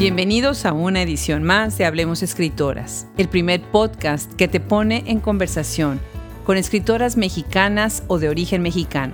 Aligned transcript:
Bienvenidos 0.00 0.64
a 0.64 0.72
una 0.72 1.02
edición 1.02 1.42
más 1.42 1.76
de 1.76 1.84
Hablemos 1.84 2.22
Escritoras, 2.22 3.06
el 3.18 3.28
primer 3.28 3.60
podcast 3.60 4.32
que 4.32 4.48
te 4.48 4.58
pone 4.58 5.04
en 5.08 5.20
conversación 5.20 6.00
con 6.46 6.56
escritoras 6.56 7.18
mexicanas 7.18 8.02
o 8.06 8.18
de 8.18 8.30
origen 8.30 8.62
mexicano, 8.62 9.12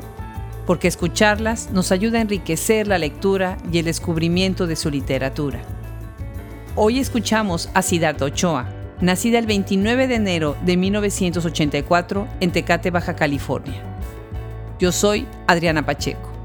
porque 0.64 0.86
escucharlas 0.86 1.72
nos 1.72 1.90
ayuda 1.90 2.18
a 2.18 2.20
enriquecer 2.20 2.86
la 2.86 2.98
lectura 2.98 3.58
y 3.72 3.78
el 3.78 3.84
descubrimiento 3.86 4.68
de 4.68 4.76
su 4.76 4.88
literatura. 4.88 5.60
Hoy 6.76 7.00
escuchamos 7.00 7.68
a 7.74 7.82
Siddhartha 7.82 8.26
Ochoa, 8.26 8.68
nacida 9.00 9.40
el 9.40 9.46
29 9.46 10.06
de 10.06 10.14
enero 10.14 10.56
de 10.64 10.76
1984 10.76 12.28
en 12.38 12.52
Tecate, 12.52 12.92
Baja 12.92 13.16
California. 13.16 13.82
Yo 14.78 14.92
soy 14.92 15.26
Adriana 15.48 15.84
Pacheco. 15.84 16.35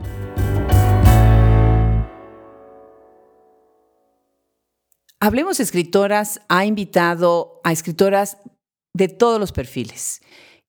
Hablemos 5.24 5.60
Escritoras 5.60 6.42
ha 6.50 6.66
invitado 6.66 7.62
a 7.64 7.72
escritoras 7.72 8.40
de 8.96 9.08
todos 9.08 9.40
los 9.40 9.52
perfiles 9.52 10.20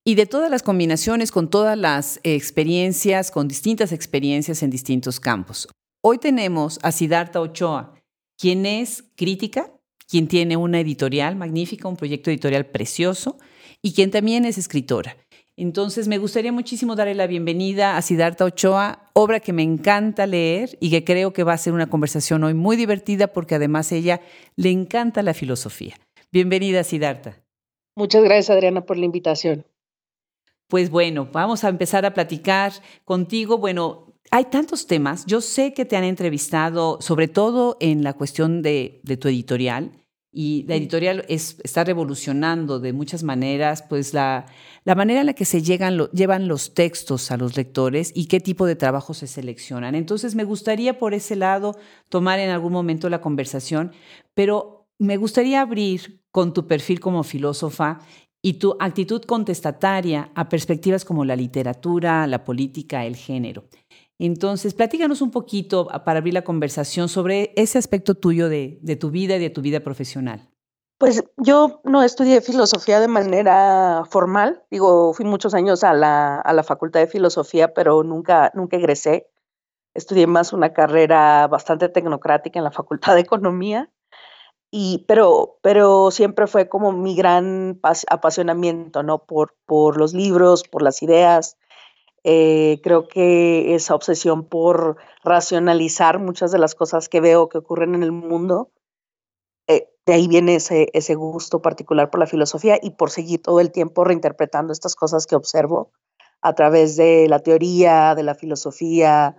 y 0.05 0.15
de 0.15 0.27
todas 0.27 0.51
las 0.51 0.63
combinaciones, 0.63 1.33
con 1.33 1.49
todas 1.49 1.79
las 1.79 2.21
experiencias, 2.23 3.31
con 3.31 3.49
distintas 3.49 3.93
experiencias 3.93 4.63
en 4.63 4.69
distintos 4.69 5.21
campos. 5.21 5.69
Hoy 6.05 6.19
tenemos 6.19 6.79
a 6.83 6.93
Siddhartha 6.93 7.41
Ochoa, 7.41 7.95
quien 8.39 8.67
es 8.67 9.05
crítica, 9.17 9.73
quien 10.07 10.29
tiene 10.29 10.59
una 10.59 10.81
editorial 10.81 11.35
magnífica, 11.35 11.89
un 11.89 11.97
proyecto 11.97 12.29
editorial 12.29 12.67
precioso 12.67 13.39
y 13.81 13.95
quien 13.95 14.11
también 14.11 14.45
es 14.45 14.59
escritora. 14.59 15.17
Entonces, 15.63 16.09
me 16.09 16.19
gustaría 16.19 16.51
muchísimo 16.51 16.97
darle 16.97 17.15
la 17.15 17.29
bienvenida 17.29 17.97
a 17.97 18.03
Siddhartha 18.03 18.47
Ochoa, 18.47 19.09
obra 19.13 19.39
que 19.39 19.53
me 19.53 19.63
encanta 19.63 20.27
leer 20.27 20.77
y 20.81 20.91
que 20.91 21.05
creo 21.05 21.33
que 21.33 21.45
va 21.45 21.53
a 21.53 21.57
ser 21.57 21.73
una 21.73 21.89
conversación 21.89 22.43
hoy 22.43 22.53
muy 22.53 22.77
divertida 22.77 23.29
porque 23.29 23.55
además 23.55 23.93
ella 23.93 24.21
le 24.57 24.71
encanta 24.71 25.23
la 25.23 25.35
filosofía. 25.35 25.95
Bienvenida, 26.33 26.83
Siddhartha. 26.83 27.45
Muchas 27.95 28.25
gracias, 28.25 28.51
Adriana, 28.51 28.85
por 28.85 28.97
la 28.97 29.05
invitación. 29.05 29.65
Pues 30.67 30.91
bueno, 30.91 31.29
vamos 31.31 31.63
a 31.63 31.69
empezar 31.69 32.05
a 32.07 32.13
platicar 32.13 32.73
contigo. 33.05 33.59
Bueno, 33.59 34.17
hay 34.33 34.47
tantos 34.47 34.89
temas. 34.89 35.27
Yo 35.27 35.41
sé 35.41 35.75
que 35.75 35.85
te 35.85 35.97
han 35.97 36.03
entrevistado, 36.03 37.01
sobre 37.01 37.29
todo 37.29 37.77
en 37.79 38.03
la 38.03 38.15
cuestión 38.15 38.63
de, 38.63 39.01
de 39.05 39.17
tu 39.17 39.29
editorial, 39.29 39.93
y 40.33 40.65
la 40.67 40.77
editorial 40.77 41.27
es, 41.29 41.59
está 41.63 41.85
revolucionando 41.85 42.81
de 42.81 42.95
muchas 42.95 43.23
maneras, 43.23 43.83
pues 43.83 44.15
la, 44.15 44.47
la 44.85 44.95
manera 44.95 45.21
en 45.21 45.27
la 45.27 45.35
que 45.35 45.45
se 45.45 45.63
llegan, 45.63 45.99
llevan 46.13 46.49
los 46.49 46.73
textos 46.73 47.31
a 47.31 47.37
los 47.37 47.55
lectores 47.57 48.13
y 48.15 48.27
qué 48.27 48.41
tipo 48.41 48.65
de 48.65 48.75
trabajo 48.75 49.13
se 49.13 49.27
seleccionan. 49.27 49.95
Entonces, 49.95 50.35
me 50.35 50.45
gustaría 50.45 50.99
por 50.99 51.13
ese 51.13 51.37
lado 51.37 51.77
tomar 52.09 52.39
en 52.39 52.49
algún 52.49 52.73
momento 52.73 53.11
la 53.11 53.21
conversación, 53.21 53.93
pero 54.33 54.89
me 54.99 55.19
gustaría 55.19 55.61
abrir 55.61 56.23
con 56.31 56.55
tu 56.55 56.67
perfil 56.67 56.99
como 56.99 57.25
filósofa 57.25 57.99
y 58.41 58.55
tu 58.55 58.77
actitud 58.81 59.23
contestataria 59.23 60.33
a 60.35 60.49
perspectivas 60.49 61.05
como 61.05 61.25
la 61.25 61.37
literatura, 61.37 62.27
la 62.27 62.43
política, 62.43 63.05
el 63.05 63.17
género. 63.17 63.65
Entonces, 64.25 64.73
platícanos 64.73 65.21
un 65.21 65.33
poquito 65.33 65.89
para 66.05 66.21
abrir 66.21 66.33
la 66.33 66.45
conversación 66.45 67.09
sobre 67.09 67.53
ese 67.57 67.77
aspecto 67.77 68.15
tuyo 68.15 68.49
de, 68.49 68.79
tu 69.01 69.11
vida 69.11 69.35
y 69.35 69.41
de 69.41 69.51
tu 69.51 69.63
vida 69.63 69.81
profesional. 69.81 70.49
Pues 70.99 71.25
yo 71.39 71.81
no 71.83 72.05
estudié 72.05 72.41
filosofía 72.41 73.01
de 73.01 73.09
manera 73.09 74.05
formal, 74.09 74.63
digo, 74.71 75.13
fui 75.13 75.25
muchos 75.25 75.55
años 75.55 75.83
a 75.83 75.93
la, 75.93 76.37
a 76.41 76.53
la 76.53 76.63
facultad 76.63 77.01
de 77.01 77.09
filosofía, 77.09 77.75
pero 77.75 78.05
nunca, 78.05 78.53
nunca 78.55 78.77
egresé. 78.77 79.29
Estudié 79.93 80.29
más 80.29 80.53
una 80.53 80.73
carrera 80.73 81.49
bastante 81.49 81.89
tecnocrática 81.89 82.61
en 82.61 82.65
la 82.65 82.71
facultad 82.71 83.17
de 83.17 83.23
economía, 83.23 83.91
y, 84.71 85.05
pero, 85.09 85.59
pero 85.63 86.13
siempre 86.13 86.47
fue 86.47 86.69
como 86.69 86.93
mi 86.93 87.17
gran 87.17 87.81
apasionamiento, 88.09 89.03
¿no? 89.03 89.25
Por, 89.27 89.57
por 89.67 89.99
los 89.99 90.15
libros, 90.15 90.63
por 90.63 90.81
las 90.83 91.03
ideas, 91.03 91.59
eh, 92.25 92.81
creo 92.83 93.09
que 93.09 93.75
esa 93.75 93.95
obsesión 93.95 94.45
por 94.45 94.97
racionalizar 95.25 96.21
muchas 96.21 96.53
de 96.53 96.59
las 96.59 96.75
cosas 96.75 97.09
que 97.09 97.21
veo 97.21 97.49
que 97.49 97.59
ocurren 97.59 97.95
en 97.95 98.03
el 98.03 98.13
mundo, 98.13 98.71
eh, 99.67 99.89
de 100.07 100.13
ahí 100.13 100.29
viene 100.29 100.57
ese, 100.57 100.89
ese 100.93 101.15
gusto 101.15 101.61
particular 101.63 102.11
por 102.11 102.21
la 102.21 102.27
filosofía 102.27 102.79
y 102.81 102.91
por 102.91 103.11
seguir 103.11 103.43
todo 103.43 103.61
el 103.61 103.73
tiempo 103.73 104.05
reinterpretando 104.05 104.73
estas 104.73 104.95
cosas 104.95 105.27
que 105.27 105.35
observo 105.35 105.91
a 106.41 106.55
través 106.55 106.97
de 106.97 107.29
la 107.29 107.41
teoría, 107.41 108.15
de 108.15 108.23
la 108.23 108.35
filosofía, 108.35 109.37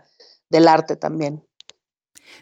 del 0.50 0.67
arte 0.67 0.95
también. 0.95 1.45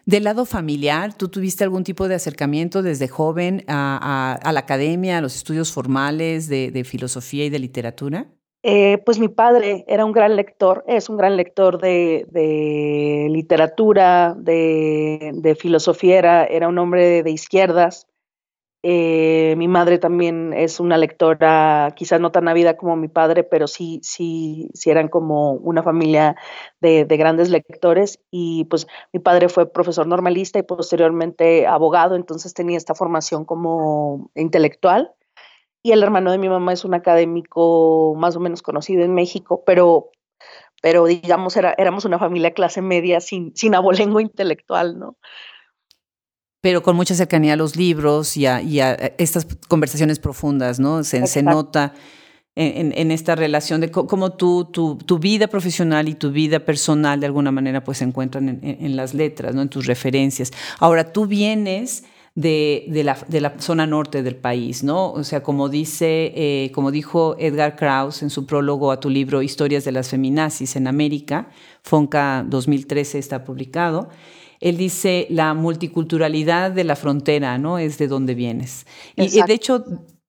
Del 0.05 0.23
lado 0.23 0.45
familiar, 0.45 1.15
¿tú 1.15 1.29
tuviste 1.29 1.63
algún 1.63 1.83
tipo 1.83 2.07
de 2.07 2.15
acercamiento 2.15 2.81
desde 2.81 3.07
joven 3.07 3.63
a, 3.67 4.39
la 4.43 4.59
academia, 4.59 5.17
a 5.17 5.21
los 5.21 5.35
estudios 5.35 5.71
formales 5.71 6.47
de 6.47 6.83
filosofía 6.83 7.45
y 7.45 7.49
de 7.49 7.59
literatura? 7.59 8.27
Eh, 8.63 8.99
pues 9.05 9.17
mi 9.17 9.27
padre 9.27 9.85
era 9.87 10.05
un 10.05 10.11
gran 10.11 10.35
lector, 10.35 10.83
es 10.87 11.09
un 11.09 11.17
gran 11.17 11.35
lector 11.35 11.81
de, 11.81 12.27
literatura, 13.31 14.35
de, 14.37 15.57
filosofía, 15.59 16.45
era, 16.45 16.67
un 16.67 16.77
hombre 16.77 17.23
de, 17.23 17.31
izquierdas. 17.31 18.07
Eh, 18.83 19.55
mi 19.57 19.67
madre 19.67 19.99
también 19.99 20.53
es 20.53 20.79
una 20.79 20.97
lectora, 20.97 21.93
quizás 21.95 22.19
no 22.19 22.31
tan 22.31 22.47
ávida 22.47 22.77
como 22.77 22.95
mi 22.95 23.07
padre, 23.07 23.43
pero 23.43 23.67
sí, 23.67 23.99
sí, 24.03 24.69
sí 24.73 24.89
eran 24.91 25.07
como 25.07 25.53
una 25.53 25.83
familia 25.83 26.35
de 26.81 27.05
grandes 27.17 27.49
lectores. 27.49 28.19
Y 28.31 28.65
pues 28.65 28.87
mi 29.13 29.19
padre 29.19 29.49
fue 29.49 29.71
profesor 29.71 30.07
normalista 30.07 30.59
y 30.59 30.63
posteriormente 30.63 31.67
abogado, 31.67 32.15
entonces 32.15 32.53
tenía 32.53 32.77
esta 32.77 32.95
formación 32.95 33.45
como 33.45 34.31
intelectual 34.35 35.15
y 35.83 35.91
el 35.91 36.03
hermano 36.03 36.31
de 36.31 36.37
mi 36.37 36.49
mamá 36.49 36.73
es 36.73 36.85
un 36.85 36.93
académico 36.93 38.13
más 38.17 38.35
o 38.35 38.39
menos 38.39 38.61
conocido 38.61 39.03
en 39.03 39.13
México, 39.13 39.63
pero, 39.65 40.11
pero 40.81 41.05
digamos, 41.05 41.57
era, 41.57 41.73
éramos 41.77 42.05
una 42.05 42.19
familia 42.19 42.51
clase 42.51 42.81
media 42.81 43.19
sin, 43.19 43.55
sin 43.55 43.73
abolengo 43.75 44.19
intelectual, 44.19 44.99
¿no? 44.99 45.17
Pero 46.61 46.83
con 46.83 46.95
mucha 46.95 47.15
cercanía 47.15 47.53
a 47.53 47.55
los 47.55 47.75
libros 47.75 48.37
y 48.37 48.45
a, 48.45 48.59
estas 49.17 49.47
conversaciones 49.67 50.19
profundas, 50.19 50.79
¿no? 50.79 51.03
Se, 51.03 51.25
se 51.25 51.41
nota 51.41 51.95
en, 52.53 52.93
en, 52.95 53.09
esta 53.09 53.33
relación 53.35 53.81
de 53.81 53.89
cómo 53.89 54.33
tú, 54.33 54.65
tu, 54.65 54.95
tu, 54.97 55.17
vida 55.17 55.47
profesional 55.47 56.07
y 56.07 56.13
tu 56.13 56.29
vida 56.29 56.59
personal 56.59 57.19
de 57.19 57.25
alguna 57.25 57.51
manera 57.51 57.83
pues 57.83 57.97
se 57.97 58.03
encuentran 58.03 58.47
en, 58.47 58.59
en 58.61 58.95
las 58.95 59.15
letras, 59.15 59.55
¿no? 59.55 59.63
En 59.63 59.69
tus 59.69 59.87
referencias. 59.87 60.51
Ahora, 60.79 61.11
tú 61.11 61.25
vienes 61.25 62.03
de, 62.35 62.85
la, 63.03 63.17
de, 63.27 63.41
la, 63.41 63.59
zona 63.59 63.85
norte 63.85 64.23
del 64.23 64.35
país, 64.35 64.83
¿no? 64.83 65.11
O 65.11 65.23
sea, 65.23 65.43
como 65.43 65.67
dice, 65.67 66.31
eh, 66.35 66.71
como 66.73 66.91
dijo 66.91 67.35
Edgar 67.39 67.75
Krauss 67.75 68.23
en 68.23 68.29
su 68.29 68.45
prólogo 68.45 68.91
a 68.91 68.99
tu 68.99 69.09
libro 69.09 69.41
Historias 69.41 69.83
de 69.83 69.91
las 69.91 70.09
feminazis 70.09 70.75
en 70.75 70.87
América, 70.87 71.49
Fonca 71.83 72.45
2013 72.47 73.19
está 73.19 73.43
publicado, 73.43 74.09
él 74.61 74.77
dice 74.77 75.27
la 75.29 75.53
multiculturalidad 75.53 76.71
de 76.71 76.83
la 76.83 76.95
frontera, 76.95 77.57
¿no? 77.57 77.79
Es 77.79 77.97
de 77.97 78.07
donde 78.07 78.35
vienes. 78.35 78.85
Y, 79.15 79.41
de 79.41 79.53
hecho, 79.53 79.83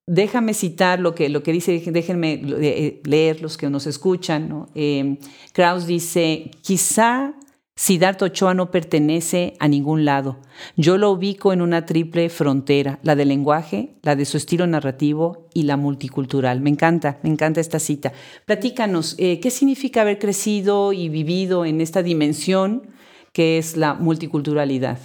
déjame 0.07 0.55
citar 0.55 0.99
lo 0.99 1.13
que, 1.15 1.29
lo 1.29 1.43
que 1.43 1.53
dice, 1.53 1.79
déjenme 1.85 2.41
eh, 2.43 3.01
leer 3.05 3.41
los 3.41 3.57
que 3.57 3.69
nos 3.69 3.85
escuchan, 3.85 4.49
¿no? 4.49 4.67
Eh, 4.73 5.19
Krauss 5.53 5.85
dice, 5.85 6.51
quizá 6.61 7.35
Siddhartha 7.75 8.25
Ochoa 8.25 8.53
no 8.53 8.69
pertenece 8.69 9.55
a 9.59 9.67
ningún 9.67 10.05
lado. 10.05 10.37
Yo 10.77 10.99
lo 10.99 11.09
ubico 11.09 11.53
en 11.53 11.61
una 11.61 11.87
triple 11.87 12.29
frontera, 12.29 12.99
la 13.01 13.15
del 13.15 13.29
lenguaje, 13.29 13.95
la 14.03 14.15
de 14.15 14.25
su 14.25 14.37
estilo 14.37 14.67
narrativo 14.67 15.47
y 15.55 15.63
la 15.63 15.75
multicultural. 15.75 16.61
Me 16.61 16.69
encanta, 16.69 17.19
me 17.23 17.29
encanta 17.29 17.61
esta 17.61 17.79
cita. 17.79 18.13
Platícanos, 18.45 19.15
eh, 19.17 19.39
¿qué 19.39 19.49
significa 19.49 20.01
haber 20.01 20.19
crecido 20.19 20.93
y 20.93 21.09
vivido 21.09 21.65
en 21.65 21.81
esta 21.81 22.03
dimensión 22.03 22.93
que 23.31 23.57
es 23.57 23.75
la 23.75 23.95
multiculturalidad? 23.95 24.99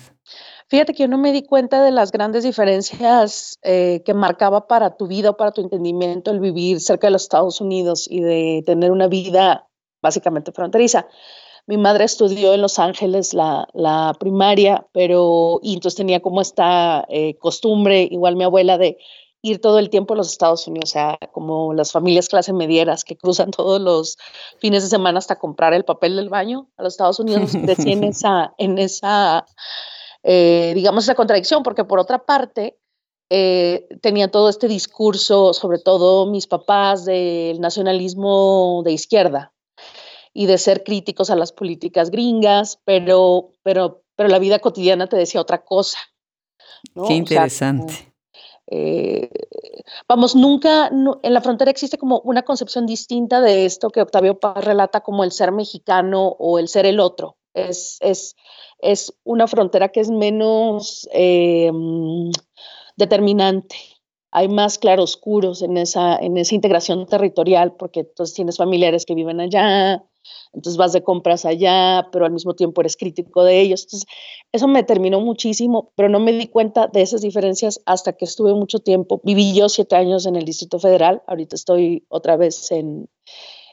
Fíjate 0.68 0.92
que 0.92 1.04
yo 1.04 1.08
no 1.08 1.16
me 1.16 1.32
di 1.32 1.44
cuenta 1.44 1.82
de 1.82 1.90
las 1.90 2.12
grandes 2.12 2.44
diferencias 2.44 3.58
eh, 3.62 4.02
que 4.04 4.12
marcaba 4.12 4.66
para 4.66 4.98
tu 4.98 5.06
vida 5.06 5.30
o 5.30 5.36
para 5.38 5.52
tu 5.52 5.62
entendimiento 5.62 6.30
el 6.30 6.40
vivir 6.40 6.80
cerca 6.80 7.06
de 7.06 7.12
los 7.12 7.22
Estados 7.22 7.62
Unidos 7.62 8.06
y 8.10 8.20
de 8.20 8.62
tener 8.66 8.90
una 8.90 9.08
vida 9.08 9.66
básicamente 10.02 10.52
fronteriza. 10.52 11.06
Mi 11.68 11.76
madre 11.76 12.04
estudió 12.04 12.54
en 12.54 12.62
Los 12.62 12.78
Ángeles 12.78 13.34
la, 13.34 13.68
la 13.74 14.16
primaria, 14.18 14.86
pero 14.92 15.60
y 15.62 15.74
entonces 15.74 15.98
tenía 15.98 16.20
como 16.20 16.40
esta 16.40 17.04
eh, 17.10 17.36
costumbre, 17.36 18.08
igual 18.10 18.36
mi 18.36 18.44
abuela, 18.44 18.78
de 18.78 18.96
ir 19.42 19.60
todo 19.60 19.78
el 19.78 19.90
tiempo 19.90 20.14
a 20.14 20.16
los 20.16 20.30
Estados 20.30 20.66
Unidos, 20.66 20.90
o 20.90 20.92
sea, 20.94 21.18
como 21.30 21.74
las 21.74 21.92
familias 21.92 22.30
clase 22.30 22.54
medieras 22.54 23.04
que 23.04 23.18
cruzan 23.18 23.50
todos 23.56 23.82
los 23.82 24.16
fines 24.58 24.82
de 24.82 24.88
semana 24.88 25.18
hasta 25.18 25.38
comprar 25.38 25.74
el 25.74 25.84
papel 25.84 26.16
del 26.16 26.30
baño 26.30 26.70
a 26.78 26.84
los 26.84 26.94
Estados 26.94 27.20
Unidos, 27.20 27.52
crecí 27.62 27.92
en 27.92 28.02
esa, 28.04 28.54
en 28.56 28.78
esa 28.78 29.44
eh, 30.22 30.72
digamos, 30.74 31.04
esa 31.04 31.14
contradicción, 31.14 31.62
porque 31.62 31.84
por 31.84 31.98
otra 31.98 32.24
parte, 32.24 32.78
eh, 33.28 33.86
tenía 34.00 34.30
todo 34.30 34.48
este 34.48 34.68
discurso, 34.68 35.52
sobre 35.52 35.78
todo 35.78 36.30
mis 36.30 36.46
papás, 36.46 37.04
del 37.04 37.60
nacionalismo 37.60 38.80
de 38.86 38.92
izquierda, 38.92 39.52
y 40.32 40.46
de 40.46 40.58
ser 40.58 40.84
críticos 40.84 41.30
a 41.30 41.36
las 41.36 41.52
políticas 41.52 42.10
gringas, 42.10 42.80
pero, 42.84 43.52
pero, 43.62 44.02
pero 44.16 44.28
la 44.28 44.38
vida 44.38 44.58
cotidiana 44.58 45.08
te 45.08 45.16
decía 45.16 45.40
otra 45.40 45.64
cosa. 45.64 45.98
Qué 47.06 47.14
interesante. 47.14 48.14
Eh, 48.70 49.30
vamos, 50.06 50.36
nunca 50.36 50.88
en 50.88 51.34
la 51.34 51.40
frontera 51.40 51.70
existe 51.70 51.96
como 51.96 52.20
una 52.20 52.42
concepción 52.42 52.86
distinta 52.86 53.40
de 53.40 53.64
esto 53.64 53.88
que 53.88 54.02
Octavio 54.02 54.38
Paz 54.38 54.62
relata 54.64 55.00
como 55.00 55.24
el 55.24 55.32
ser 55.32 55.52
mexicano 55.52 56.36
o 56.38 56.58
el 56.58 56.68
ser 56.68 56.84
el 56.86 57.00
otro. 57.00 57.36
Es, 57.54 57.96
es, 58.00 58.36
es 58.80 59.12
una 59.24 59.46
frontera 59.46 59.88
que 59.88 60.00
es 60.00 60.10
menos 60.10 61.08
eh, 61.12 61.72
determinante. 62.96 63.76
Hay 64.30 64.48
más 64.48 64.78
claroscuros 64.78 65.62
en 65.62 65.78
esa, 65.78 66.16
en 66.16 66.36
esa 66.36 66.54
integración 66.54 67.06
territorial 67.06 67.74
porque 67.76 68.00
entonces 68.00 68.34
tienes 68.34 68.58
familiares 68.58 69.06
que 69.06 69.14
viven 69.14 69.40
allá, 69.40 70.04
entonces 70.52 70.76
vas 70.76 70.92
de 70.92 71.02
compras 71.02 71.44
allá, 71.44 72.08
pero 72.12 72.24
al 72.24 72.32
mismo 72.32 72.54
tiempo 72.54 72.80
eres 72.80 72.96
crítico 72.96 73.44
de 73.44 73.60
ellos. 73.60 73.84
Entonces, 73.84 74.08
eso 74.52 74.68
me 74.68 74.82
terminó 74.82 75.20
muchísimo, 75.20 75.92
pero 75.94 76.08
no 76.08 76.20
me 76.20 76.32
di 76.32 76.46
cuenta 76.48 76.86
de 76.86 77.02
esas 77.02 77.20
diferencias 77.20 77.80
hasta 77.86 78.12
que 78.14 78.24
estuve 78.24 78.54
mucho 78.54 78.78
tiempo. 78.78 79.20
Viví 79.24 79.54
yo 79.54 79.68
siete 79.68 79.96
años 79.96 80.26
en 80.26 80.36
el 80.36 80.44
Distrito 80.44 80.78
Federal, 80.78 81.22
ahorita 81.26 81.56
estoy 81.56 82.04
otra 82.08 82.36
vez 82.36 82.70
en, 82.72 83.08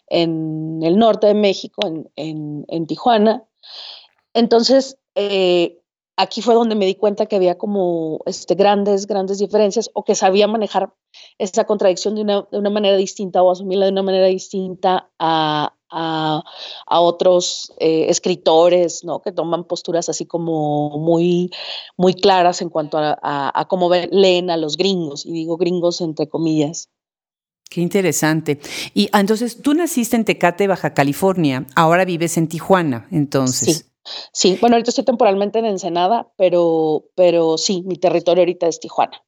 en 0.07 0.81
el 0.83 0.97
norte 0.97 1.27
de 1.27 1.33
México, 1.33 1.81
en, 2.15 2.65
en, 2.67 2.87
Tijuana. 2.87 3.43
Entonces, 4.33 4.97
eh, 5.15 5.79
aquí 6.17 6.41
fue 6.41 6.55
donde 6.55 6.75
me 6.75 6.85
di 6.85 6.95
cuenta 6.95 7.25
que 7.25 7.35
había 7.35 7.57
como 7.57 8.19
este, 8.25 8.55
grandes, 8.55 9.07
grandes 9.07 9.39
diferencias 9.39 9.89
o 9.93 10.03
que 10.03 10.15
sabía 10.15 10.47
manejar 10.47 10.93
esa 11.37 11.65
contradicción 11.65 12.15
de 12.15 12.21
una, 12.21 12.47
de 12.51 12.57
una 12.57 12.69
manera 12.69 12.97
distinta 12.97 13.43
o 13.43 13.51
asumirla 13.51 13.85
de 13.85 13.91
una 13.91 14.03
manera 14.03 14.27
distinta 14.27 15.09
a, 15.19 15.73
a, 15.89 16.43
otros 16.99 17.73
eh, 17.79 18.07
escritores, 18.09 19.03
¿no? 19.03 19.21
Que 19.21 19.31
toman 19.31 19.65
posturas 19.65 20.09
así 20.09 20.25
como 20.25 20.97
muy, 20.97 21.51
muy 21.97 22.13
claras 22.13 22.61
en 22.61 22.69
cuanto 22.69 22.97
a, 22.99 23.65
cómo 23.69 23.89
leen 23.93 24.49
a 24.49 24.57
los 24.57 24.77
gringos, 24.77 25.25
y 25.25 25.31
digo 25.31 25.57
gringos 25.57 26.01
entre 26.01 26.27
comillas. 26.27 26.89
Qué 27.69 27.81
interesante. 27.81 28.59
Y 28.93 29.09
ah, 29.11 29.19
entonces, 29.19 29.61
tú 29.61 29.73
naciste 29.73 30.15
en 30.15 30.25
Tecate, 30.25 30.67
Baja 30.67 30.93
California, 30.93 31.65
ahora 31.75 32.05
vives 32.05 32.37
en 32.37 32.47
Tijuana, 32.47 33.07
entonces. 33.11 33.77
Sí. 33.77 33.94
Sí, 34.31 34.57
bueno, 34.61 34.75
ahorita 34.75 34.91
estoy 34.91 35.05
temporalmente 35.05 35.59
en 35.59 35.65
Ensenada, 35.65 36.27
pero, 36.37 37.05
pero 37.15 37.57
sí, 37.57 37.83
mi 37.85 37.95
territorio 37.97 38.41
ahorita 38.41 38.67
es 38.67 38.79
Tijuana. 38.79 39.21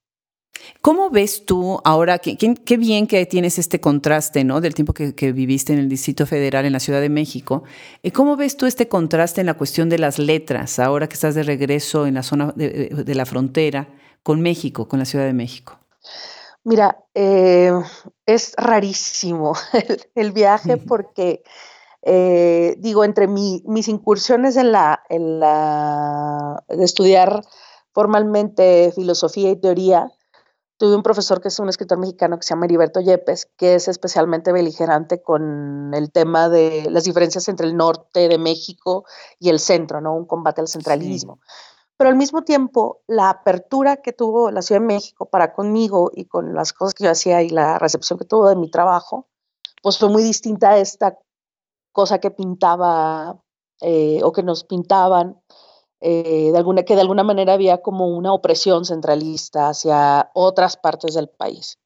¿Cómo 0.82 1.10
ves 1.10 1.46
tú 1.46 1.80
ahora, 1.84 2.20
qué, 2.20 2.38
qué, 2.38 2.78
bien 2.78 3.08
que 3.08 3.26
tienes 3.26 3.60
este 3.60 3.80
contraste, 3.80 4.44
¿no? 4.44 4.62
Del 4.62 4.74
tiempo 4.74 4.94
que, 4.94 5.32
viviste 5.32 5.74
en 5.74 5.80
el 5.80 5.90
Distrito 5.90 6.26
Federal, 6.26 6.66
en 6.66 6.74
la 6.74 6.80
Ciudad 6.80 7.02
de 7.02 7.10
México. 7.10 7.64
Eh, 8.04 8.12
¿Cómo 8.12 8.36
ves 8.36 8.58
tú 8.58 8.66
este 8.66 8.88
contraste 8.88 9.42
en 9.42 9.48
la 9.48 9.56
cuestión 9.56 9.90
de 9.90 10.00
las 10.00 10.20
letras, 10.20 10.80
ahora 10.80 11.08
que 11.08 11.16
estás 11.16 11.36
de 11.36 11.44
regreso 11.44 12.06
en 12.06 12.16
la 12.16 12.24
zona 12.24 12.54
de, 12.56 13.16
la 13.16 13.26
frontera 13.26 13.90
con 14.24 14.42
México, 14.42 14.88
con 14.88 15.00
la 15.00 15.06
Ciudad 15.06 15.26
de 15.26 15.34
México? 15.34 15.80
Mira, 16.64 16.98
eh, 17.14 17.72
es 18.26 18.54
rarísimo 18.58 19.56
el, 20.16 20.32
viaje 20.32 20.78
porque, 20.78 21.44
eh, 22.04 22.76
digo, 22.80 23.04
entre 23.04 23.28
mis 23.28 23.88
incursiones 23.88 24.56
en 24.58 24.72
la, 24.72 25.04
en 25.10 25.40
la, 25.40 26.64
de 26.70 26.84
estudiar 26.84 27.44
formalmente 27.94 28.92
filosofía 28.96 29.52
y 29.52 29.56
teoría, 29.56 30.12
Tuve 30.78 30.96
un 30.96 31.02
profesor 31.02 31.42
que 31.42 31.48
es 31.48 31.58
un 31.58 31.70
escritor 31.70 31.98
mexicano 31.98 32.38
que 32.38 32.44
se 32.44 32.50
llama 32.50 32.66
Heriberto 32.66 33.00
Yepes, 33.00 33.48
que 33.58 33.74
es 33.74 33.88
especialmente 33.88 34.52
beligerante 34.52 35.24
con 35.24 35.92
el 35.96 36.12
tema 36.12 36.50
de 36.50 36.88
las 36.92 37.04
diferencias 37.04 37.48
entre 37.48 37.66
el 37.66 37.76
norte 37.76 38.28
de 38.28 38.38
México 38.38 39.04
y 39.40 39.50
el 39.50 39.60
centro, 39.60 40.02
¿no? 40.02 40.16
Un 40.16 40.26
combate 40.26 40.62
al 40.62 40.68
centralismo. 40.68 41.40
Pero 41.98 42.12
al 42.12 42.16
mismo 42.16 42.44
tiempo, 42.44 43.02
la 43.08 43.32
apertura 43.32 44.04
que 44.04 44.14
tuvo 44.14 44.52
la 44.52 44.62
Ciudad 44.62 44.80
de 44.80 44.86
México 44.86 45.26
para 45.26 45.52
conmigo 45.52 46.12
y 46.14 46.26
con 46.26 46.54
las 46.54 46.74
cosas 46.74 46.94
que 46.94 47.06
yo 47.06 47.10
hacía 47.10 47.42
y 47.42 47.50
la 47.50 47.80
recepción 47.80 48.20
que 48.20 48.26
tuvo 48.26 48.48
de 48.48 48.56
mi 48.56 48.70
trabajo, 48.70 49.26
pues 49.82 49.98
fue 49.98 50.10
muy 50.10 50.22
distinta 50.22 50.72
a 50.72 50.78
esta 50.78 51.18
cosa 51.98 52.20
que 52.20 52.30
pintaba 52.30 53.42
eh, 53.82 54.20
o 54.22 54.32
que 54.32 54.44
nos 54.44 54.64
pintaban 54.64 55.42
eh, 56.00 56.52
de 56.52 56.58
alguna, 56.58 56.84
que 56.84 56.94
de 56.94 57.02
alguna 57.02 57.24
manera 57.24 57.54
había 57.54 57.82
como 57.82 58.06
una 58.06 58.34
opresión 58.34 58.86
centralista 58.86 59.70
hacia 59.70 60.30
otras 60.36 60.78
partes 60.78 61.16
del 61.16 61.28
país. 61.28 61.80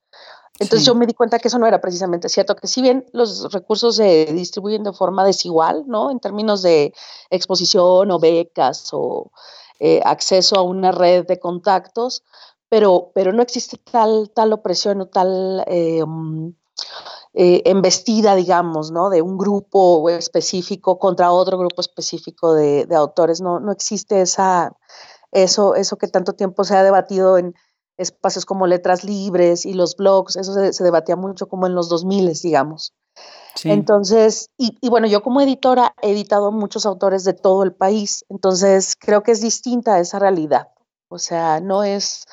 Entonces 0.60 0.86
yo 0.86 0.96
me 0.96 1.06
di 1.06 1.13
cuenta 1.13 1.40
que 1.40 1.48
eso 1.48 1.60
no 1.60 1.66
era 1.66 1.80
precisamente 1.80 2.28
cierto, 2.28 2.58
que 2.58 2.68
si 2.68 2.81
bien 2.81 3.06
los 3.13 3.54
recursos 3.54 3.96
se 3.96 4.25
distribuyen 4.34 4.84
de 4.84 4.92
forma 4.92 5.24
desigual, 5.24 5.86
¿no? 5.88 6.12
En 6.12 6.19
términos 6.19 6.62
de 6.62 6.94
exposición 7.30 8.12
o 8.12 8.19
becas 8.19 8.90
o 8.92 9.31
eh, 9.80 10.02
acceso 10.04 10.58
a 10.58 10.62
una 10.62 10.92
red 10.92 11.25
de 11.25 11.40
contactos, 11.40 12.24
pero, 12.68 13.12
pero 13.16 13.31
no 13.31 13.42
existe 13.42 13.78
tal, 13.78 14.30
tal 14.36 14.52
opresión 14.52 15.00
o 15.00 15.06
tal 15.08 15.63
eh, 15.68 16.04
eh, 17.33 17.62
embestida, 17.66 18.36
digamos, 18.36 18.92
¿no? 18.92 19.10
De 19.10 19.22
un 19.22 19.38
grupo 19.38 20.10
específico 20.10 21.00
contra 21.00 21.31
otro 21.31 21.57
grupo 21.57 21.80
específico 21.80 22.54
de, 22.54 22.86
autores. 22.94 23.39
No, 23.39 23.60
no 23.60 23.72
existe 23.72 24.22
esa, 24.22 24.75
eso, 25.31 25.75
eso 25.75 25.98
que 25.98 26.07
tanto 26.07 26.33
tiempo 26.33 26.63
se 26.63 26.75
ha 26.75 26.83
debatido 26.83 27.38
en 27.38 27.56
espacios 27.98 28.45
como 28.45 28.68
letras 28.68 29.04
libres 29.04 29.66
y 29.66 29.74
los 29.74 29.95
blogs, 29.95 30.36
eso 30.36 30.54
se, 30.54 30.83
debatía 30.83 31.16
mucho 31.16 31.48
como 31.48 31.68
en 31.68 31.75
los 31.75 31.88
2000, 31.88 32.33
digamos. 32.42 32.94
Entonces, 33.63 34.50
y, 34.57 34.77
y, 34.81 34.89
bueno, 34.89 35.07
yo 35.07 35.22
como 35.22 35.42
editora 35.42 35.94
he 36.01 36.12
editado 36.12 36.51
muchos 36.51 36.86
autores 36.86 37.24
de 37.24 37.34
todo 37.34 37.63
el 37.63 37.74
país, 37.74 38.25
entonces 38.30 38.95
creo 39.00 39.24
que 39.24 39.31
es 39.31 39.42
distinta 39.42 40.00
esa 40.00 40.19
realidad. 40.19 40.69
O 41.10 41.19
sea, 41.19 41.60
no 41.60 41.84
es, 41.84 42.24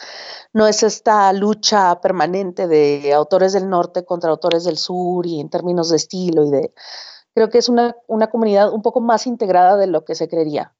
no 0.52 0.66
es 0.66 0.82
esta 0.82 1.32
lucha 1.32 2.00
permanente 2.00 2.66
de 2.66 3.12
autores 3.12 3.52
del 3.52 3.68
norte 3.68 4.04
contra 4.04 4.30
autores 4.30 4.64
del 4.64 4.78
sur 4.78 5.26
y 5.26 5.40
en 5.40 5.50
términos 5.50 5.90
de 5.90 5.96
estilo 5.96 6.44
y 6.44 6.50
de... 6.50 6.72
Creo 7.34 7.50
que 7.50 7.58
es 7.58 7.68
una, 7.68 7.94
una 8.06 8.28
comunidad 8.28 8.72
un 8.72 8.82
poco 8.82 9.00
más 9.00 9.26
integrada 9.26 9.76
de 9.76 9.86
lo 9.86 10.04
que 10.04 10.14
se 10.14 10.28
creería. 10.28 10.74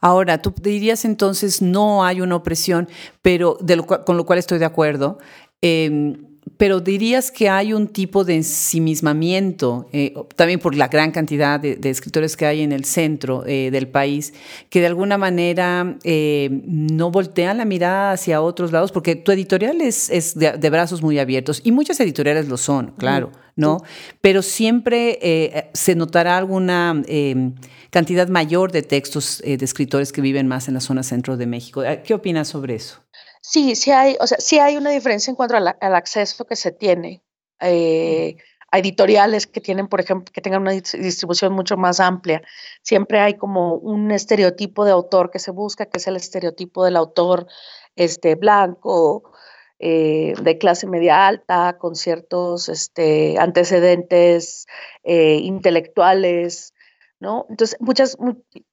Ahora, 0.00 0.40
tú 0.40 0.52
dirías 0.60 1.04
entonces 1.04 1.62
no 1.62 2.04
hay 2.04 2.20
una 2.20 2.36
opresión, 2.36 2.88
pero 3.22 3.56
de 3.60 3.78
con 3.84 4.16
lo 4.16 4.26
cual 4.26 4.38
estoy 4.38 4.58
de 4.58 4.64
acuerdo. 4.64 5.18
Em, 5.60 6.25
pero 6.58 6.80
dirías 6.80 7.30
que 7.30 7.48
hay 7.48 7.72
un 7.72 7.88
tipo 7.88 8.24
de 8.24 8.36
ensimismamiento, 8.36 9.88
eh, 9.92 10.14
también 10.36 10.60
por 10.60 10.74
la 10.74 10.88
gran 10.88 11.10
cantidad 11.10 11.60
de, 11.60 11.78
escritores 11.90 12.36
que 12.36 12.46
hay 12.46 12.62
en 12.62 12.72
el 12.72 12.84
centro 12.84 13.44
eh, 13.46 13.70
del 13.70 13.88
país, 13.88 14.32
que 14.70 14.80
de 14.80 14.86
alguna 14.86 15.18
manera 15.18 15.96
eh, 16.04 16.48
no 16.64 17.10
voltean 17.10 17.58
la 17.58 17.64
mirada 17.64 18.12
hacia 18.12 18.40
otros 18.40 18.72
lados, 18.72 18.92
porque 18.92 19.16
tu 19.16 19.32
editorial 19.32 19.80
es, 19.80 20.08
de, 20.34 20.70
brazos 20.70 21.02
muy 21.02 21.18
abiertos, 21.18 21.60
y 21.64 21.72
muchas 21.72 22.00
editoriales 22.00 22.48
lo 22.48 22.56
son, 22.56 22.92
claro, 22.96 23.32
¿no? 23.54 23.78
Pero 24.20 24.42
siempre 24.42 25.70
se 25.72 25.94
notará 25.94 26.36
alguna 26.36 27.02
em, 27.06 27.54
cantidad 27.90 28.28
mayor 28.28 28.72
de 28.72 28.82
textos 28.82 29.42
de 29.44 29.58
escritores 29.60 30.12
que 30.12 30.20
viven 30.20 30.46
más 30.46 30.68
en 30.68 30.74
la 30.74 30.80
zona 30.80 31.02
centro 31.02 31.36
de 31.36 31.46
México. 31.46 31.82
¿Qué 32.04 32.14
opinas 32.14 32.48
sobre 32.48 32.74
eso? 32.74 33.00
Sí, 33.48 33.76
sí 33.76 33.92
hay, 33.92 34.16
o 34.20 34.26
sea, 34.26 34.38
sí 34.40 34.58
hay 34.58 34.76
una 34.76 34.90
diferencia 34.90 35.30
en 35.30 35.36
cuanto 35.36 35.56
al, 35.56 35.68
acceso 35.94 36.44
que 36.46 36.56
se 36.56 36.72
tiene 36.72 37.22
eh, 37.60 38.36
a 38.72 38.78
editoriales 38.80 39.46
que 39.46 39.60
tienen, 39.60 39.86
por 39.86 40.00
ejemplo, 40.00 40.32
que 40.32 40.40
tengan 40.40 40.62
una 40.62 40.72
distribución 40.72 41.52
mucho 41.52 41.76
más 41.76 42.00
amplia. 42.00 42.42
Siempre 42.82 43.20
hay 43.20 43.34
como 43.34 43.74
un 43.74 44.10
estereotipo 44.10 44.84
de 44.84 44.90
autor 44.90 45.30
que 45.30 45.38
se 45.38 45.52
busca, 45.52 45.86
que 45.86 45.98
es 45.98 46.08
el 46.08 46.16
estereotipo 46.16 46.84
del 46.84 46.96
autor 46.96 47.46
este, 47.94 48.34
blanco, 48.34 49.30
eh, 49.78 50.34
de 50.42 50.58
clase 50.58 50.88
media 50.88 51.28
alta, 51.28 51.78
con 51.78 51.94
ciertos 51.94 52.68
este, 52.68 53.38
antecedentes 53.38 54.66
eh, 55.04 55.38
intelectuales, 55.40 56.74
¿no? 57.20 57.46
Entonces, 57.48 57.78
muchas, 57.80 58.16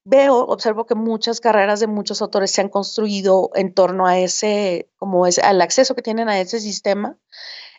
veo, 0.03 0.45
observo 0.45 0.85
que 0.85 0.95
muchas 0.95 1.39
carreras 1.39 1.79
de 1.79 1.87
muchos 1.87 2.21
autores 2.21 2.51
se 2.51 2.61
han 2.61 2.69
construido 2.69 3.51
en 3.55 3.73
torno 3.73 4.05
a 4.05 4.19
ese, 4.19 4.89
como 4.97 5.27
es, 5.27 5.39
al 5.39 5.61
acceso 5.61 5.95
que 5.95 6.01
tienen 6.01 6.29
a 6.29 6.39
ese 6.39 6.59
sistema, 6.59 7.17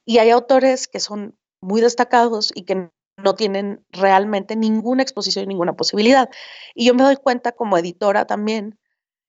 y 0.05 0.19
hay 0.19 0.31
autores 0.31 0.89
que 0.89 1.01
son 1.01 1.37
muy 1.61 1.81
destacados 1.81 2.53
y 2.55 2.65
que 2.65 2.91
no 3.17 3.35
tienen 3.35 3.85
realmente 3.91 4.57
ninguna 4.57 5.03
exposición 5.03 5.45
y 5.45 5.49
ninguna 5.49 5.75
posibilidad. 5.75 6.29
Y 6.75 6.87
yo 6.87 6.95
me 6.95 7.05
doy 7.05 7.17
cuenta 7.17 7.53
como 7.53 7.79
editora 7.79 8.27
también. 8.27 8.79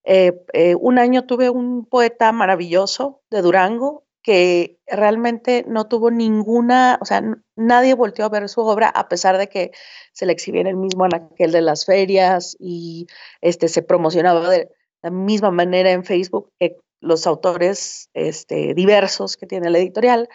Eh, 0.04 0.34
eh, 0.54 0.76
un 0.76 1.00
año 1.00 1.26
tuve 1.26 1.50
un 1.50 1.86
poeta 1.86 2.32
maravilloso 2.32 3.22
de 3.30 3.42
Durango 3.42 4.05
que 4.26 4.80
realmente 4.88 5.64
no 5.68 5.88
tuvo 5.88 6.10
ninguna, 6.10 6.98
o 7.00 7.06
sea, 7.06 7.22
nadie 7.56 7.94
volvió 7.94 8.26
a 8.26 8.30
ver 8.30 8.50
su 8.50 8.62
obra 8.62 8.90
a 8.90 9.08
pesar 9.08 9.38
de 9.38 9.50
que 9.50 9.70
se 10.14 10.26
le 10.26 10.34
exhibía 10.34 10.62
en 10.62 10.68
el 10.68 10.78
mismo 10.78 11.04
anaquel 11.06 11.52
de 11.52 11.62
las 11.62 11.86
ferias 11.86 12.58
y 12.60 13.06
este, 13.42 13.68
se 13.68 13.84
promocionaba 13.84 14.50
de 14.50 14.72
la 15.04 15.12
misma 15.12 15.52
manera 15.52 15.92
en 15.92 16.04
Facebook 16.04 16.52
que 16.60 16.76
los 17.02 17.28
autores 17.28 18.10
este, 18.16 18.74
diversos 18.74 19.38
que 19.38 19.46
tiene 19.46 19.70
la 19.70 19.78
editorial. 19.78 20.28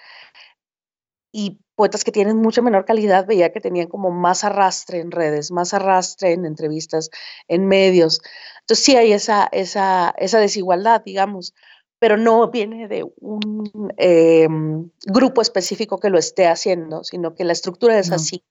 y 1.32 1.58
poetas 1.76 2.04
que 2.04 2.12
tienen 2.12 2.36
mucha 2.36 2.62
menor 2.62 2.84
calidad, 2.84 3.26
veía 3.26 3.52
que 3.52 3.60
tenían 3.60 3.88
como 3.88 4.10
más 4.10 4.44
arrastre 4.44 5.00
en 5.00 5.10
redes, 5.10 5.50
más 5.50 5.74
arrastre 5.74 6.32
en 6.32 6.44
entrevistas, 6.44 7.10
en 7.48 7.66
medios. 7.66 8.20
Entonces 8.60 8.84
sí 8.84 8.96
hay 8.96 9.12
esa, 9.12 9.48
esa, 9.52 10.14
esa 10.18 10.38
desigualdad, 10.40 11.02
digamos, 11.04 11.54
pero 12.00 12.16
no 12.16 12.50
viene 12.50 12.88
de 12.88 13.04
un 13.20 13.92
em, 13.98 14.90
grupo 15.06 15.42
específico 15.42 16.00
que 16.00 16.10
lo 16.10 16.18
esté 16.18 16.46
haciendo, 16.46 17.04
sino 17.04 17.34
que 17.34 17.44
la 17.44 17.52
estructura 17.52 17.98
es 17.98 18.10
así. 18.10 18.42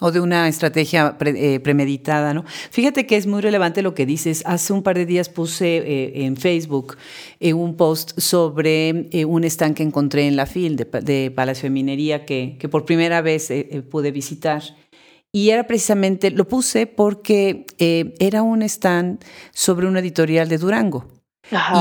O 0.00 0.10
de 0.10 0.18
una 0.18 0.48
estrategia 0.48 1.16
eh, 1.20 1.60
premeditada, 1.60 2.34
¿no? 2.34 2.44
Fíjate 2.72 3.06
que 3.06 3.16
es 3.16 3.28
muy 3.28 3.40
relevante 3.40 3.80
lo 3.80 3.94
que 3.94 4.06
dices. 4.06 4.42
Hace 4.44 4.72
un 4.72 4.82
par 4.82 4.96
de 4.96 5.06
días 5.06 5.28
puse 5.28 5.76
eh, 5.76 6.24
en 6.24 6.36
Facebook 6.36 6.96
eh, 7.38 7.54
un 7.54 7.76
post 7.76 8.18
sobre 8.18 9.08
un 9.24 9.44
stand 9.44 9.76
que 9.76 9.84
encontré 9.84 10.26
en 10.26 10.34
la 10.34 10.46
FIL 10.46 10.74
de, 10.74 11.30
Palacio 11.30 11.68
de 11.68 11.70
Minería 11.70 12.26
que, 12.26 12.56
que 12.58 12.68
por 12.68 12.84
primera 12.84 13.22
vez 13.22 13.52
pude 13.88 14.10
visitar. 14.10 14.64
Y 15.30 15.50
era 15.50 15.64
precisamente, 15.68 16.32
lo 16.32 16.48
puse 16.48 16.88
porque 16.88 17.64
era 17.78 18.42
un 18.42 18.62
stand 18.62 19.24
sobre 19.52 19.86
una 19.86 20.00
editorial 20.00 20.48
de 20.48 20.58
Durango 20.58 21.06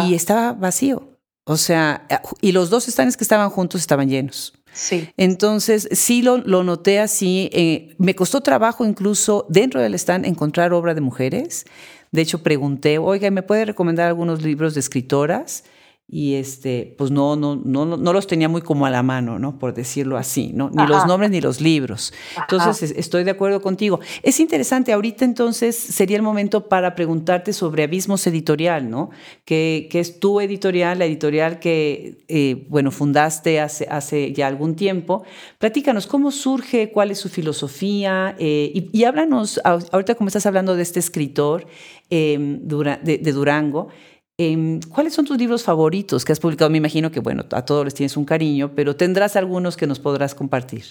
y 0.05 0.13
estaba 0.13 0.53
vacío. 0.53 1.09
O 1.45 1.57
sea, 1.57 2.07
y 2.41 2.53
los 2.53 2.69
dos 2.69 2.85
stands 2.85 3.17
que 3.17 3.23
estaban 3.23 3.49
juntos 3.49 3.81
estaban 3.81 4.09
llenos. 4.09 4.53
Sí. 4.73 5.09
Entonces, 5.17 5.87
sí 5.91 6.21
lo, 6.21 6.37
lo 6.37 6.63
noté 6.63 6.99
así. 6.99 7.49
Eh, 7.53 7.95
me 7.97 8.15
costó 8.15 8.41
trabajo 8.41 8.85
incluso 8.85 9.45
dentro 9.49 9.81
del 9.81 9.93
stand 9.95 10.25
encontrar 10.25 10.73
obra 10.73 10.93
de 10.93 11.01
mujeres. 11.01 11.65
De 12.11 12.21
hecho, 12.21 12.43
pregunté, 12.43 12.97
oiga, 12.97 13.29
¿me 13.31 13.43
puede 13.43 13.65
recomendar 13.65 14.07
algunos 14.07 14.41
libros 14.41 14.73
de 14.73 14.79
escritoras? 14.79 15.63
Y 16.07 16.35
este, 16.35 16.93
pues 16.97 17.11
no, 17.11 17.35
no, 17.35 17.55
no, 17.55 17.85
no 17.85 18.13
los 18.13 18.27
tenía 18.27 18.49
muy 18.49 18.61
como 18.61 18.85
a 18.85 18.89
la 18.89 19.01
mano, 19.01 19.39
¿no? 19.39 19.57
Por 19.57 19.73
decirlo 19.73 20.17
así, 20.17 20.51
¿no? 20.53 20.69
Ni 20.69 20.85
los 20.85 21.07
nombres 21.07 21.31
ni 21.31 21.41
los 21.41 21.61
libros. 21.61 22.13
Entonces, 22.37 22.93
estoy 22.95 23.23
de 23.23 23.31
acuerdo 23.31 23.61
contigo. 23.61 23.99
Es 24.21 24.39
interesante, 24.39 24.91
ahorita 24.93 25.25
entonces 25.25 25.75
sería 25.75 26.17
el 26.17 26.21
momento 26.21 26.67
para 26.67 26.93
preguntarte 26.93 27.53
sobre 27.53 27.83
Abismos 27.83 28.27
Editorial, 28.27 28.89
¿no? 28.89 29.09
Que, 29.45 29.87
que 29.89 29.99
es 29.99 30.19
tu 30.19 30.39
editorial, 30.39 30.99
la 30.99 31.05
editorial 31.05 31.59
que, 31.59 32.23
eh, 32.27 32.67
bueno, 32.69 32.91
fundaste 32.91 33.59
hace, 33.59 33.87
hace 33.89 34.33
ya 34.33 34.47
algún 34.47 34.75
tiempo. 34.75 35.23
Platícanos, 35.57 36.05
¿cómo 36.05 36.31
surge? 36.31 36.91
¿Cuál 36.91 37.11
es 37.11 37.17
su 37.17 37.29
filosofía? 37.29 38.35
Eh, 38.37 38.89
y, 38.91 39.03
háblanos, 39.05 39.59
ahorita 39.63 40.15
como 40.15 40.27
estás 40.27 40.45
hablando 40.45 40.75
de 40.75 40.83
este 40.83 40.99
escritor 40.99 41.65
eh, 42.09 42.37
de 42.39 43.31
Durango, 43.31 43.87
Em, 44.37 44.79
¿Cuáles 44.81 45.13
son 45.13 45.25
tus 45.25 45.37
libros 45.37 45.63
favoritos 45.63 46.25
que 46.25 46.31
has 46.31 46.39
publicado? 46.39 46.69
Me 46.69 46.79
imagino 46.79 47.11
que, 47.11 47.19
bueno, 47.19 47.45
a 47.51 47.65
todos 47.65 47.85
les 47.85 47.93
tienes 47.93 48.17
un 48.17 48.25
cariño, 48.25 48.73
pero 48.75 48.95
tendrás 48.95 49.35
algunos 49.35 49.77
que 49.77 49.85
nos 49.85 49.99
podrás 49.99 50.33
compartir. 50.33 50.83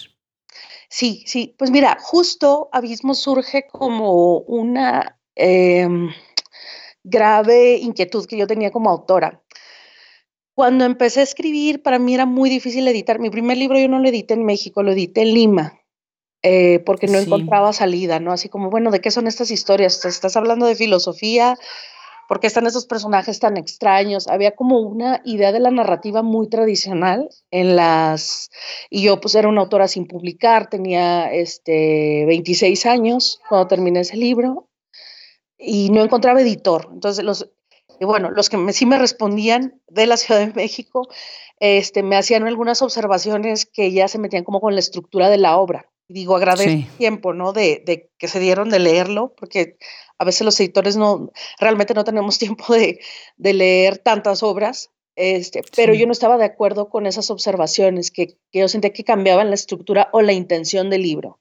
Sí, 0.89 1.23
sí, 1.25 1.55
pues 1.57 1.71
mira, 1.71 1.97
justo 1.99 2.69
Abismo 2.71 3.15
surge 3.15 3.67
como 3.67 4.37
una 4.39 5.19
em, 5.35 6.09
grave 7.03 7.77
inquietud 7.77 8.25
que 8.25 8.37
yo 8.37 8.47
tenía 8.47 8.71
como 8.71 8.89
autora. 8.89 9.41
Cuando 10.55 10.85
empecé 10.85 11.21
a 11.21 11.23
escribir, 11.23 11.81
para 11.81 11.99
mí 11.99 12.13
era 12.13 12.25
muy 12.25 12.49
difícil 12.49 12.87
editar. 12.87 13.19
Mi 13.19 13.31
primer 13.31 13.57
libro 13.57 13.79
yo 13.79 13.89
no 13.89 13.99
lo 13.99 14.07
edité 14.07 14.35
en 14.35 14.45
México, 14.45 14.83
lo 14.83 14.91
edité 14.91 15.23
en 15.23 15.33
Lima, 15.33 15.81
eh, 16.43 16.79
porque 16.85 17.07
no 17.07 17.17
encontraba 17.17 17.73
salida, 17.73 18.19
¿no? 18.19 18.31
Así 18.31 18.47
como, 18.47 18.69
bueno, 18.69 18.91
¿de 18.91 19.01
qué 19.01 19.09
son 19.09 19.25
estas 19.25 19.49
historias? 19.49 20.05
¿Estás 20.05 20.37
hablando 20.37 20.67
de 20.67 20.75
filosofía? 20.75 21.57
Porque 22.33 22.47
están 22.47 22.65
esos 22.65 22.87
personajes 22.87 23.39
tan 23.39 23.57
extraños. 23.57 24.27
Había 24.27 24.55
como 24.55 24.79
una 24.79 25.21
idea 25.23 25.51
de 25.51 25.59
la 25.59 25.69
narrativa 25.69 26.23
muy 26.23 26.49
tradicional 26.49 27.29
en 27.51 27.75
las... 27.75 28.49
Y 28.89 29.03
yo 29.03 29.21
pues 29.21 29.35
era 29.35 29.47
una 29.47 29.61
autora 29.61 29.87
sin 29.87 30.07
publicar, 30.07 30.67
tenía 30.67 31.31
este, 31.31 32.25
26 32.25 32.87
años 32.87 33.39
cuando 33.47 33.67
terminé 33.67 33.99
ese 33.99 34.17
libro 34.17 34.67
y 35.59 35.91
no 35.91 36.03
encontraba 36.03 36.41
editor. 36.41 36.89
Entonces 36.91 37.23
los... 37.23 37.51
Y 37.99 38.05
bueno, 38.05 38.31
los 38.31 38.49
que 38.49 38.57
sí 38.73 38.87
me 38.87 38.97
respondían 38.97 39.79
de 39.87 40.07
la 40.07 40.17
Ciudad 40.17 40.39
de 40.39 40.53
México, 40.53 41.07
este, 41.59 42.01
me 42.01 42.15
hacían 42.15 42.47
algunas 42.47 42.81
observaciones 42.81 43.67
que 43.67 43.91
ya 43.91 44.07
se 44.07 44.17
metían 44.17 44.43
como 44.43 44.59
con 44.59 44.73
la 44.73 44.79
estructura 44.79 45.29
de 45.29 45.37
la 45.37 45.55
obra. 45.57 45.92
Digo, 46.07 46.35
agradezco 46.35 46.71
el 46.71 46.97
tiempo, 46.97 47.33
¿no? 47.33 47.53
De, 47.53 47.81
de, 47.85 48.09
que 48.17 48.27
se 48.27 48.39
dieron 48.39 48.69
de 48.69 48.79
leerlo, 48.79 49.33
porque 49.37 49.77
a 50.17 50.25
veces 50.25 50.45
los 50.45 50.59
editores 50.59 50.95
no, 50.97 51.31
realmente 51.59 51.93
no 51.93 52.03
tenemos 52.03 52.39
tiempo 52.39 52.73
de, 52.73 52.99
leer 53.37 53.97
tantas 53.97 54.43
obras, 54.43 54.89
este, 55.15 55.61
pero 55.75 55.93
yo 55.93 56.07
no 56.07 56.11
estaba 56.11 56.37
de 56.37 56.45
acuerdo 56.45 56.89
con 56.89 57.05
esas 57.05 57.29
observaciones, 57.29 58.09
que, 58.09 58.37
yo 58.51 58.67
sentía 58.67 58.93
que 58.93 59.03
cambiaban 59.03 59.49
la 59.49 59.55
estructura 59.55 60.09
o 60.11 60.21
la 60.21 60.33
intención 60.33 60.89
del 60.89 61.03
libro. 61.03 61.39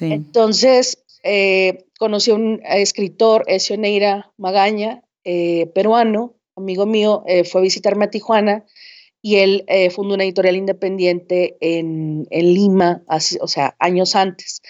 Entonces, 0.00 1.04
eh, 1.22 1.84
conocí 1.98 2.30
a 2.30 2.34
un 2.34 2.60
escritor, 2.64 3.44
Ezio 3.48 3.76
Neira 3.76 4.32
Magaña, 4.38 5.02
eh, 5.24 5.66
peruano, 5.74 6.36
amigo 6.56 6.86
mío, 6.86 7.22
eh, 7.26 7.44
fue 7.44 7.60
a 7.60 7.64
visitarme 7.64 8.06
a 8.06 8.10
Tijuana 8.10 8.64
y 9.22 9.36
él 9.36 9.64
fundó 9.94 10.14
una 10.14 10.24
editorial 10.24 10.56
independiente 10.56 11.56
en, 11.60 12.26
en 12.30 12.54
Lima, 12.54 13.02
o 13.08 13.48
sea, 13.48 13.76
años 13.78 14.16
antes. 14.16 14.62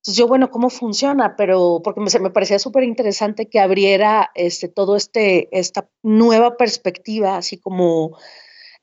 Entonces 0.00 0.16
yo, 0.16 0.28
bueno, 0.28 0.50
¿cómo 0.50 0.70
funciona? 0.70 1.36
Pero 1.36 1.82
porque 1.84 2.00
me, 2.00 2.10
me 2.20 2.30
parecía 2.30 2.58
súper 2.58 2.84
interesante 2.84 3.50
que 3.50 3.60
abriera 3.60 4.30
este, 4.34 4.68
todo 4.68 4.96
este, 4.96 5.48
esta 5.52 5.90
nueva 6.02 6.56
perspectiva, 6.56 7.36
así 7.36 7.58
como 7.58 8.16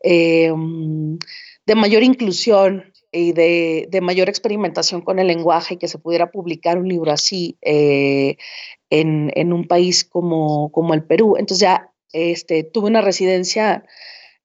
eh, 0.03 0.53
de 1.65 1.75
mayor 1.75 2.03
inclusión 2.03 2.93
y 3.11 3.33
de, 3.33 3.87
de, 3.89 4.01
mayor 4.01 4.29
experimentación 4.29 5.01
con 5.01 5.17
el 5.17 5.25
lenguaje 5.25 5.73
y 5.73 5.77
que 5.77 5.87
se 5.87 5.97
pudiera 5.97 6.29
publicar 6.29 6.77
un 6.77 6.87
libro 6.87 7.11
así 7.11 7.57
eh, 7.61 8.37
en, 8.91 9.31
en, 9.33 9.53
un 9.53 9.67
país 9.67 10.03
como, 10.03 10.71
como 10.71 10.93
el 10.93 11.03
Perú. 11.03 11.35
Entonces 11.37 11.61
ya 11.61 11.91
este, 12.13 12.63
tuve 12.63 12.89
una 12.89 13.01
residencia 13.01 13.85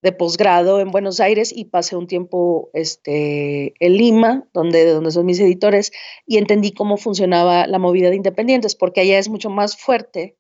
de 0.03 0.13
posgrado 0.13 0.81
en 0.81 0.91
Buenos 0.91 1.21
Aires 1.21 1.53
y 1.55 1.67
pasé 1.67 1.95
un 1.97 2.09
tiempo 2.09 2.71
este, 2.75 3.73
en 3.79 3.97
Lima, 3.97 4.49
donde, 4.53 4.85
donde 4.85 5.13
son 5.13 5.25
mis 5.25 5.39
editores, 5.39 5.93
y 6.27 6.39
entendí 6.39 6.73
cómo 6.73 6.97
funcionaba 6.97 7.69
la 7.69 7.79
movida 7.79 8.11
de 8.11 8.17
independientes, 8.17 8.75
porque 8.75 9.01
allá 9.01 9.19
es 9.19 9.29
mucho 9.29 9.49
más 9.49 9.77
fuerte 9.77 10.37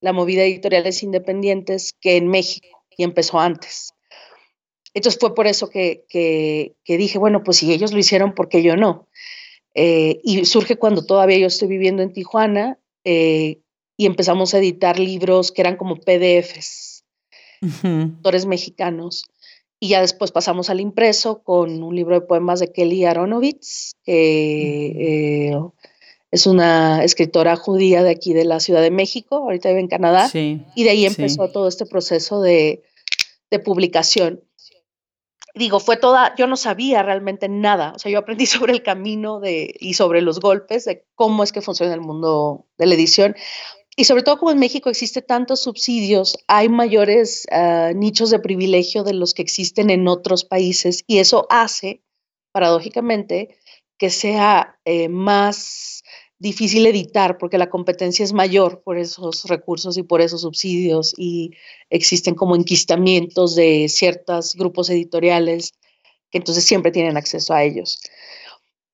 la 0.00 0.12
movida 0.12 0.42
de 0.42 0.48
editoriales 0.48 1.02
independientes 1.02 1.94
que 1.98 2.16
en 2.18 2.28
México, 2.28 2.84
y 2.96 3.02
empezó 3.02 3.40
antes. 3.40 3.94
Entonces 4.92 5.18
fue 5.18 5.34
por 5.34 5.46
eso 5.46 5.70
que, 5.70 6.04
que, 6.08 6.74
dije, 6.86 7.18
bueno, 7.18 7.42
pues 7.42 7.58
si 7.58 7.72
ellos 7.72 7.92
lo 7.92 7.98
hicieron, 7.98 8.34
¿por 8.34 8.48
qué 8.48 8.62
yo 8.62 8.76
no? 8.76 9.08
Eh, 9.74 10.20
y 10.22 10.44
surge 10.44 10.76
cuando 10.76 11.04
todavía 11.04 11.38
yo 11.38 11.46
estoy 11.46 11.68
viviendo 11.68 12.02
en 12.02 12.12
Tijuana 12.12 12.78
eh, 13.04 13.60
y 13.96 14.06
empezamos 14.06 14.52
a 14.52 14.58
editar 14.58 14.98
libros 14.98 15.52
que 15.52 15.62
eran 15.62 15.76
como 15.76 15.96
PDFs 15.96 16.97
autores 17.62 18.46
mexicanos. 18.46 19.24
Y 19.80 19.88
ya 19.90 20.00
después 20.00 20.32
pasamos 20.32 20.70
al 20.70 20.80
impreso 20.80 21.42
con 21.42 21.82
un 21.82 21.94
libro 21.94 22.18
de 22.18 22.26
poemas 22.26 22.58
de 22.58 22.72
Kelly 22.72 23.04
Aronovitz, 23.04 23.92
que 24.04 25.50
eh, 25.50 25.58
es 26.30 26.46
una 26.46 27.04
escritora 27.04 27.56
judía 27.56 28.02
de 28.02 28.10
aquí 28.10 28.32
de 28.32 28.44
la 28.44 28.60
Ciudad 28.60 28.82
de 28.82 28.90
México, 28.90 29.36
ahorita 29.36 29.68
vive 29.68 29.80
en 29.80 29.88
Canadá, 29.88 30.28
y 30.32 30.84
de 30.84 30.90
ahí 30.90 31.06
empezó 31.06 31.48
todo 31.50 31.68
este 31.68 31.86
proceso 31.86 32.42
de, 32.42 32.82
de, 33.50 33.58
publicación. 33.60 34.42
Digo, 35.54 35.80
fue 35.80 35.96
toda, 35.96 36.34
yo 36.36 36.46
no 36.46 36.56
sabía 36.56 37.02
realmente 37.02 37.48
nada, 37.48 37.92
o 37.94 37.98
sea, 37.98 38.12
yo 38.12 38.18
aprendí 38.18 38.46
sobre 38.46 38.72
el 38.72 38.82
camino 38.82 39.40
de, 39.40 39.74
y 39.80 39.94
sobre 39.94 40.20
los 40.20 40.40
golpes 40.40 40.84
de 40.84 41.04
cómo 41.14 41.42
es 41.42 41.52
que 41.52 41.62
funciona 41.62 41.94
el 41.94 42.00
mundo 42.00 42.66
de 42.76 42.86
la 42.86 42.94
edición. 42.94 43.34
Y 43.98 44.04
sobre 44.04 44.22
todo 44.22 44.38
como 44.38 44.52
en 44.52 44.60
México 44.60 44.90
existe 44.90 45.22
tantos 45.22 45.58
subsidios, 45.58 46.38
hay 46.46 46.68
mayores 46.68 47.48
ah, 47.50 47.90
nichos 47.96 48.30
de 48.30 48.38
privilegio 48.38 49.02
de 49.02 49.12
los 49.12 49.34
que 49.34 49.42
existen 49.42 49.90
en 49.90 50.06
otros 50.06 50.44
países 50.44 51.02
y 51.08 51.18
eso 51.18 51.48
hace, 51.50 52.04
paradójicamente, 52.52 53.58
que 53.98 54.10
sea 54.10 54.78
eh, 54.84 55.08
más 55.08 56.04
difícil 56.38 56.86
editar 56.86 57.38
porque 57.38 57.58
la 57.58 57.70
competencia 57.70 58.24
es 58.24 58.32
mayor 58.32 58.82
por 58.84 58.98
esos 58.98 59.46
recursos 59.46 59.98
y 59.98 60.04
por 60.04 60.20
esos 60.20 60.42
subsidios 60.42 61.12
y 61.16 61.50
existen 61.90 62.36
como 62.36 62.54
enquistamientos 62.54 63.56
de 63.56 63.88
ciertos 63.88 64.54
grupos 64.54 64.90
editoriales 64.90 65.72
que 66.30 66.38
entonces 66.38 66.62
siempre 66.62 66.92
tienen 66.92 67.16
acceso 67.16 67.52
a 67.52 67.64
ellos. 67.64 67.98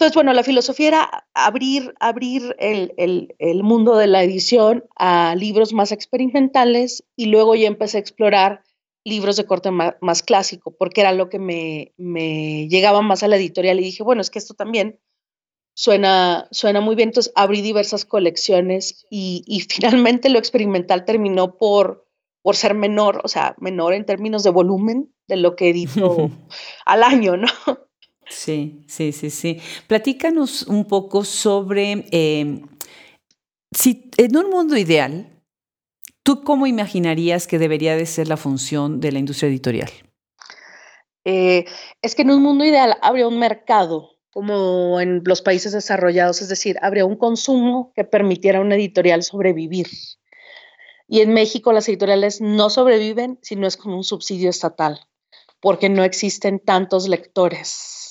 Entonces, 0.05 0.17
bueno, 0.17 0.35
la 0.35 0.43
filosofía 0.43 0.89
era 0.89 1.27
abrir, 1.33 1.95
abrir 1.99 2.55
el, 2.59 3.63
mundo 3.63 3.97
de 3.97 4.07
la 4.07 4.23
edición 4.23 4.85
a 4.97 5.35
libros 5.35 5.73
más 5.73 5.93
experimentales 5.93 7.05
y 7.17 7.25
luego 7.27 7.55
ya 7.55 7.69
empecé 7.69 7.97
a 7.97 8.01
explorar 8.01 8.65
libros 9.03 9.39
de 9.39 9.47
corte 9.47 9.71
más, 9.71 10.23
clásico, 10.23 10.77
porque 10.77 11.01
era 11.01 11.13
lo 11.13 11.31
que 11.31 11.39
me, 11.39 12.69
llegaba 12.69 13.01
más 13.01 13.23
a 13.23 13.29
la 13.29 13.37
editorial 13.37 13.81
y 13.81 13.85
dije, 13.85 14.03
bueno, 14.03 14.21
es 14.21 14.29
que 14.29 14.39
esto 14.39 14.53
también 14.53 15.01
suena, 15.73 16.49
suena 16.51 16.83
muy 16.83 16.97
bien. 16.97 17.09
Entonces 17.09 17.33
abrí 17.35 17.63
diversas 17.63 18.05
colecciones 18.05 19.07
y, 19.09 19.43
y 19.47 19.61
finalmente 19.71 20.29
lo 20.29 20.39
experimental 20.39 21.07
terminó 21.07 21.57
por, 21.57 22.07
por 22.43 22.57
ser 22.57 22.75
menor, 22.75 23.23
o 23.25 23.29
sea, 23.29 23.55
menor 23.59 23.95
en 23.95 24.05
términos 24.05 24.43
de 24.43 24.51
volumen 24.51 25.15
de 25.29 25.37
lo 25.37 25.57
que 25.57 25.71
edito 25.71 26.31
al 26.85 27.03
año, 27.05 27.39
¿no? 27.39 27.49
Sí, 28.29 28.85
sí, 28.89 29.13
sí, 29.13 29.31
sí. 29.31 29.61
Platícanos 29.87 30.63
un 30.63 30.87
poco 30.87 31.25
sobre 31.25 32.07
eh, 32.11 32.63
si 33.73 34.11
en 34.17 34.37
un 34.37 34.51
mundo 34.51 34.77
ideal, 34.77 35.43
¿tú 36.23 36.43
cómo 36.43 36.67
imaginarías 36.67 37.47
que 37.47 37.59
debería 37.59 37.97
de 37.97 38.07
ser 38.07 38.29
la 38.29 38.37
función 38.37 39.01
de 39.01 39.13
la 39.13 39.19
industria 39.19 39.49
editorial? 39.49 39.91
Eh, 41.25 41.65
es 42.03 42.15
que 42.15 42.23
en 42.23 42.31
un 42.31 42.43
mundo 42.43 42.65
ideal 42.65 42.97
habría 43.03 43.27
un 43.29 43.39
mercado 43.39 44.11
como 44.31 45.01
en 45.01 45.23
los 45.25 45.43
países 45.43 45.73
desarrollados, 45.73 46.43
es 46.43 46.49
decir, 46.49 46.77
habría 46.83 47.05
un 47.05 47.17
consumo 47.17 47.93
que 47.95 48.03
permitiera 48.03 48.59
a 48.59 48.63
una 48.63 48.75
editorial 48.75 49.23
sobrevivir. 49.23 49.87
Y 51.07 51.21
en 51.21 51.33
México 51.33 51.73
las 51.73 51.89
editoriales 51.89 52.41
no 52.41 52.69
sobreviven 52.69 53.39
si 53.43 53.55
no 53.55 53.67
es 53.67 53.77
con 53.77 53.93
un 53.93 54.03
subsidio 54.03 54.51
estatal, 54.51 55.01
porque 55.61 55.89
no 55.89 56.03
existen 56.03 56.59
tantos 56.59 57.09
lectores 57.09 58.04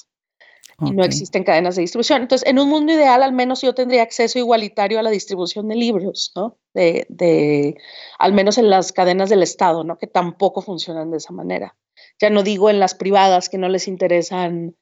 y 0.82 0.92
no 0.92 1.04
existen 1.04 1.44
cadenas 1.44 1.76
de 1.76 1.82
distribución. 1.82 2.22
Entonces, 2.22 2.48
en 2.48 2.60
un 2.60 2.70
mundo 2.70 2.94
ideal, 2.94 3.24
al 3.24 3.34
menos 3.34 3.62
yo 3.62 3.74
tendría 3.74 4.04
acceso 4.04 4.40
igualitario 4.40 5.00
a 5.00 5.04
la 5.04 5.10
distribución 5.10 5.68
de 5.68 5.76
libros, 5.76 6.32
¿no? 6.36 6.58
De, 6.74 7.06
de, 7.10 7.76
al 8.20 8.34
menos 8.34 8.58
en 8.58 8.70
las 8.70 8.92
cadenas 8.92 9.30
del 9.30 9.44
Estado, 9.44 9.84
¿no? 9.84 9.98
Que 9.98 10.08
tampoco 10.08 10.62
funcionan 10.62 11.12
de 11.12 11.18
esa 11.18 11.34
manera. 11.34 11.76
Ya 12.20 12.30
no 12.30 12.44
digo 12.44 12.70
en 12.70 12.80
las 12.80 12.96
privadas 12.96 13.50
que 13.50 13.58
no 13.58 13.70
les 13.70 13.88
interesan 13.88 14.76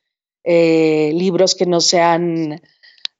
eh, 0.43 1.11
libros 1.13 1.55
que 1.55 1.65
no 1.65 1.81
sean, 1.81 2.61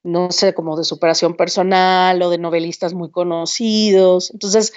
no 0.02 0.30
sé, 0.32 0.54
como 0.54 0.76
de 0.76 0.84
superación 0.84 1.34
personal 1.34 2.20
o 2.22 2.30
de 2.30 2.38
novelistas 2.38 2.94
muy 2.94 3.10
conocidos. 3.10 4.30
Entonces, 4.32 4.72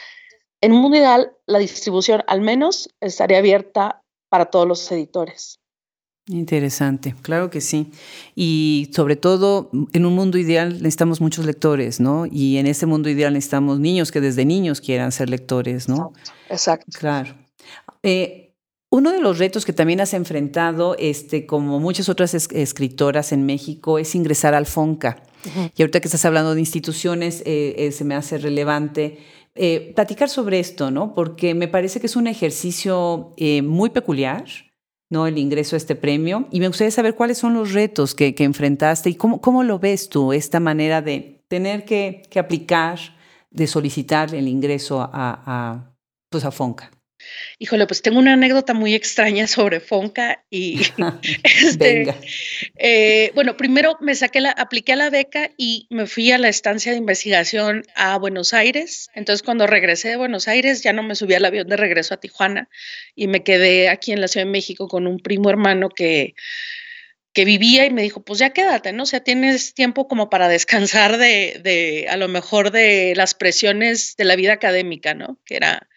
en 0.61 0.73
un 0.73 0.81
mundo 0.81 0.97
ideal, 0.97 1.31
la 1.45 1.59
distribución 1.59 2.23
al 2.27 2.41
menos 2.41 2.89
estaría 2.99 3.39
abierta 3.39 4.03
para 4.29 4.45
todos 4.45 4.67
los 4.67 4.91
editores. 4.91 5.59
Interesante, 6.27 7.13
claro 7.21 7.51
que 7.51 7.61
sí. 7.61 7.91
Y 8.33 8.89
sobre 8.95 9.15
todo, 9.15 9.69
en 9.93 10.07
un 10.07 10.15
mundo 10.15 10.39
ideal 10.39 10.73
necesitamos 10.73 11.21
muchos 11.21 11.45
lectores, 11.45 11.99
¿no? 11.99 12.25
Y 12.25 12.57
en 12.57 12.65
ese 12.65 12.87
mundo 12.87 13.09
ideal 13.09 13.33
necesitamos 13.33 13.79
niños 13.79 14.11
que 14.11 14.21
desde 14.21 14.43
niños 14.43 14.81
quieran 14.81 15.11
ser 15.11 15.29
lectores, 15.29 15.87
¿no? 15.87 16.13
Exacto. 16.49 16.87
Claro. 16.97 17.35
Eh, 18.01 18.55
uno 18.89 19.11
de 19.11 19.19
los 19.19 19.37
retos 19.37 19.65
que 19.65 19.73
también 19.73 20.01
has 20.01 20.15
enfrentado, 20.15 20.95
este, 20.97 21.45
como 21.45 21.79
muchas 21.79 22.09
otras 22.09 22.33
escritoras 22.33 23.31
en 23.31 23.45
México, 23.45 23.99
es 23.99 24.15
ingresar 24.15 24.55
al 24.55 24.65
FONCA. 24.65 25.21
Y 25.75 25.83
ahorita 25.83 25.99
que 25.99 26.07
estás 26.07 26.25
hablando 26.25 26.55
de 26.55 26.59
instituciones, 26.59 27.43
eh, 27.45 27.75
eh, 27.77 27.91
se 27.91 28.03
me 28.03 28.15
hace 28.15 28.39
relevante 28.39 29.19
platicar 29.95 30.27
sobre 30.27 30.59
esto, 30.59 30.91
¿no? 30.91 31.13
Porque 31.13 31.53
me 31.53 31.69
parece 31.69 32.01
que 32.01 32.07
es 32.07 32.17
un 32.17 32.27
ejercicio 32.27 33.31
muy 33.63 33.89
peculiar 33.89 34.43
¿no? 35.09 35.27
el 35.27 35.37
ingreso 35.37 35.75
a 35.75 35.77
este 35.77 35.95
premio. 35.95 36.47
Y 36.51 36.59
me 36.59 36.67
gustaría 36.67 36.91
saber 36.91 37.15
cuáles 37.15 37.37
son 37.37 37.53
los 37.53 37.73
retos 37.73 38.15
que, 38.15 38.33
enfrentaste 38.37 39.09
y 39.09 39.15
cómo, 39.15 39.41
cómo, 39.41 39.63
lo 39.63 39.79
ves 39.79 40.09
tú, 40.09 40.33
esta 40.33 40.59
manera 40.59 41.01
de 41.01 41.43
tener 41.47 41.85
que, 41.85 42.23
aplicar, 42.37 42.99
de 43.51 43.67
solicitar 43.67 44.33
el 44.33 44.47
ingreso 44.47 45.01
a, 45.01 45.09
a, 45.13 45.95
pues 46.29 46.45
a 46.45 46.51
FONCA. 46.51 46.94
Híjole, 47.59 47.87
pues 47.87 48.01
tengo 48.01 48.19
una 48.19 48.33
anécdota 48.33 48.73
muy 48.73 48.93
extraña 48.93 49.47
sobre 49.47 49.79
Fonca 49.79 50.43
y 50.49 50.81
este, 51.43 52.13
eh, 52.77 53.31
bueno, 53.35 53.57
primero 53.57 53.97
me 54.01 54.15
saqué 54.15 54.41
la, 54.41 54.51
apliqué 54.51 54.93
a 54.93 54.97
la 54.97 55.09
beca 55.09 55.51
y 55.57 55.87
me 55.89 56.07
fui 56.07 56.31
a 56.31 56.37
la 56.37 56.49
estancia 56.49 56.91
de 56.91 56.97
investigación 56.97 57.83
a 57.95 58.17
Buenos 58.17 58.53
Aires. 58.53 59.09
Entonces, 59.13 59.43
cuando 59.43 59.67
regresé 59.67 60.09
de 60.09 60.17
Buenos 60.17 60.47
Aires, 60.47 60.83
ya 60.83 60.93
no 60.93 61.03
me 61.03 61.15
subí 61.15 61.33
al 61.33 61.45
avión 61.45 61.67
de 61.67 61.77
regreso 61.77 62.13
a 62.13 62.19
Tijuana 62.19 62.69
y 63.15 63.27
me 63.27 63.43
quedé 63.43 63.89
aquí 63.89 64.11
en 64.11 64.21
la 64.21 64.27
Ciudad 64.27 64.45
de 64.45 64.51
México 64.51 64.87
con 64.87 65.07
un 65.07 65.19
primo 65.19 65.49
hermano 65.49 65.89
que 65.89 66.35
que 67.35 67.43
vivía 67.43 67.85
y 67.85 67.91
me 67.91 68.01
dijo, 68.01 68.23
pues 68.23 68.39
ya 68.39 68.51
quédate, 68.51 68.93
¿no? 68.93 69.03
O 69.03 69.05
sea, 69.05 69.19
tienes 69.19 69.73
tiempo 69.73 70.07
como 70.07 70.29
para 70.29 70.47
descansar 70.47 71.17
de, 71.17 71.59
de, 71.61 72.07
a 72.09 72.15
lo 72.15 72.29
mejor 72.29 72.71
de 72.71 73.13
las 73.17 73.33
presiones 73.33 74.15
de 74.15 74.23
la 74.23 74.37
vida 74.37 74.53
académica, 74.53 75.13
¿no? 75.13 75.37
Que 75.43 75.57
era, 75.57 75.89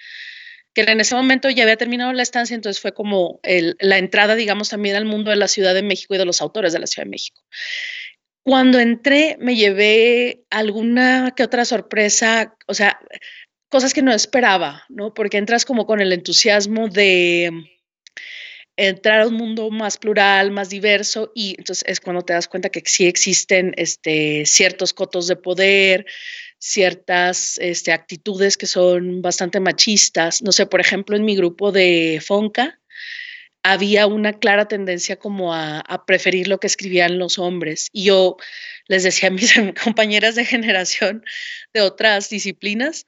que 0.85 0.93
en 0.93 1.01
ese 1.01 1.17
momento 1.17 1.51
ya 1.51 1.65
había 1.65 1.77
terminado 1.77 2.13
la 2.13 2.23
estancia, 2.23 2.55
entonces 2.55 2.81
fue 2.81 2.93
como 2.93 3.41
la 3.43 3.99
entrada, 3.99 4.37
digamos, 4.37 4.69
también 4.69 4.95
al 4.95 5.07
mundo 5.07 5.31
de 5.31 5.37
la 5.37 5.49
Ciudad 5.49 5.75
de 5.75 5.83
México 5.83 6.15
y 6.15 6.19
de 6.19 6.25
los 6.25 6.41
autores 6.41 6.73
de 6.73 6.79
la 6.79 6.87
Ciudad 6.87 7.05
de 7.05 7.11
México. 7.11 7.43
Cuando 8.45 8.79
entré, 8.79 9.37
me 9.41 9.57
llevé 9.57 10.45
alguna 10.51 11.33
que 11.37 11.43
otra 11.43 11.65
sorpresa, 11.65 12.57
o 12.67 12.75
sea, 12.75 13.01
cosas 13.69 13.93
que 13.93 14.03
no 14.03 14.13
esperaba, 14.13 14.85
¿no? 14.89 15.15
Porque 15.15 15.39
entras 15.39 15.65
como 15.65 15.85
con 15.85 16.01
el 16.01 16.13
entusiasmo 16.13 16.89
de 16.89 17.51
entrar 18.77 19.23
a 19.23 19.27
un 19.27 19.35
mundo 19.35 19.71
más 19.71 19.99
plural, 19.99 20.53
más 20.53 20.69
diverso, 20.69 21.33
y 21.35 21.57
entonces 21.59 21.85
es 21.89 21.99
cuando 21.99 22.23
te 22.23 22.35
das 22.35 22.47
cuenta 22.47 22.69
que 22.69 22.83
sí 22.85 23.07
existen 23.07 23.75
este, 23.77 24.47
ciertos 24.47 24.95
cotos 24.95 25.27
de 25.27 25.35
poder, 25.35 26.07
ciertas 26.59 27.59
este, 27.59 27.93
actitudes 27.93 28.57
que 28.57 28.67
son 28.67 29.23
bastante 29.23 29.61
machistas. 29.61 30.43
No 30.43 30.53
sé, 30.53 30.67
por 30.67 30.81
ejemplo, 30.81 31.17
en 31.17 31.25
mi 31.25 31.37
grupo 31.37 31.73
de 31.73 32.21
Fonca 32.25 32.79
había 33.63 34.07
una 34.07 34.33
clara 34.33 34.67
tendencia 34.67 35.17
como 35.17 35.55
a, 35.55 36.05
preferir 36.07 36.49
lo 36.49 36.59
que 36.59 36.67
escribían 36.67 37.19
los 37.19 37.39
hombres. 37.39 37.89
Y 37.93 38.05
yo 38.05 38.37
les 38.87 39.03
decía 39.03 39.29
a 39.29 39.33
mis 39.33 39.53
compañeras 39.85 40.35
de 40.35 40.45
generación 40.45 41.25
de 41.75 41.83
otras 41.83 42.31
disciplinas, 42.31 43.05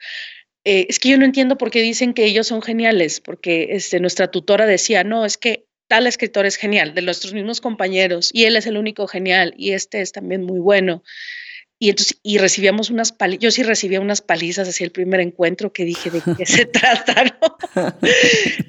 eh, 0.65 0.87
es 0.91 0.99
que 0.99 1.09
yo 1.09 1.19
no 1.19 1.25
entiendo 1.25 1.57
por 1.57 1.71
qué 1.71 1.81
dicen 1.81 2.13
que 2.13 2.25
ellos 2.25 2.47
son 2.47 2.61
geniales, 2.61 3.21
porque 3.21 3.69
este, 3.71 4.01
nuestra 4.01 4.31
tutora 4.31 4.67
decía, 4.67 5.05
no, 5.05 5.25
es 5.25 5.39
que 5.39 5.65
tal 5.89 6.07
escritor 6.07 6.45
es 6.45 6.57
genial, 6.57 6.95
de 6.95 7.03
nuestros 7.03 7.33
mismos 7.33 7.61
compañeros, 7.61 8.31
y 8.33 8.45
él 8.45 8.57
es 8.57 8.67
el 8.67 8.77
único 8.77 9.09
genial, 9.09 9.55
y 9.57 9.73
este 9.73 10.03
es 10.03 10.13
también 10.13 10.45
muy 10.45 10.61
bueno. 10.61 11.03
Y 11.83 11.89
entonces, 11.89 12.19
y 12.23 12.37
recibíamos 12.37 12.91
unas 12.91 13.11
palizas, 13.11 13.43
yo 13.43 13.51
sí 13.51 13.63
recibía 13.63 14.03
unas 14.03 14.21
palizas 14.21 14.69
hacia 14.69 14.85
el 14.85 14.93
primer 14.93 15.19
encuentro 15.21 15.73
que 15.73 15.87
dije 15.87 16.11
de 16.11 16.21
qué 16.37 16.45
se 16.45 16.67
trata, 16.67 17.25
¿no? 17.25 17.57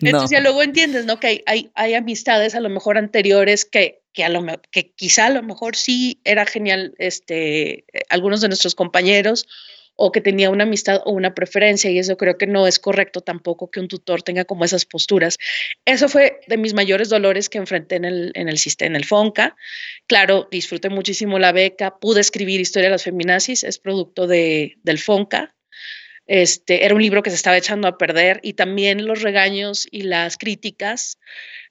Entonces 0.01 0.29
ya 0.29 0.39
luego 0.39 0.63
entiendes, 0.63 1.05
¿no? 1.05 1.19
Que 1.19 1.27
hay, 1.27 1.43
hay, 1.45 1.71
hay, 1.75 1.93
amistades 1.95 2.55
a 2.55 2.61
lo 2.61 2.69
mejor 2.69 2.97
anteriores 2.97 3.65
que, 3.65 4.01
que, 4.13 4.23
a 4.23 4.29
lo, 4.29 4.45
que 4.71 4.93
quizá 4.93 5.25
a 5.25 5.29
lo 5.29 5.43
mejor 5.43 5.75
sí 5.75 6.21
era 6.23 6.45
genial, 6.45 6.95
este, 6.99 7.79
eh, 7.79 8.03
algunos 8.07 8.39
de 8.39 8.47
nuestros 8.47 8.75
compañeros, 8.75 9.45
o 9.95 10.11
que 10.11 10.21
tenía 10.21 10.49
una 10.49 10.63
amistad 10.63 11.01
o 11.05 11.11
una 11.11 11.33
preferencia 11.33 11.89
y 11.91 11.99
eso 11.99 12.17
creo 12.17 12.37
que 12.37 12.47
no 12.47 12.67
es 12.67 12.79
correcto 12.79 13.21
tampoco 13.21 13.69
que 13.69 13.79
un 13.79 13.87
tutor 13.87 14.23
tenga 14.23 14.45
como 14.45 14.65
esas 14.65 14.85
posturas. 14.85 15.37
Eso 15.85 16.09
fue 16.09 16.39
de 16.47 16.57
mis 16.57 16.73
mayores 16.73 17.09
dolores 17.09 17.49
que 17.49 17.57
enfrenté 17.57 17.97
en 17.97 18.05
el, 18.05 18.31
en 18.35 18.49
el 18.49 18.57
sistema, 18.57 18.87
en 18.87 18.95
el 18.95 19.05
FONCA. 19.05 19.55
Claro, 20.07 20.47
disfruté 20.49 20.89
muchísimo 20.89 21.39
la 21.39 21.51
beca, 21.51 21.99
pude 21.99 22.21
escribir 22.21 22.59
Historia 22.59 22.87
de 22.87 22.91
las 22.91 23.03
Feminazis, 23.03 23.63
es 23.63 23.79
producto 23.79 24.27
de, 24.27 24.77
del 24.83 24.99
FONCA. 24.99 25.53
Este, 26.27 26.85
era 26.85 26.95
un 26.95 27.01
libro 27.01 27.23
que 27.23 27.29
se 27.29 27.35
estaba 27.35 27.57
echando 27.57 27.87
a 27.87 27.97
perder 27.97 28.39
y 28.43 28.53
también 28.53 29.05
los 29.05 29.21
regaños 29.21 29.87
y 29.91 30.03
las 30.03 30.37
críticas 30.37 31.17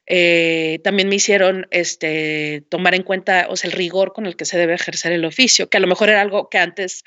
eh, 0.06 0.80
también 0.83 1.09
me 1.09 1.14
hicieron 1.14 1.68
este, 1.70 2.64
tomar 2.68 2.94
en 2.94 3.04
cuenta 3.04 3.46
o 3.48 3.56
sea, 3.56 3.70
el 3.70 3.76
rigor 3.76 4.12
con 4.12 4.26
el 4.26 4.35
que 4.35 4.44
se 4.44 4.59
debe 4.59 4.74
ejercer 4.74 5.12
el 5.12 5.24
oficio, 5.24 5.70
que 5.70 5.76
a 5.76 5.80
lo 5.80 5.87
mejor 5.87 6.09
era 6.09 6.20
algo 6.20 6.48
que 6.48 6.59
antes 6.59 7.04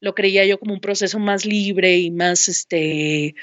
lo 0.00 0.14
creía 0.14 0.44
yo 0.44 0.58
como 0.58 0.74
un 0.74 0.80
proceso 0.80 1.18
más 1.18 1.44
libre 1.44 1.98
y 1.98 2.10
más, 2.10 2.48
este, 2.48 3.34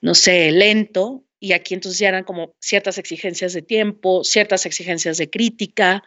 no 0.00 0.14
sé, 0.14 0.50
lento. 0.50 1.24
Y 1.38 1.52
aquí 1.52 1.74
entonces 1.74 1.98
ya 1.98 2.08
eran 2.08 2.24
como 2.24 2.54
ciertas 2.60 2.98
exigencias 2.98 3.52
de 3.52 3.62
tiempo, 3.62 4.24
ciertas 4.24 4.66
exigencias 4.66 5.18
de 5.18 5.30
crítica. 5.30 6.02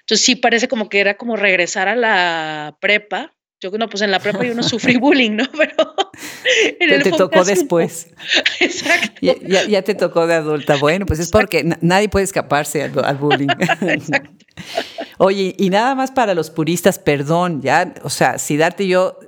Entonces 0.00 0.24
sí 0.24 0.36
parece 0.36 0.68
como 0.68 0.88
que 0.88 1.00
era 1.00 1.16
como 1.16 1.36
regresar 1.36 1.88
a 1.88 1.96
la 1.96 2.76
prepa. 2.80 3.34
Yo 3.60 3.70
no, 3.70 3.88
pues 3.88 4.02
en 4.02 4.10
la 4.10 4.18
prepa 4.18 4.44
yo 4.44 4.54
no 4.54 4.64
sufrí 4.64 4.96
bullying, 4.98 5.36
¿no? 5.36 5.44
Pero, 5.52 7.02
te 7.02 7.10
tocó 7.12 7.44
después. 7.44 8.08
Exacto. 8.60 9.20
Ya, 9.20 9.34
ya, 9.68 9.82
te 9.82 9.94
tocó 9.94 10.26
de 10.26 10.34
adulta. 10.34 10.76
Bueno, 10.76 11.06
pues 11.06 11.20
es 11.20 11.30
porque 11.30 11.64
nadie 11.80 12.08
puede 12.08 12.24
escaparse 12.24 12.82
al, 12.82 13.04
al 13.04 13.16
bullying. 13.16 13.48
Exacto. 13.82 14.44
Oye, 15.18 15.54
y 15.56 15.70
nada 15.70 15.94
más 15.94 16.10
para 16.10 16.34
los 16.34 16.50
puristas, 16.50 16.98
perdón, 16.98 17.62
ya, 17.62 17.94
o 18.02 18.10
sea, 18.10 18.38
si 18.38 18.56
darte 18.56 18.86
yo, 18.86 19.18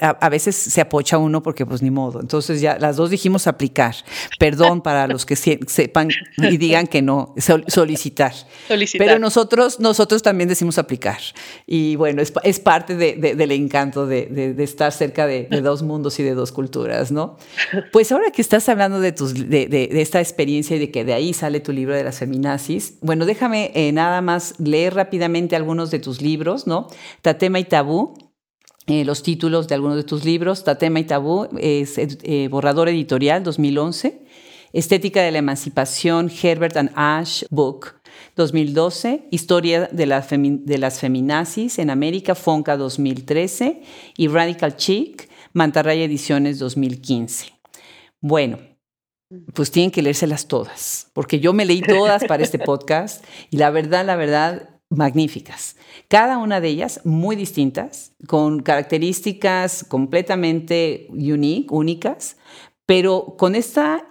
a, 0.00 0.28
veces 0.28 0.54
se 0.54 0.80
apocha 0.80 1.18
uno 1.18 1.42
porque 1.42 1.66
pues 1.66 1.82
ni 1.82 1.90
modo. 1.90 2.20
Entonces 2.20 2.60
ya 2.60 2.78
las 2.78 2.96
dos 2.96 3.10
dijimos 3.10 3.46
aplicar. 3.46 3.94
Perdón 4.38 4.82
para 4.82 5.06
los 5.06 5.26
que 5.26 5.36
sepan 5.36 6.10
y 6.36 6.56
digan 6.58 6.86
que 6.86 7.02
no, 7.02 7.34
solicitar. 7.68 8.32
solicitar. 8.68 9.06
Pero 9.06 9.18
nosotros, 9.18 9.80
nosotros 9.80 10.22
también 10.22 10.48
decimos 10.48 10.78
aplicar. 10.78 11.18
Y 11.66 11.96
bueno, 11.96 12.22
es, 12.22 12.32
es 12.44 12.60
parte 12.60 12.96
de, 12.96 13.34
del 13.34 13.52
encanto 13.52 14.06
de, 14.06 14.54
estar 14.58 14.92
cerca 14.92 15.26
de, 15.26 15.48
dos 15.62 15.82
mundos 15.82 16.18
y 16.20 16.22
de 16.22 16.34
dos 16.34 16.52
culturas, 16.52 17.10
¿no? 17.12 17.36
Pues 17.92 18.12
ahora 18.12 18.30
que 18.30 18.42
estás 18.42 18.68
hablando 18.68 19.00
de, 19.00 19.12
tus, 19.12 19.34
de, 19.34 19.88
esta 19.92 20.20
experiencia 20.20 20.76
y 20.76 20.78
de 20.78 20.90
que 20.90 21.04
de 21.04 21.14
ahí 21.14 21.32
sale 21.34 21.60
tu 21.60 21.72
libro 21.72 21.94
de 21.94 22.04
las 22.04 22.18
feminazis, 22.18 22.94
bueno, 23.00 23.26
déjame 23.26 23.70
eh, 23.74 23.92
nada 23.92 24.20
más 24.20 24.54
leer 24.62 24.94
rápidamente 24.94 25.56
algunos 25.56 25.90
de 25.90 25.98
tus 25.98 26.20
libros, 26.22 26.66
¿no? 26.66 26.88
Tatema 27.20 27.58
y 27.58 27.64
Tabú, 27.64 28.14
eh, 28.86 29.04
los 29.04 29.22
títulos 29.22 29.68
de 29.68 29.74
algunos 29.74 29.96
de 29.96 30.04
tus 30.04 30.24
libros. 30.24 30.64
Tatema 30.64 31.00
y 31.00 31.04
Tabú 31.04 31.48
es 31.58 31.98
eh, 31.98 32.48
borrador 32.50 32.88
editorial 32.88 33.42
2011. 33.42 34.22
Estética 34.72 35.22
de 35.22 35.30
la 35.30 35.38
Emancipación, 35.38 36.30
Herbert 36.30 36.76
and 36.76 36.90
Ash 36.94 37.44
Book. 37.50 37.94
2012, 38.36 39.28
Historia 39.30 39.88
de, 39.92 40.06
de 40.64 40.78
las 40.78 40.98
Feminazis 41.00 41.78
en 41.78 41.90
América, 41.90 42.34
Fonca 42.34 42.76
2013 42.76 43.82
y 44.16 44.28
Radical 44.28 44.76
Chic, 44.76 45.28
Mantarraya 45.52 46.04
Ediciones 46.04 46.58
2015. 46.58 47.52
Bueno, 48.20 48.58
pues 49.54 49.70
tienen 49.70 49.90
que 49.90 50.02
leérselas 50.02 50.46
todas, 50.48 51.10
porque 51.12 51.40
yo 51.40 51.52
me 51.52 51.64
leí 51.64 51.80
todas 51.80 52.24
para 52.24 52.42
este 52.42 52.58
podcast 52.58 53.24
y 53.50 53.56
la 53.56 53.70
verdad, 53.70 54.04
la 54.04 54.16
verdad, 54.16 54.70
magníficas. 54.88 55.76
Cada 56.08 56.38
una 56.38 56.60
de 56.60 56.68
ellas 56.68 57.00
muy 57.04 57.36
distintas, 57.36 58.12
con 58.26 58.60
características 58.60 59.84
completamente 59.84 61.06
unique, 61.10 61.68
únicas, 61.70 62.36
pero 62.86 63.36
con 63.38 63.54
esta 63.54 64.06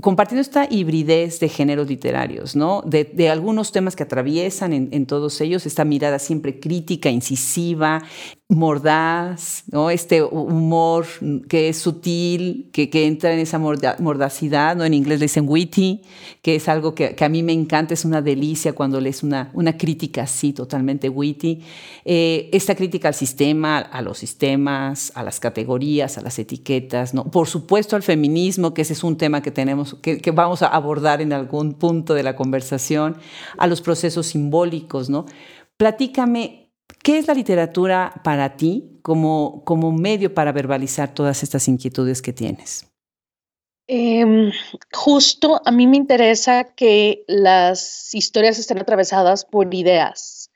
compartiendo 0.00 0.40
esta 0.40 0.66
hibridez 0.68 1.38
de 1.38 1.48
géneros 1.48 1.88
literarios, 1.88 2.56
¿no? 2.56 2.82
De, 2.84 3.28
algunos 3.30 3.70
temas 3.70 3.94
que 3.94 4.02
atraviesan 4.02 4.72
en, 4.72 5.06
todos 5.06 5.40
ellos, 5.40 5.66
esta 5.66 5.84
mirada 5.84 6.18
siempre 6.18 6.58
crítica, 6.58 7.10
incisiva, 7.10 8.02
mordaz, 8.48 9.64
¿no? 9.70 9.90
Este 9.90 10.22
humor 10.22 11.06
que 11.48 11.68
es 11.68 11.78
sutil, 11.78 12.70
que, 12.72 12.88
entra 13.06 13.32
en 13.32 13.38
esa 13.38 13.58
mordacidad, 13.58 14.76
¿no? 14.76 14.84
En 14.84 14.94
inglés 14.94 15.20
le 15.20 15.26
dicen 15.26 15.46
witty, 15.48 16.02
que 16.42 16.56
es 16.56 16.68
algo 16.68 16.94
que, 16.94 17.16
a 17.18 17.28
mí 17.28 17.42
me 17.42 17.52
encanta, 17.52 17.94
es 17.94 18.04
una 18.04 18.20
delicia 18.20 18.72
cuando 18.72 19.00
lees 19.00 19.22
una, 19.22 19.52
crítica 19.78 20.22
así, 20.22 20.52
totalmente 20.52 21.08
witty. 21.08 21.60
Eh, 22.04 22.50
esta 22.52 22.74
crítica 22.74 23.08
al 23.08 23.14
sistema, 23.14 23.78
a 23.78 24.02
los 24.02 24.18
sistemas, 24.18 25.12
a 25.14 25.22
las 25.22 25.40
categorías, 25.40 26.18
a 26.18 26.20
las 26.20 26.38
etiquetas, 26.38 27.14
¿no? 27.14 27.24
Por 27.24 27.46
supuesto 27.48 27.96
al 27.96 28.02
feminismo, 28.02 28.74
que 28.74 28.82
ese 28.82 28.92
es 28.92 29.04
un 29.04 29.16
tema 29.16 29.40
que 29.40 29.50
tenemos, 29.50 29.83
que, 30.02 30.30
vamos 30.30 30.62
a 30.62 30.68
abordar 30.68 31.20
en 31.20 31.32
algún 31.32 31.74
punto 31.74 32.14
de 32.14 32.22
la 32.22 32.36
conversación, 32.36 33.18
a 33.58 33.66
los 33.66 33.80
procesos 33.80 34.26
simbólicos, 34.26 35.10
¿no? 35.10 35.26
Platícame 35.76 36.64
¿Qué 37.02 37.18
es 37.18 37.28
la 37.28 37.34
literatura 37.34 38.20
para 38.24 38.56
ti 38.56 38.98
como, 39.02 39.62
como 39.64 39.92
medio 39.92 40.32
para 40.32 40.52
verbalizar 40.52 41.12
todas 41.12 41.42
estas 41.42 41.68
inquietudes 41.68 42.22
que 42.22 42.32
tienes? 42.32 42.90
Em, 43.86 44.50
justo 44.90 45.60
a 45.64 45.70
mí 45.70 45.86
me 45.86 45.98
interesa 45.98 46.74
que 46.74 47.24
las 47.26 48.14
historias 48.14 48.58
estén 48.58 48.78
atravesadas 48.78 49.44
por 49.44 49.74
ideas. 49.74 50.50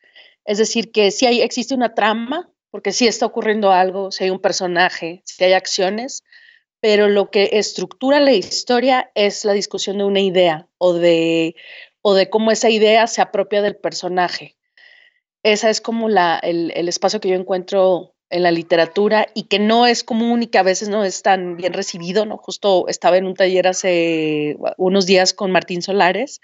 Es 0.47 0.57
decir, 0.57 0.91
que 0.91 1.11
si 1.11 1.27
hay, 1.27 1.43
existe 1.43 1.75
una 1.75 1.95
trama, 1.95 2.51
porque 2.71 2.93
si 2.93 3.07
está 3.07 3.27
ocurriendo 3.27 3.71
algo, 3.71 4.11
si 4.11 4.25
hay 4.25 4.31
un 4.31 4.41
personaje, 4.41 5.23
si 5.27 5.45
hay 5.45 5.53
acciones, 5.53 6.25
pero 6.81 7.09
lo 7.09 7.31
que 7.31 7.51
estructura 7.53 8.21
la 8.21 8.33
historia 8.33 9.11
es 9.15 9.45
la 9.45 9.53
discusión 9.53 9.99
de 9.99 10.05
una 10.05 10.21
idea 10.21 10.69
o 10.79 10.95
de, 10.95 11.57
o 12.03 12.15
de 12.15 12.31
cómo 12.31 12.51
esa 12.51 12.71
idea 12.71 13.07
se 13.07 13.21
apropia 13.21 13.63
del 13.63 13.77
personaje. 13.77 14.57
Esa 15.43 15.71
es 15.71 15.81
como 15.81 16.09
la, 16.09 16.39
el, 16.39 16.73
el, 16.75 16.89
espacio 16.89 17.21
que 17.21 17.29
yo 17.29 17.35
encuentro 17.37 18.15
en 18.31 18.43
la 18.43 18.51
literatura 18.51 19.27
y 19.35 19.45
que 19.45 19.59
no 19.59 19.87
es 19.87 20.05
común 20.05 20.43
y 20.43 20.49
que 20.49 20.59
a 20.59 20.63
veces 20.63 20.89
no 20.89 21.05
es 21.05 21.23
tan 21.23 21.57
bien 21.57 21.73
recibido, 21.73 22.27
¿no? 22.27 22.37
Justo 22.37 22.87
estaba 22.89 23.17
en 23.17 23.27
un 23.27 23.35
taller 23.35 23.67
hace 23.67 24.57
unos 24.77 25.07
días 25.07 25.33
con 25.33 25.51
Martín 25.51 25.81
Solares 25.81 26.41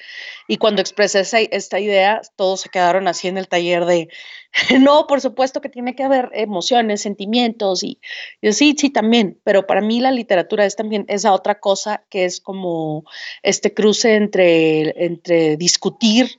y 0.49 0.57
cuando 0.57 0.81
expresé 0.81 1.21
esa, 1.21 1.41
esta 1.41 1.81
idea, 1.81 2.23
todos 2.37 2.63
se 2.63 2.71
quedaron 2.71 3.07
así 3.07 3.29
en 3.29 3.37
el 3.37 3.49
taller 3.49 3.85
de, 3.85 4.09
no, 4.81 5.07
por 5.07 5.21
supuesto 5.21 5.61
que 5.61 5.69
tiene 5.69 5.95
que 5.95 6.05
haber 6.05 6.31
emociones, 6.33 7.03
sentimientos 7.03 7.83
y 7.83 8.01
yo 8.41 8.53
sí, 8.53 8.75
sí, 8.79 8.91
también, 8.91 9.41
pero 9.45 9.67
para 9.67 9.83
mí 9.83 10.01
la 10.01 10.11
literatura 10.11 10.65
es 10.65 10.77
también 10.77 11.05
esa 11.09 11.33
otra 11.33 11.61
cosa 11.61 12.05
que 12.09 12.25
es 12.25 12.41
como 12.41 13.05
este 13.43 13.75
cruce 13.75 14.15
entre, 14.15 15.05
entre 15.05 15.57
discutir 15.57 16.39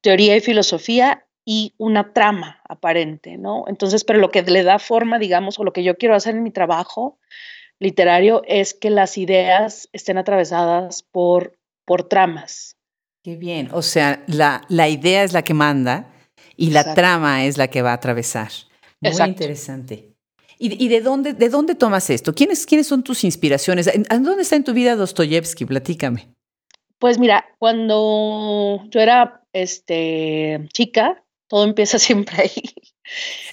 teoría 0.00 0.36
y 0.36 0.40
filosofía 0.40 1.26
y 1.50 1.72
una 1.78 2.12
trama 2.12 2.60
aparente, 2.68 3.38
¿no? 3.38 3.64
Entonces, 3.68 4.04
pero 4.04 4.18
lo 4.18 4.30
que 4.30 4.42
le 4.42 4.64
da 4.64 4.78
forma, 4.78 5.18
digamos, 5.18 5.58
o 5.58 5.64
lo 5.64 5.72
que 5.72 5.82
yo 5.82 5.96
quiero 5.96 6.14
hacer 6.14 6.36
en 6.36 6.42
mi 6.42 6.50
trabajo 6.50 7.18
literario 7.78 8.42
es 8.46 8.74
que 8.74 8.90
las 8.90 9.16
ideas 9.16 9.88
estén 9.94 10.18
atravesadas 10.18 11.04
por, 11.04 11.58
por 11.86 12.02
tramas. 12.06 12.76
Qué 13.24 13.36
bien, 13.36 13.70
o 13.72 13.80
sea, 13.80 14.22
la, 14.26 14.60
la 14.68 14.90
idea 14.90 15.22
es 15.22 15.32
la 15.32 15.40
que 15.40 15.54
manda 15.54 16.12
y 16.54 16.68
la 16.68 16.92
trama 16.92 17.46
es 17.46 17.56
la 17.56 17.68
que 17.68 17.80
va 17.80 17.92
a 17.92 17.94
atravesar. 17.94 18.50
Muy 19.00 19.12
interesante. 19.22 20.12
¿Y, 20.58 20.84
¿Y, 20.84 20.88
de, 20.88 21.00
dónde, 21.00 21.32
de 21.32 21.48
dónde 21.48 21.74
tomas 21.74 22.10
esto? 22.10 22.34
¿Quiénes, 22.34 22.66
¿Quiénes 22.66 22.88
son 22.88 23.02
tus 23.02 23.24
inspiraciones? 23.24 23.90
¿Dónde 24.10 24.42
está 24.42 24.56
en 24.56 24.64
tu 24.64 24.74
vida 24.74 24.96
Dostoyevsky? 24.96 25.64
Platícame. 25.64 26.28
Pues 26.98 27.18
mira, 27.18 27.46
cuando 27.58 28.82
yo 28.90 29.00
era 29.00 29.44
este, 29.54 30.68
chica, 30.74 31.24
todo 31.48 31.64
empieza 31.64 31.98
siempre 31.98 32.42
ahí. 32.42 32.62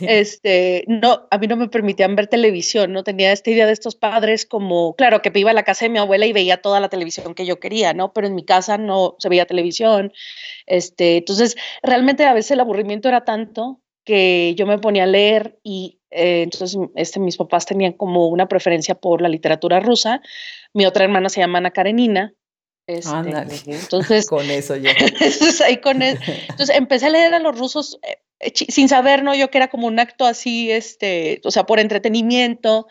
Este, 0.01 0.83
no, 0.87 1.27
a 1.31 1.37
mí 1.37 1.47
no 1.47 1.55
me 1.55 1.69
permitían 1.69 2.15
ver 2.15 2.27
televisión, 2.27 2.91
no 2.91 3.03
tenía 3.03 3.31
esta 3.31 3.49
idea 3.49 3.65
de 3.65 3.71
estos 3.71 3.95
padres 3.95 4.45
como, 4.45 4.95
claro, 4.95 5.21
que 5.21 5.31
iba 5.33 5.51
a 5.51 5.53
la 5.53 5.63
casa 5.63 5.85
de 5.85 5.89
mi 5.89 5.97
abuela 5.97 6.25
y 6.25 6.33
veía 6.33 6.61
toda 6.61 6.81
la 6.81 6.89
televisión 6.89 7.33
que 7.33 7.45
yo 7.45 7.59
quería, 7.59 7.93
¿no? 7.93 8.11
Pero 8.13 8.27
en 8.27 8.35
mi 8.35 8.43
casa 8.43 8.77
no 8.77 9.15
se 9.19 9.29
veía 9.29 9.45
televisión. 9.45 10.11
Este, 10.65 11.17
entonces, 11.17 11.55
realmente 11.81 12.25
a 12.25 12.33
veces 12.33 12.51
el 12.51 12.59
aburrimiento 12.59 13.07
era 13.07 13.23
tanto 13.23 13.81
que 14.03 14.53
yo 14.55 14.67
me 14.67 14.77
ponía 14.77 15.03
a 15.03 15.07
leer 15.07 15.57
y 15.63 15.99
eh, 16.11 16.43
entonces 16.43 16.77
este, 16.95 17.19
mis 17.19 17.37
papás 17.37 17.65
tenían 17.65 17.93
como 17.93 18.27
una 18.27 18.47
preferencia 18.47 18.95
por 18.95 19.21
la 19.21 19.29
literatura 19.29 19.79
rusa. 19.79 20.21
Mi 20.73 20.85
otra 20.85 21.05
hermana 21.05 21.29
se 21.29 21.41
llama 21.41 21.57
Ana 21.57 21.71
Karenina 21.71 22.33
este, 22.87 23.61
entonces, 23.67 24.27
con 24.27 24.49
eso 24.49 24.75
ya. 24.75 24.91
ahí 25.65 25.77
con 25.77 26.01
entonces 26.01 26.75
empecé 26.75 27.07
a 27.07 27.09
leer 27.09 27.33
a 27.33 27.39
los 27.39 27.57
rusos 27.57 27.99
eh, 28.03 28.17
eh, 28.39 28.53
sin 28.53 28.89
saber, 28.89 29.23
¿no? 29.23 29.33
Yo 29.33 29.49
que 29.49 29.57
era 29.57 29.69
como 29.69 29.87
un 29.87 29.99
acto 29.99 30.25
así, 30.25 30.71
este, 30.71 31.41
o 31.43 31.51
sea, 31.51 31.65
por 31.65 31.79
entretenimiento. 31.79 32.87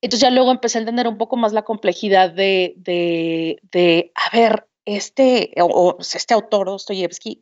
Entonces 0.00 0.20
ya 0.20 0.30
luego 0.30 0.50
empecé 0.50 0.78
a 0.78 0.80
entender 0.80 1.08
un 1.08 1.16
poco 1.16 1.36
más 1.36 1.52
la 1.52 1.62
complejidad 1.62 2.30
de, 2.30 2.74
de, 2.76 3.58
de 3.72 4.12
a 4.14 4.36
ver, 4.36 4.66
este, 4.84 5.52
o, 5.58 5.96
este 5.98 6.34
autor, 6.34 6.66
Dostoyevsky, 6.66 7.40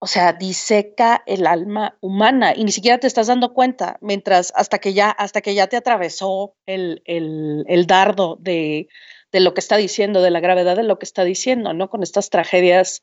o 0.00 0.08
sea, 0.08 0.32
diseca 0.32 1.22
el 1.26 1.46
alma 1.46 1.96
humana 2.00 2.52
y 2.56 2.64
ni 2.64 2.72
siquiera 2.72 2.98
te 2.98 3.06
estás 3.06 3.28
dando 3.28 3.54
cuenta, 3.54 3.98
mientras 4.00 4.52
hasta 4.56 4.78
que 4.78 4.92
ya, 4.92 5.10
hasta 5.10 5.40
que 5.40 5.54
ya 5.54 5.68
te 5.68 5.76
atravesó 5.76 6.56
el, 6.66 7.02
el, 7.04 7.64
el 7.68 7.86
dardo 7.86 8.36
de, 8.40 8.88
de 9.32 9.40
lo 9.40 9.54
que 9.54 9.60
está 9.60 9.76
diciendo, 9.76 10.22
de 10.22 10.30
la 10.30 10.40
gravedad 10.40 10.76
de 10.76 10.82
lo 10.82 10.98
que 10.98 11.04
está 11.04 11.24
diciendo, 11.24 11.72
¿no? 11.74 11.90
Con 11.90 12.02
estas 12.02 12.30
tragedias 12.30 13.02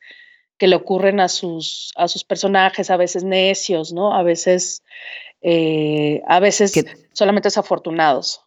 que 0.57 0.67
le 0.67 0.75
ocurren 0.75 1.19
a 1.19 1.27
sus, 1.27 1.91
a 1.95 2.07
sus 2.07 2.23
personajes, 2.23 2.89
a 2.89 2.97
veces 2.97 3.23
necios, 3.23 3.93
¿no? 3.93 4.13
A 4.13 4.23
veces, 4.23 4.83
eh, 5.41 6.21
a 6.27 6.39
veces 6.39 6.73
solamente 7.13 7.47
desafortunados. 7.47 8.41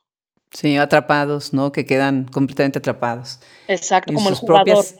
Sí, 0.50 0.76
atrapados, 0.78 1.52
¿no? 1.52 1.72
Que 1.72 1.84
quedan 1.84 2.24
completamente 2.24 2.78
atrapados. 2.78 3.40
Exacto, 3.68 4.14
como 4.14 4.30
el 4.30 4.34
jugador. 4.34 4.64
Propias, 4.64 4.96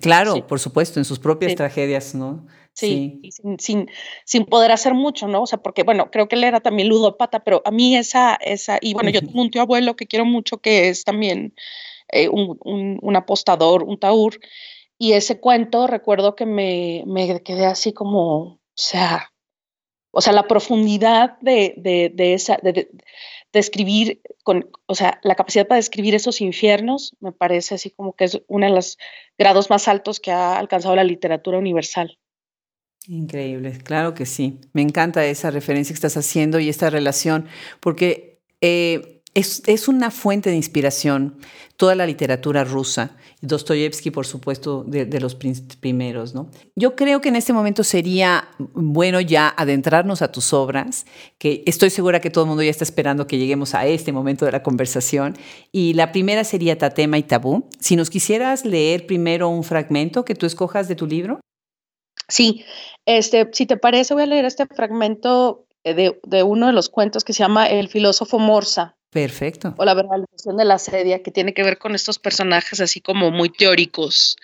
claro, 0.00 0.46
por 0.46 0.58
supuesto, 0.58 0.98
en 0.98 1.04
sus 1.04 1.20
propias 1.20 1.54
tragedias, 1.54 2.14
¿no? 2.14 2.46
Sí, 2.72 3.20
Sin, 3.30 3.58
sin, 3.58 3.90
sin, 4.24 4.46
poder 4.46 4.72
hacer 4.72 4.94
mucho, 4.94 5.28
¿no? 5.28 5.42
O 5.42 5.46
sea, 5.46 5.58
porque, 5.58 5.82
bueno, 5.82 6.10
creo 6.10 6.28
que 6.28 6.36
él 6.36 6.44
era 6.44 6.60
también 6.60 6.88
ludópata, 6.88 7.40
pero 7.40 7.62
a 7.64 7.70
mí 7.70 7.96
esa, 7.96 8.34
esa, 8.34 8.78
y 8.80 8.94
bueno, 8.94 9.10
yo 9.10 9.20
tengo 9.26 9.40
un 9.40 9.50
tío 9.50 9.62
abuelo 9.62 9.96
que 9.96 10.06
quiero 10.06 10.24
mucho, 10.24 10.58
que 10.58 10.88
es 10.88 11.04
también 11.04 11.54
eh, 12.12 12.28
un, 12.28 13.16
apostador, 13.16 13.82
un 13.82 13.98
taur. 13.98 14.38
Y 14.98 15.12
ese 15.12 15.40
cuento 15.40 15.86
recuerdo 15.86 16.36
que 16.36 16.46
me, 16.46 17.04
me 17.06 17.42
quedé 17.42 17.66
así 17.66 17.92
como, 17.92 18.38
o 18.42 18.60
sea, 18.74 19.30
o 20.12 20.20
sea, 20.20 20.32
la 20.32 20.48
profundidad 20.48 21.38
de, 21.40 21.74
de, 21.76 22.34
esa, 22.34 22.58
de, 22.62 22.90
escribir, 23.52 24.20
con, 24.42 24.70
o 24.86 24.94
sea, 24.94 25.20
la 25.22 25.36
capacidad 25.36 25.66
para 25.66 25.76
describir 25.76 26.14
esos 26.14 26.40
infiernos, 26.40 27.16
me 27.20 27.32
parece 27.32 27.76
así 27.76 27.90
como 27.90 28.14
que 28.14 28.24
es 28.24 28.42
uno 28.48 28.66
de 28.66 28.72
los 28.72 28.98
grados 29.38 29.70
más 29.70 29.86
altos 29.88 30.18
que 30.18 30.32
ha 30.32 30.58
alcanzado 30.58 30.96
la 30.96 31.04
literatura 31.04 31.58
universal. 31.58 32.18
Increíble, 33.06 33.78
claro 33.82 34.14
que 34.14 34.26
sí. 34.26 34.58
Me 34.72 34.82
encanta 34.82 35.24
esa 35.24 35.50
referencia 35.50 35.92
que 35.92 35.96
estás 35.96 36.16
haciendo 36.16 36.58
y 36.58 36.68
esta 36.68 36.90
relación, 36.90 37.46
porque 37.80 38.40
eh, 38.60 39.19
es, 39.34 39.88
una 39.88 40.10
fuente 40.10 40.50
de 40.50 40.56
inspiración 40.56 41.38
toda 41.76 41.94
la 41.94 42.06
literatura 42.06 42.64
rusa. 42.64 43.16
Dostoyevsky, 43.40 44.10
por 44.10 44.26
supuesto, 44.26 44.84
de, 44.86 45.20
los 45.20 45.34
primeros. 45.34 46.34
¿no? 46.34 46.50
Yo 46.76 46.94
creo 46.94 47.20
que 47.20 47.30
en 47.30 47.36
este 47.36 47.54
momento 47.54 47.84
sería 47.84 48.48
bueno 48.58 49.20
ya 49.20 49.48
adentrarnos 49.56 50.20
a 50.20 50.30
tus 50.30 50.52
obras, 50.52 51.06
que 51.38 51.62
estoy 51.66 51.88
segura 51.88 52.20
que 52.20 52.28
todo 52.28 52.44
el 52.44 52.48
mundo 52.48 52.62
ya 52.62 52.70
está 52.70 52.84
esperando 52.84 53.26
que 53.26 53.38
lleguemos 53.38 53.74
a 53.74 53.86
este 53.86 54.12
momento 54.12 54.44
de 54.44 54.52
la 54.52 54.62
conversación. 54.62 55.38
Y 55.72 55.94
la 55.94 56.12
primera 56.12 56.44
sería 56.44 56.76
Tatema 56.76 57.16
y 57.16 57.22
Tabú. 57.22 57.68
Si 57.78 57.96
nos 57.96 58.10
quisieras 58.10 58.66
leer 58.66 59.06
primero 59.06 59.48
un 59.48 59.64
fragmento 59.64 60.24
que 60.24 60.34
tú 60.34 60.44
escojas 60.44 60.86
de 60.88 60.96
tu 60.96 61.06
libro. 61.06 61.40
Sí, 62.28 62.64
este, 63.06 63.48
si 63.52 63.66
te 63.66 63.76
parece, 63.76 64.12
voy 64.12 64.24
a 64.24 64.26
leer 64.26 64.44
este 64.44 64.66
fragmento 64.66 65.66
de, 65.82 66.20
de 66.22 66.42
uno 66.42 66.66
de 66.66 66.72
los 66.72 66.90
cuentos 66.90 67.24
que 67.24 67.32
se 67.32 67.42
llama 67.42 67.66
El 67.68 67.88
filósofo 67.88 68.38
Morsa 68.38 68.96
Perfecto. 69.10 69.74
O 69.76 69.84
la 69.84 69.94
verbalización 69.94 70.56
de 70.56 70.64
la 70.64 70.78
sedia, 70.78 71.22
que 71.22 71.32
tiene 71.32 71.52
que 71.52 71.64
ver 71.64 71.78
con 71.78 71.94
estos 71.94 72.18
personajes 72.18 72.80
así 72.80 73.00
como 73.00 73.30
muy 73.30 73.50
teóricos. 73.50 74.36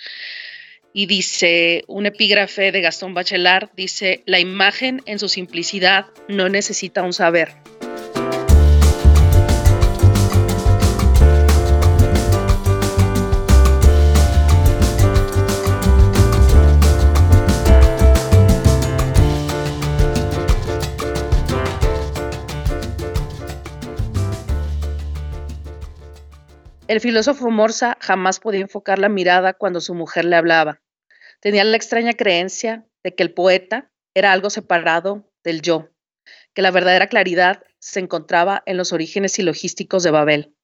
y 0.92 1.04
dice, 1.04 1.84
un 1.88 2.06
epígrafe 2.06 2.72
de 2.72 2.80
Gastón 2.80 3.12
Bachelard 3.12 3.68
dice, 3.76 4.22
la 4.24 4.40
imagen 4.40 5.02
en 5.04 5.18
su 5.18 5.28
simplicidad 5.28 6.06
no 6.26 6.48
necesita 6.48 7.02
un 7.02 7.12
saber. 7.12 7.50
El 26.88 27.00
filósofo 27.00 27.50
Morsa 27.50 27.98
jamás 28.00 28.38
podía 28.38 28.60
enfocar 28.60 29.00
la 29.00 29.08
mirada 29.08 29.54
cuando 29.54 29.80
su 29.80 29.92
mujer 29.92 30.24
le 30.24 30.36
hablaba. 30.36 30.80
Tenía 31.40 31.64
la 31.64 31.76
extraña 31.76 32.12
creencia 32.12 32.86
de 33.02 33.12
que 33.12 33.24
el 33.24 33.34
poeta 33.34 33.90
era 34.14 34.30
algo 34.30 34.50
separado 34.50 35.28
del 35.42 35.62
yo, 35.62 35.88
que 36.54 36.62
la 36.62 36.70
verdadera 36.70 37.08
claridad 37.08 37.64
se 37.80 37.98
encontraba 37.98 38.62
en 38.66 38.76
los 38.76 38.92
orígenes 38.92 39.32
silogísticos 39.32 40.04
de 40.04 40.12
Babel. 40.12 40.54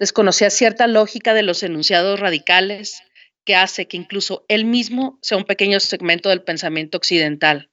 Desconocía 0.00 0.50
cierta 0.50 0.88
lógica 0.88 1.32
de 1.32 1.42
los 1.42 1.62
enunciados 1.62 2.18
radicales 2.18 3.00
que 3.44 3.54
hace 3.54 3.86
que 3.86 3.96
incluso 3.96 4.44
él 4.48 4.64
mismo 4.64 5.16
sea 5.22 5.38
un 5.38 5.44
pequeño 5.44 5.78
segmento 5.78 6.28
del 6.28 6.42
pensamiento 6.42 6.98
occidental. 6.98 7.70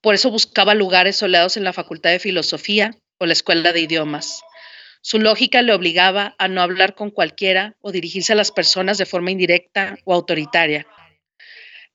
Por 0.00 0.14
eso 0.14 0.30
buscaba 0.30 0.74
lugares 0.74 1.16
soleados 1.16 1.58
en 1.58 1.64
la 1.64 1.74
Facultad 1.74 2.10
de 2.10 2.20
Filosofía 2.20 2.96
o 3.18 3.26
la 3.26 3.34
Escuela 3.34 3.74
de 3.74 3.80
Idiomas. 3.80 4.40
Su 5.00 5.18
lógica 5.18 5.62
le 5.62 5.72
obligaba 5.72 6.34
a 6.38 6.48
no 6.48 6.62
hablar 6.62 6.94
con 6.94 7.10
cualquiera 7.10 7.76
o 7.80 7.92
dirigirse 7.92 8.32
a 8.32 8.36
las 8.36 8.50
personas 8.50 8.98
de 8.98 9.06
forma 9.06 9.30
indirecta 9.30 9.98
o 10.04 10.14
autoritaria. 10.14 10.86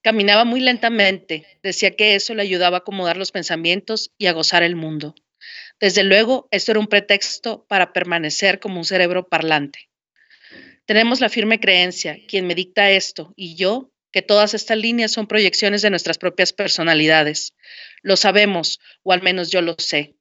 Caminaba 0.02 0.46
muy 0.46 0.62
lentamente, 0.62 1.46
decía 1.62 1.96
que 1.96 2.16
eso 2.16 2.34
le 2.34 2.42
ayudaba 2.42 2.78
a 2.78 2.80
acomodar 2.80 3.18
los 3.18 3.32
pensamientos 3.32 4.12
y 4.18 4.28
a 4.28 4.34
gozar 4.34 4.64
el 4.64 4.76
mundo. 4.76 5.14
Desde 5.80 6.04
luego, 6.04 6.48
esto 6.52 6.72
era 6.72 6.80
un 6.80 6.88
pretexto 6.88 7.66
para 7.68 7.94
permanecer 7.94 8.60
como 8.60 8.78
un 8.78 8.86
cerebro 8.86 9.28
parlante. 9.28 9.90
Tenemos 10.86 11.22
la 11.22 11.30
firme 11.30 11.60
creencia, 11.60 12.18
quien 12.28 12.48
me 12.48 12.56
dicta 12.56 12.92
esto 12.92 13.34
y 13.36 13.56
yo, 13.56 13.92
que 14.12 14.22
todas 14.22 14.54
estas 14.54 14.78
líneas 14.78 15.12
son 15.12 15.28
proyecciones 15.28 15.82
de 15.82 15.90
nuestras 15.90 16.18
propias 16.18 16.52
personalidades. 16.54 17.54
Lo 18.02 18.18
sabemos, 18.18 18.80
o 19.04 19.14
al 19.14 19.22
menos 19.22 19.52
yo 19.52 19.62
lo 19.62 19.76
sé. 19.78 20.16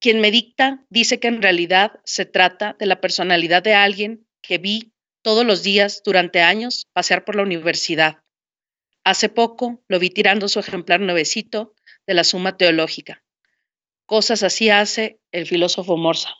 Quien 0.00 0.20
me 0.20 0.30
dicta 0.30 0.84
dice 0.88 1.20
que 1.20 1.28
en 1.28 1.42
realidad 1.42 2.00
se 2.04 2.24
trata 2.24 2.74
de 2.78 2.86
la 2.86 3.00
personalidad 3.00 3.62
de 3.62 3.74
alguien 3.74 4.26
que 4.40 4.56
vi 4.56 4.92
todos 5.22 5.44
los 5.44 5.62
días 5.62 6.02
durante 6.04 6.40
años 6.40 6.86
pasear 6.94 7.24
por 7.24 7.36
la 7.36 7.42
universidad. 7.42 8.22
Hace 9.04 9.28
poco 9.28 9.82
lo 9.88 9.98
vi 9.98 10.08
tirando 10.08 10.48
su 10.48 10.58
ejemplar 10.58 11.00
nuevecito 11.00 11.74
de 12.06 12.14
la 12.14 12.24
Suma 12.24 12.56
Teológica. 12.56 13.22
Cosas 14.06 14.42
así 14.42 14.70
hace 14.70 15.20
el 15.32 15.46
filósofo 15.46 15.96
Morsa. 15.98 16.30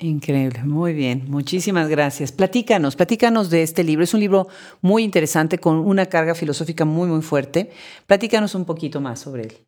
Increíble, 0.00 0.62
muy 0.62 0.92
bien, 0.92 1.24
muchísimas 1.28 1.88
gracias. 1.88 2.30
Platícanos, 2.30 2.94
platícanos 2.94 3.50
de 3.50 3.62
este 3.62 3.82
libro. 3.82 4.04
Es 4.04 4.14
un 4.14 4.20
libro 4.20 4.46
muy 4.80 5.02
interesante 5.02 5.58
con 5.58 5.78
una 5.78 6.06
carga 6.06 6.36
filosófica 6.36 6.84
muy, 6.84 7.08
muy 7.08 7.22
fuerte. 7.22 7.70
Platícanos 8.06 8.54
un 8.54 8.64
poquito 8.64 9.00
más 9.00 9.18
sobre 9.18 9.42
él. 9.42 9.67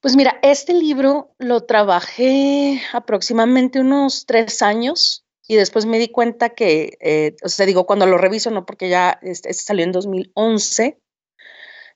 Pues 0.00 0.14
mira, 0.14 0.38
este 0.42 0.74
libro 0.74 1.34
lo 1.38 1.64
trabajé 1.64 2.80
aproximadamente 2.92 3.80
unos 3.80 4.26
tres 4.26 4.62
años 4.62 5.24
y 5.48 5.56
después 5.56 5.86
me 5.86 5.98
di 5.98 6.08
cuenta 6.08 6.50
que, 6.50 6.98
eh, 7.00 7.34
o 7.42 7.48
sea, 7.48 7.66
digo, 7.66 7.84
cuando 7.84 8.06
lo 8.06 8.16
reviso, 8.16 8.52
no 8.52 8.64
porque 8.64 8.88
ya 8.88 9.18
este, 9.22 9.50
este 9.50 9.64
salió 9.64 9.84
en 9.84 9.90
2011, 9.90 11.00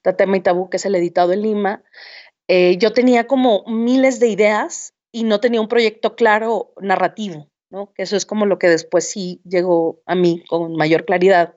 Tatema 0.03 0.37
y 0.37 0.41
Tabú, 0.41 0.69
que 0.69 0.79
es 0.79 0.85
el 0.85 0.97
editado 0.97 1.33
en 1.33 1.43
Lima, 1.43 1.85
eh, 2.49 2.77
yo 2.79 2.93
tenía 2.93 3.29
como 3.29 3.63
miles 3.69 4.19
de 4.19 4.29
ideas 4.29 4.95
y 5.13 5.23
no 5.23 5.39
tenía 5.39 5.61
un 5.61 5.69
proyecto 5.69 6.17
claro 6.17 6.73
narrativo, 6.81 7.51
¿no? 7.71 7.93
Que 7.95 8.03
eso 8.03 8.17
es 8.17 8.27
como 8.27 8.47
lo 8.47 8.59
que 8.59 8.69
después 8.69 9.09
sí 9.09 9.41
llegó 9.45 10.03
a 10.07 10.17
mí 10.17 10.43
con 10.49 10.75
mayor 10.75 11.05
claridad. 11.05 11.55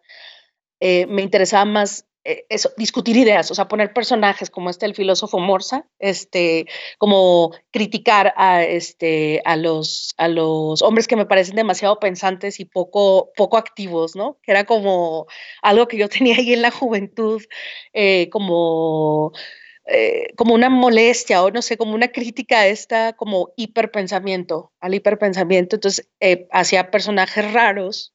Eh, 0.80 1.08
me 1.08 1.24
interesaba 1.24 1.66
más 1.66 2.05
eso, 2.26 2.72
discutir 2.76 3.16
ideas, 3.18 3.52
o 3.52 3.56
sea, 3.56 3.68
poner 3.68 3.94
personajes 3.94 4.50
como 4.50 4.70
este 4.70 4.88
el 4.88 4.96
filósofo 4.96 5.40
Morsa, 5.40 5.88
este, 6.00 6.66
como 6.98 7.52
criticar 7.72 8.34
a, 8.36 8.64
este, 8.64 9.42
a, 9.46 9.56
los, 9.56 10.14
a 10.18 10.28
los 10.28 10.82
hombres 10.82 11.08
que 11.08 11.16
me 11.16 11.28
parecen 11.28 11.56
demasiado 11.56 12.00
pensantes 12.00 12.60
y 12.60 12.66
poco, 12.66 13.32
poco 13.36 13.58
activos, 13.58 14.16
¿no? 14.16 14.40
Que 14.42 14.52
era 14.52 14.66
como 14.66 15.28
algo 15.62 15.88
que 15.88 15.98
yo 15.98 16.10
tenía 16.10 16.36
ahí 16.38 16.54
en 16.54 16.64
la 16.64 16.72
juventud, 16.72 17.42
eh, 17.94 18.30
como... 18.32 19.32
Eh, 19.88 20.34
como 20.36 20.56
una 20.56 20.68
molestia 20.68 21.44
o 21.44 21.52
no 21.52 21.62
sé, 21.62 21.78
como 21.78 21.94
una 21.94 22.08
crítica 22.08 22.62
a 22.62 22.66
esta 22.68 23.14
como 23.14 23.54
hiperpensamiento, 23.56 24.72
al 24.80 24.96
hiperpensamiento. 24.96 25.76
Entonces, 25.76 26.10
hacía 26.52 26.90
personajes 26.90 27.54
raros 27.54 28.15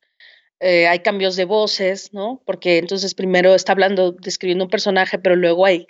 eh, 0.61 0.87
hay 0.87 1.01
cambios 1.01 1.37
de 1.37 1.47
voces, 1.47 2.13
¿no? 2.13 2.43
Porque 2.45 2.79
entonces 2.79 3.15
primero 3.15 3.55
está 3.55 3.73
hablando, 3.73 4.13
describiendo 4.13 4.65
un 4.65 4.71
personaje, 4.71 5.19
pero 5.19 5.35
luego 5.35 5.65
hay 5.65 5.87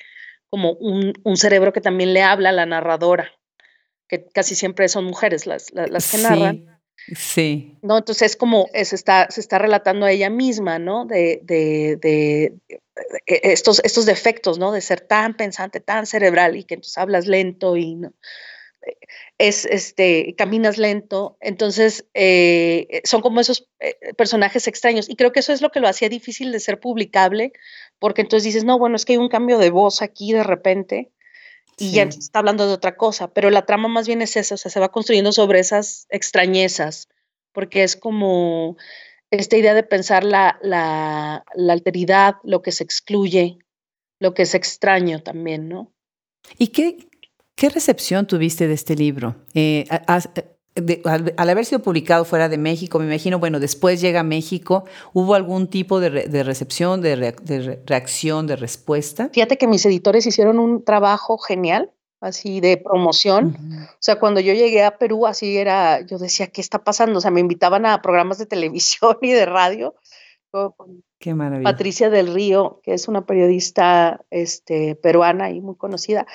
como 0.49 0.73
un, 0.73 1.13
cerebro 1.37 1.73
que 1.73 1.81
también 1.81 2.15
le 2.15 2.23
habla 2.23 2.51
a 2.51 2.53
la 2.53 2.67
narradora, 2.67 3.31
que 4.09 4.27
casi 4.27 4.55
siempre 4.55 4.89
son 4.89 5.05
mujeres 5.05 5.47
las, 5.47 5.73
las, 5.73 6.11
que 6.11 6.19
narran. 6.19 6.81
Sí. 7.17 7.79
¿No? 7.83 7.99
Entonces 7.99 8.33
es 8.33 8.37
como 8.37 8.69
se 8.73 8.95
está, 8.95 9.29
se 9.31 9.41
está 9.41 9.59
relatando 9.59 10.07
a 10.07 10.13
ella 10.13 10.31
misma, 10.31 10.79
¿no? 10.79 11.05
De, 11.05 11.41
de, 11.43 11.97
de, 11.97 12.55
e, 13.27 13.41
estos, 13.43 13.81
estos 13.85 14.07
defectos, 14.07 14.59
¿no? 14.59 14.71
De 14.71 14.81
ser 14.81 15.01
tan 15.01 15.37
pensante, 15.37 15.81
tan 15.81 16.07
cerebral 16.07 16.57
y 16.57 16.65
que 16.65 16.75
entonces 16.75 16.99
hablas 16.99 17.27
lento 17.27 17.77
y 17.77 17.95
no 17.95 18.13
es 19.39 19.65
este, 19.65 20.35
caminas 20.37 20.79
lento, 20.79 21.37
entonces 21.41 22.07
eh, 22.15 23.01
son 23.05 23.23
como 23.23 23.41
esos 23.41 23.69
eh, 23.81 23.97
personajes 24.17 24.67
extraños 24.69 25.09
y 25.09 25.17
creo 25.17 25.33
que 25.33 25.41
eso 25.41 25.53
es 25.53 25.63
lo 25.63 25.71
que 25.71 25.81
lo 25.81 25.89
hacía 25.89 26.09
difícil 26.09 26.53
de 26.53 26.61
ser 26.61 26.81
publicable, 26.81 27.53
porque 27.99 28.23
entonces 28.23 28.45
dices, 28.45 28.65
no, 28.65 28.79
bueno, 28.79 28.97
es 28.97 29.05
que 29.05 29.15
hay 29.15 29.19
un 29.19 29.29
cambio 29.29 29.59
de 29.59 29.71
voz 29.71 30.03
aquí 30.03 30.33
de 30.33 30.45
repente 30.45 31.11
y 31.79 31.93
ya 31.93 32.03
está 32.03 32.41
hablando 32.41 32.67
de 32.67 32.75
otra 32.75 32.97
cosa, 32.97 33.33
pero 33.33 33.49
la 33.49 33.65
trama 33.65 33.89
más 33.89 34.07
bien 34.07 34.21
es 34.21 34.37
esa, 34.37 34.55
o 34.55 34.59
sea, 34.59 34.71
se 34.71 34.81
va 34.81 34.93
construyendo 34.93 35.33
sobre 35.33 35.61
esas 35.61 36.07
extrañezas, 36.11 37.09
porque 37.53 37.83
es 37.83 37.97
como 37.97 38.77
esta 39.31 39.57
idea 39.57 39.73
de 39.73 39.83
pensar 39.83 40.23
la, 40.23 40.59
la, 40.61 41.45
la 41.55 41.73
alteridad, 41.73 42.35
lo 42.45 42.61
que 42.61 42.73
se 42.73 42.85
excluye, 42.85 43.57
lo 44.19 44.35
que 44.35 44.43
es 44.43 44.55
extraño 44.55 45.23
también, 45.23 45.71
¿no? 45.71 45.91
¿Y 46.59 46.69
qué, 46.69 47.09
¿Qué 47.61 47.69
recepción 47.69 48.27
tuviste 48.27 48.69
de 48.69 48.73
este 48.73 48.97
libro? 48.97 49.37
Eh, 49.53 49.85
eh, 49.87 51.03
al, 51.05 51.51
haber 51.51 51.67
sido 51.67 51.83
publicado 51.83 52.25
fuera 52.25 52.49
de 52.49 52.57
México, 52.57 52.99
me 52.99 53.05
imagino, 53.05 53.39
bueno, 53.39 53.61
después 53.61 54.01
llega 54.01 54.21
a 54.21 54.23
México, 54.23 54.87
¿hubo 55.13 55.35
algún 55.35 55.69
tipo 55.69 56.01
de, 56.01 56.09
recepción, 56.43 57.03
de, 57.03 57.35
reacción, 57.87 58.47
de 58.47 58.57
respuesta? 58.57 59.29
Fíjate 59.35 59.59
que 59.59 59.67
mis 59.67 59.85
editores 59.85 60.27
hicieron 60.27 60.59
un 60.59 60.83
trabajo 60.83 61.37
genial, 61.37 61.93
así 62.23 62.61
de 62.61 62.79
promoción. 62.79 63.59
O 63.91 63.99
sea, 63.99 64.19
cuando 64.19 64.41
yo 64.41 64.55
llegué 64.55 64.83
a 64.83 64.97
Perú, 64.97 65.27
así 65.27 65.59
era, 65.59 66.01
yo 66.01 66.17
decía, 66.17 66.47
¿qué 66.47 66.63
está 66.63 66.83
pasando? 66.83 67.19
O 67.19 67.21
sea, 67.21 67.31
me 67.31 67.41
invitaban 67.41 67.85
a 67.85 68.01
programas 68.01 68.39
de 68.39 68.47
televisión 68.47 69.19
y 69.21 69.33
de 69.33 69.45
radio 69.45 69.95
Qué 71.19 71.35
maravilla. 71.35 71.71
Patricia 71.71 72.11
del 72.11 72.33
Río, 72.33 72.81
que 72.83 72.95
es 72.95 73.09
una 73.09 73.27
periodista 73.27 74.25
este, 74.31 74.97
peruana 74.97 75.51
y 75.51 75.61
muy 75.61 75.77
conocida, 75.77 76.27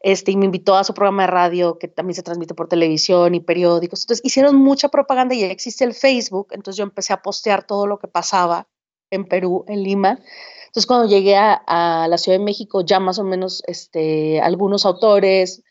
este, 0.00 0.32
y 0.32 0.36
me 0.36 0.44
invitó 0.44 0.76
a 0.76 0.84
su 0.84 0.94
programa 0.94 1.22
de 1.22 1.28
radio 1.28 1.78
que 1.78 1.88
también 1.88 2.14
se 2.14 2.22
transmite 2.22 2.54
por 2.54 2.68
televisión 2.68 3.34
y 3.34 3.40
periódicos. 3.40 4.04
Entonces 4.04 4.24
hicieron 4.24 4.56
mucha 4.56 4.90
propaganda 4.90 5.34
y 5.34 5.40
ya 5.40 5.46
existe 5.46 5.84
el 5.84 5.94
Facebook, 5.94 6.48
entonces 6.50 6.76
yo 6.76 6.84
empecé 6.84 7.12
a 7.12 7.22
postear 7.22 7.66
todo 7.66 7.86
lo 7.86 7.98
que 7.98 8.06
pasaba 8.06 8.68
en 9.10 9.24
Perú, 9.24 9.64
en 9.66 9.82
Lima. 9.82 10.20
Entonces 10.66 10.86
cuando 10.86 11.08
llegué 11.08 11.36
a, 11.36 12.06
la 12.08 12.18
Ciudad 12.18 12.38
de 12.38 12.44
México, 12.44 12.82
ya 12.82 13.00
más 13.00 13.18
o 13.18 13.24
menos 13.24 13.62
este, 13.66 14.40
algunos 14.40 14.84
autores 14.86 15.62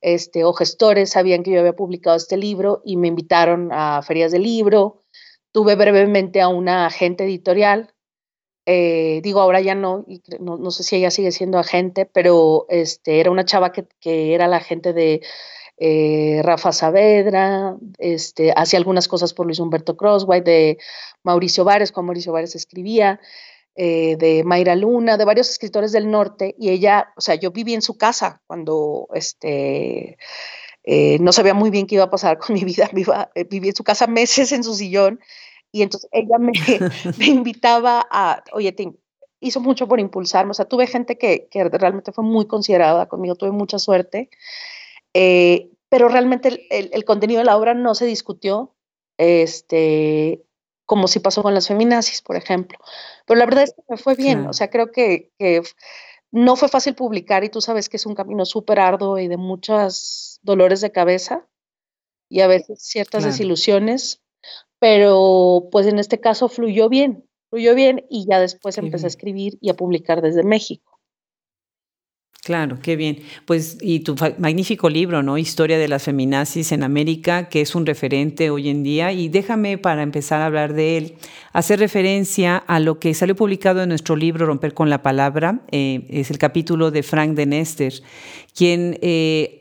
este, 0.00 0.44
o 0.44 0.52
gestores 0.52 1.10
sabían 1.10 1.42
que 1.42 1.52
yo 1.52 1.60
había 1.60 1.76
publicado 1.76 2.16
este 2.16 2.36
libro 2.36 2.80
y 2.84 2.96
me 2.96 3.08
invitaron 3.08 3.70
a 3.72 4.02
ferias 4.02 4.32
de 4.32 4.38
libro 4.38 5.01
Tuve 5.52 5.76
brevemente 5.76 6.40
a 6.40 6.48
una 6.48 6.86
agente 6.86 7.24
editorial, 7.24 7.94
eh, 8.64 9.20
digo 9.24 9.40
ahora 9.40 9.60
ya 9.60 9.74
no, 9.74 10.04
y 10.06 10.22
no, 10.38 10.70
sé 10.70 10.84
si 10.84 10.96
ella 10.96 11.10
sigue 11.10 11.32
siendo 11.32 11.58
agente, 11.58 12.06
pero 12.06 12.66
este, 12.68 13.18
era 13.18 13.30
una 13.30 13.44
chava 13.44 13.72
que, 13.72 14.34
era 14.34 14.46
la 14.46 14.58
agente 14.58 14.92
de 14.92 15.20
eh, 15.78 16.40
Rafa 16.44 16.72
Saavedra, 16.72 17.76
este, 17.98 18.52
hacía 18.54 18.78
algunas 18.78 19.08
cosas 19.08 19.34
por 19.34 19.46
Luis 19.46 19.58
Humberto 19.58 19.96
Crosswhite, 19.96 20.48
de 20.48 20.78
Mauricio 21.24 21.64
Vares, 21.64 21.90
cuando 21.90 22.08
Mauricio 22.08 22.32
Vares 22.32 22.54
escribía, 22.54 23.18
eh, 23.74 24.16
de 24.16 24.44
Mayra 24.44 24.76
Luna, 24.76 25.16
de 25.16 25.24
varios 25.24 25.50
escritores 25.50 25.90
del 25.90 26.08
norte, 26.08 26.54
y 26.56 26.70
ella, 26.70 27.12
o 27.16 27.20
sea, 27.20 27.34
yo 27.34 27.50
viví 27.50 27.74
en 27.74 27.82
su 27.82 27.98
casa 27.98 28.42
cuando 28.46 29.08
este, 29.12 30.18
no 31.18 31.32
sabía 31.32 31.54
muy 31.54 31.70
bien 31.70 31.88
qué 31.88 31.96
iba 31.96 32.04
a 32.04 32.10
pasar 32.10 32.38
con 32.38 32.54
mi 32.54 32.62
vida, 32.62 32.88
viví 33.50 33.68
en 33.68 33.74
su 33.74 33.82
casa 33.82 34.06
meses 34.06 34.52
en 34.52 34.62
su 34.62 34.74
sillón, 34.74 35.18
Y 35.72 35.82
entonces 35.82 36.08
ella 36.12 36.38
me, 36.38 36.52
me 37.18 37.26
invitaba 37.26 38.06
a, 38.10 38.44
oye, 38.52 38.72
te, 38.72 38.92
hizo 39.40 39.60
mucho 39.60 39.88
por 39.88 40.00
impulsarme. 40.00 40.52
O 40.52 40.54
sea, 40.54 40.66
tuve 40.66 40.86
gente 40.86 41.18
que, 41.18 41.48
que 41.50 41.64
realmente 41.64 42.12
fue 42.12 42.24
muy 42.24 42.46
considerada 42.46 43.06
conmigo, 43.08 43.34
tuve 43.34 43.50
mucha 43.50 43.78
suerte. 43.78 44.30
Eh, 45.14 45.70
pero 45.88 46.08
realmente 46.08 46.66
el, 46.70 46.90
el, 46.92 47.04
contenido 47.04 47.40
de 47.40 47.44
la 47.44 47.56
obra 47.56 47.74
no 47.74 47.94
se 47.94 48.06
discutió, 48.06 48.74
este, 49.18 50.42
como 50.86 51.06
si 51.06 51.20
pasó 51.20 51.42
con 51.42 51.54
las 51.54 51.68
feminazis, 51.68 52.22
por 52.22 52.36
ejemplo. 52.36 52.78
Pero 53.26 53.38
la 53.38 53.44
verdad 53.44 53.64
es 53.64 53.74
que 53.74 53.82
me 53.88 53.96
fue 53.98 54.14
bien. 54.14 54.46
O 54.46 54.52
sea, 54.52 54.70
creo 54.70 54.90
que, 54.90 55.32
que 55.38 55.62
no 56.30 56.56
fue 56.56 56.68
fácil 56.68 56.94
publicar 56.94 57.44
y 57.44 57.50
tú 57.50 57.60
sabes 57.60 57.88
que 57.88 57.98
es 57.98 58.06
un 58.06 58.14
camino 58.14 58.46
súper 58.46 58.80
arduo 58.80 59.18
y 59.18 59.28
de 59.28 59.36
muchos 59.36 60.40
dolores 60.42 60.80
de 60.80 60.92
cabeza 60.92 61.46
y 62.30 62.40
a 62.40 62.46
veces 62.46 62.82
ciertas 62.82 63.24
desilusiones, 63.24 64.21
pero 64.82 65.68
pues 65.70 65.86
en 65.86 66.00
este 66.00 66.18
caso 66.18 66.48
fluyó 66.48 66.88
bien, 66.88 67.24
fluyó 67.50 67.72
bien 67.76 68.04
y 68.10 68.26
ya 68.28 68.40
después 68.40 68.76
empecé 68.78 69.06
a 69.06 69.10
escribir 69.10 69.56
y 69.60 69.70
a 69.70 69.74
publicar 69.74 70.20
desde 70.22 70.42
México. 70.42 70.98
Claro, 72.42 72.80
qué 72.82 72.96
bien. 72.96 73.20
Pues 73.46 73.78
y 73.80 74.00
tu 74.00 74.16
magnífico 74.38 74.90
libro, 74.90 75.22
¿no? 75.22 75.38
Historia 75.38 75.78
de 75.78 75.86
las 75.86 76.02
feminazis 76.02 76.72
en 76.72 76.82
América, 76.82 77.48
que 77.48 77.60
es 77.60 77.76
un 77.76 77.86
referente 77.86 78.50
hoy 78.50 78.70
en 78.70 78.82
día. 78.82 79.12
Y 79.12 79.28
déjame 79.28 79.78
para 79.78 80.02
empezar 80.02 80.40
a 80.40 80.46
hablar 80.46 80.72
de 80.72 80.96
él, 80.96 81.14
hacer 81.52 81.78
referencia 81.78 82.56
a 82.56 82.80
lo 82.80 82.98
que 82.98 83.14
salió 83.14 83.36
publicado 83.36 83.82
en 83.82 83.90
nuestro 83.90 84.16
libro 84.16 84.46
Romper 84.46 84.74
con 84.74 84.90
la 84.90 85.02
Palabra. 85.02 85.60
Eh, 85.70 86.06
es 86.08 86.30
el 86.30 86.38
capítulo 86.38 86.90
de 86.90 87.02
Frank 87.02 87.34
de 87.34 87.46
Nester, 87.46 87.92
quien 88.54 88.98
eh, 89.02 89.60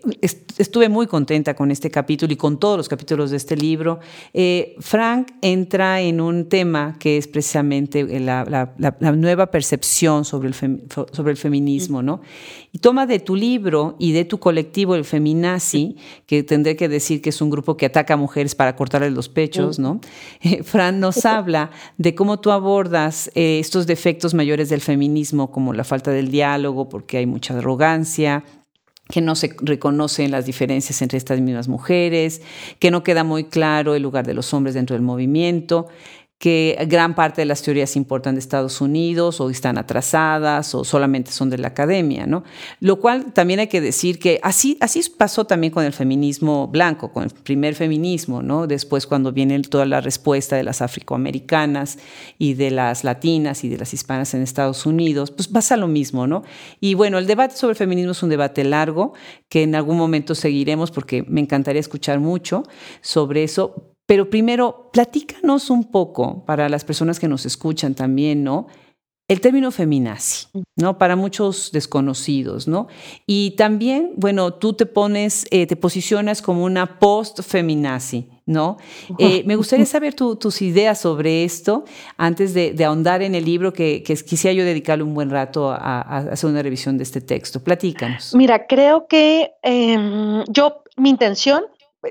estuve 0.58 0.90
muy 0.90 1.08
contenta 1.08 1.54
con 1.54 1.72
este 1.72 1.92
capítulo 1.92 2.34
y 2.34 2.38
con 2.38 2.60
todos 2.60 2.78
los 2.78 2.90
capítulos 2.90 3.32
de 3.32 3.38
este 3.38 3.56
libro. 3.56 4.00
Eh, 4.34 4.76
Frank 4.80 5.32
entra 5.42 6.02
en 6.02 6.22
un 6.22 6.48
tema 6.48 6.98
que 7.00 7.18
es 7.18 7.28
precisamente 7.28 8.20
la, 8.20 8.74
nueva 9.16 9.52
percepción 9.52 10.26
sobre 10.26 10.50
el, 10.50 10.56
sobre 10.56 11.32
el 11.32 11.38
feminismo, 11.38 12.02
¿no? 12.02 12.22
Y 12.74 12.80
toma 12.80 13.06
de 13.06 13.20
tu 13.20 13.36
libro 13.36 13.96
y 14.00 14.14
de 14.14 14.24
tu 14.24 14.40
colectivo, 14.40 14.96
el 14.96 15.04
Feminazi, 15.04 15.98
que 16.26 16.44
tendré 16.44 16.78
que 16.78 16.88
decir 16.88 17.22
que 17.22 17.30
es 17.30 17.42
un 17.42 17.50
grupo 17.50 17.76
que 17.76 17.86
ataca 17.86 18.14
a 18.14 18.18
mujeres 18.18 18.56
para 18.56 18.76
cortarles 18.78 19.12
los 19.12 19.28
pechos, 19.28 19.78
¿no? 19.78 20.00
Fran 20.64 21.00
nos 21.02 21.26
habla 21.26 21.72
de 21.98 22.16
cómo 22.16 22.40
tú 22.40 22.52
abordas 22.52 23.32
eh, 23.36 23.60
estos 23.60 23.88
defectos 23.88 24.34
mayores 24.34 24.70
del 24.70 24.82
feminismo, 24.82 25.52
como 25.52 25.74
la 25.74 25.84
falta 25.84 26.12
del 26.12 26.32
diálogo, 26.32 26.90
porque 26.90 27.18
hay 27.18 27.26
mucha 27.26 27.58
arrogancia, 27.58 28.44
que 29.10 29.22
no 29.22 29.36
se 29.36 29.54
reconocen 29.62 30.32
las 30.32 30.46
diferencias 30.46 31.02
entre 31.02 31.18
estas 31.18 31.40
mismas 31.42 31.68
mujeres, 31.68 32.42
que 32.80 32.92
no 32.92 33.04
queda 33.04 33.24
muy 33.24 33.44
claro 33.44 33.94
el 33.94 34.02
lugar 34.02 34.26
de 34.26 34.34
los 34.34 34.54
hombres 34.54 34.74
dentro 34.74 34.96
del 34.96 35.04
movimiento 35.04 35.88
que 36.42 36.76
gran 36.88 37.14
parte 37.14 37.42
de 37.42 37.46
las 37.46 37.62
teorías 37.62 37.96
importan 37.96 38.34
de 38.34 38.40
Estados 38.40 38.82
Unidos 38.82 39.40
o 39.40 39.52
están 39.52 39.78
atrasadas 39.78 40.74
o 40.74 40.84
solamente 40.84 41.32
son 41.32 41.52
de 41.52 41.60
la 41.60 41.68
academia, 41.68 42.26
¿no? 42.26 42.44
Lo 42.80 43.00
cual 43.00 43.32
también 43.32 43.60
hay 43.60 43.68
que 43.68 43.80
decir 43.80 44.18
que 44.18 44.40
así, 44.42 44.76
así 44.82 45.04
pasó 45.16 45.46
también 45.46 45.72
con 45.72 45.86
el 45.86 45.94
feminismo 45.94 46.68
blanco, 46.68 47.14
con 47.14 47.26
el 47.26 47.30
primer 47.30 47.76
feminismo, 47.76 48.42
¿no? 48.42 48.66
Después 48.66 49.06
cuando 49.06 49.32
viene 49.32 49.62
toda 49.62 49.86
la 49.86 50.02
respuesta 50.02 50.56
de 50.56 50.64
las 50.64 50.82
afroamericanas 50.82 52.00
y 52.40 52.56
de 52.56 52.72
las 52.72 53.04
latinas 53.04 53.64
y 53.64 53.70
de 53.70 53.78
las 53.78 53.94
hispanas 53.94 54.34
en 54.34 54.42
Estados 54.42 54.88
Unidos, 54.88 55.30
pues 55.30 55.48
pasa 55.48 55.78
lo 55.78 55.88
mismo, 55.88 56.26
¿no? 56.26 56.42
Y 56.80 56.96
bueno, 56.96 57.20
el 57.20 57.28
debate 57.28 57.56
sobre 57.56 57.74
el 57.74 57.78
feminismo 57.78 58.14
es 58.14 58.24
un 58.24 58.30
debate 58.30 58.64
largo 58.64 59.14
que 59.48 59.62
en 59.62 59.76
algún 59.76 59.96
momento 59.96 60.34
seguiremos 60.34 60.90
porque 60.90 61.22
me 61.22 61.40
encantaría 61.40 61.80
escuchar 61.80 62.20
mucho 62.20 62.64
sobre 63.02 63.44
eso, 63.44 63.92
pero 64.06 64.30
primero, 64.30 64.90
platícanos 64.92 65.70
un 65.70 65.86
poco 65.86 66.44
para 66.46 66.70
las 66.70 66.84
personas 66.84 67.20
que 67.20 67.28
nos 67.28 67.46
escuchan 67.46 67.96
también, 67.96 68.44
¿no? 68.44 68.68
El 69.32 69.40
término 69.40 69.72
feminazi, 69.72 70.48
¿no? 70.76 70.98
Para 70.98 71.16
muchos 71.16 71.72
desconocidos, 71.72 72.68
¿no? 72.68 72.90
Y 73.26 73.52
también, 73.52 74.12
bueno, 74.18 74.56
tú 74.56 74.74
te 74.74 74.86
pones, 74.86 75.46
eh, 75.52 75.68
te 75.68 75.78
posicionas 75.78 76.42
como 76.42 76.66
una 76.66 77.00
post-feminazi, 77.00 78.28
¿no? 78.46 78.76
Eh, 79.18 79.44
me 79.46 79.56
gustaría 79.56 79.86
saber 79.86 80.16
tus 80.16 80.62
ideas 80.62 81.00
sobre 81.00 81.46
esto 81.46 81.86
antes 82.18 82.54
de, 82.54 82.76
ahondar 82.84 83.22
en 83.22 83.34
el 83.34 83.46
libro 83.46 83.72
que, 83.72 84.04
quisiera 84.04 84.54
yo 84.54 84.66
dedicarle 84.66 85.06
un 85.06 85.14
buen 85.14 85.30
rato 85.30 85.72
a, 85.72 86.02
hacer 86.02 86.50
una 86.50 86.62
revisión 86.62 86.98
de 86.98 87.04
este 87.04 87.22
texto. 87.22 87.64
Platícanos. 87.64 88.36
Mira, 88.36 88.68
creo 88.68 89.08
que 89.08 89.54
em, 89.64 90.44
yo, 90.50 90.84
mi 90.98 91.10
intención 91.10 91.64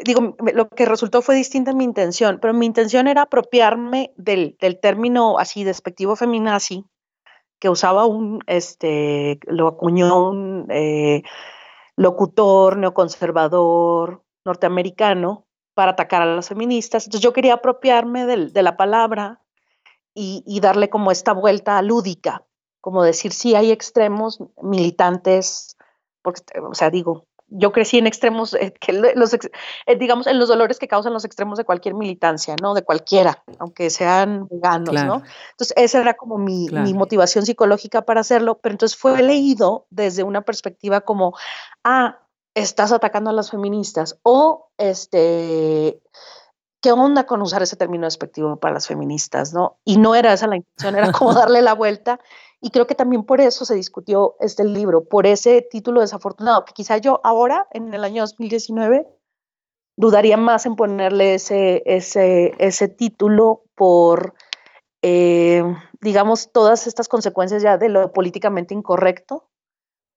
digo, 0.04 0.36
lo 0.54 0.68
que 0.68 0.86
resultó 0.86 1.22
fue 1.22 1.34
distinta 1.34 1.72
mi 1.72 1.84
intención, 1.84 2.38
pero 2.40 2.54
mi 2.54 2.66
intención 2.66 3.08
era 3.08 3.22
apropiarme 3.22 4.12
del, 4.16 4.56
término 4.80 5.38
así 5.38 5.64
despectivo 5.64 6.16
feminazi 6.16 6.84
que 7.58 7.68
usaba 7.68 8.06
un, 8.06 8.40
este, 8.46 9.38
lo 9.46 9.68
acuñó 9.68 10.30
un 10.30 10.66
eh, 10.70 11.22
locutor 11.96 12.78
neoconservador 12.78 14.22
norteamericano 14.44 15.46
para 15.74 15.92
atacar 15.92 16.22
a 16.22 16.26
las 16.26 16.48
feministas. 16.48 17.04
Entonces 17.04 17.22
yo 17.22 17.34
quería 17.34 17.54
apropiarme 17.54 18.24
de 18.24 18.62
la 18.62 18.76
palabra 18.76 19.42
y, 20.14 20.42
y, 20.46 20.60
darle 20.60 20.88
como 20.88 21.10
esta 21.10 21.32
vuelta 21.32 21.80
lúdica, 21.82 22.44
como 22.80 23.02
decir, 23.02 23.32
sí 23.32 23.54
hay 23.54 23.70
extremos 23.70 24.42
militantes, 24.62 25.76
porque, 26.22 26.42
o 26.60 26.74
sea, 26.74 26.90
digo, 26.90 27.26
yo 27.50 27.72
crecí 27.72 27.98
en 27.98 28.06
extremos, 28.06 28.54
eh, 28.54 28.72
que 28.80 28.92
los, 28.92 29.34
eh, 29.34 29.96
digamos, 29.98 30.26
en 30.26 30.38
los 30.38 30.48
dolores 30.48 30.78
que 30.78 30.88
causan 30.88 31.12
los 31.12 31.24
extremos 31.24 31.58
de 31.58 31.64
cualquier 31.64 31.94
militancia, 31.94 32.56
¿no? 32.62 32.74
De 32.74 32.82
cualquiera, 32.82 33.42
aunque 33.58 33.90
sean 33.90 34.46
veganos, 34.48 34.94
¿no? 34.94 35.22
Entonces, 35.50 35.74
esa 35.76 36.00
era 36.00 36.14
como 36.14 36.38
mi, 36.38 36.68
mi, 36.70 36.94
motivación 36.94 37.44
psicológica 37.44 38.02
para 38.02 38.20
hacerlo, 38.20 38.58
pero 38.62 38.74
entonces 38.74 38.96
fue 38.96 39.22
leído 39.22 39.86
desde 39.90 40.22
una 40.22 40.42
perspectiva 40.42 41.00
como, 41.00 41.34
ah, 41.84 42.20
estás 42.54 42.92
atacando 42.92 43.30
a 43.30 43.32
las 43.32 43.50
feministas, 43.50 44.18
o 44.22 44.70
este, 44.78 46.00
¿qué 46.80 46.92
onda 46.92 47.26
con 47.26 47.42
usar 47.42 47.62
ese 47.62 47.76
término 47.76 48.06
despectivo 48.06 48.56
para 48.56 48.74
las 48.74 48.86
feministas, 48.86 49.52
no? 49.52 49.78
Y 49.84 49.98
no 49.98 50.14
era 50.14 50.32
esa 50.32 50.46
la 50.46 50.56
intención, 50.56 50.96
era 50.96 51.12
como 51.12 51.34
darle 51.34 51.62
la 51.62 51.74
vuelta 51.74 52.20
y 52.60 52.70
creo 52.70 52.86
que 52.86 52.94
también 52.94 53.24
por 53.24 53.40
eso 53.40 53.64
se 53.64 53.74
discutió 53.74 54.36
este 54.40 54.64
libro, 54.64 55.04
por 55.04 55.26
ese 55.26 55.62
título 55.62 56.02
desafortunado, 56.02 56.64
que 56.64 56.74
quizá 56.74 56.98
yo 56.98 57.20
ahora, 57.24 57.66
en 57.72 57.94
el 57.94 58.04
año 58.04 58.22
2019, 58.22 59.06
dudaría 59.96 60.36
más 60.36 60.66
en 60.66 60.76
ponerle 60.76 61.34
ese, 61.34 61.82
ese, 61.86 62.52
ese 62.58 62.88
título 62.88 63.64
por, 63.74 64.34
eh, 65.00 65.62
digamos, 66.02 66.52
todas 66.52 66.86
estas 66.86 67.08
consecuencias 67.08 67.62
ya 67.62 67.78
de 67.78 67.88
lo 67.88 68.12
políticamente 68.12 68.74
incorrecto. 68.74 69.48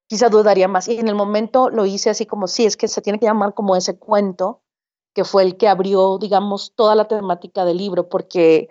Quizá 0.07 0.27
dudaría 0.27 0.67
más. 0.67 0.89
Y 0.89 0.99
en 0.99 1.07
el 1.07 1.15
momento 1.15 1.69
lo 1.69 1.85
hice 1.85 2.09
así 2.09 2.25
como, 2.25 2.47
sí, 2.47 2.65
es 2.65 2.75
que 2.75 2.89
se 2.89 3.01
tiene 3.01 3.19
que 3.19 3.25
llamar 3.25 3.53
como 3.53 3.77
ese 3.77 3.97
cuento, 3.97 4.62
que 5.13 5.23
fue 5.23 5.43
el 5.43 5.57
que 5.57 5.67
abrió, 5.67 6.17
digamos, 6.17 6.73
toda 6.75 6.95
la 6.95 7.07
temática 7.07 7.65
del 7.65 7.77
libro, 7.77 8.09
porque 8.09 8.69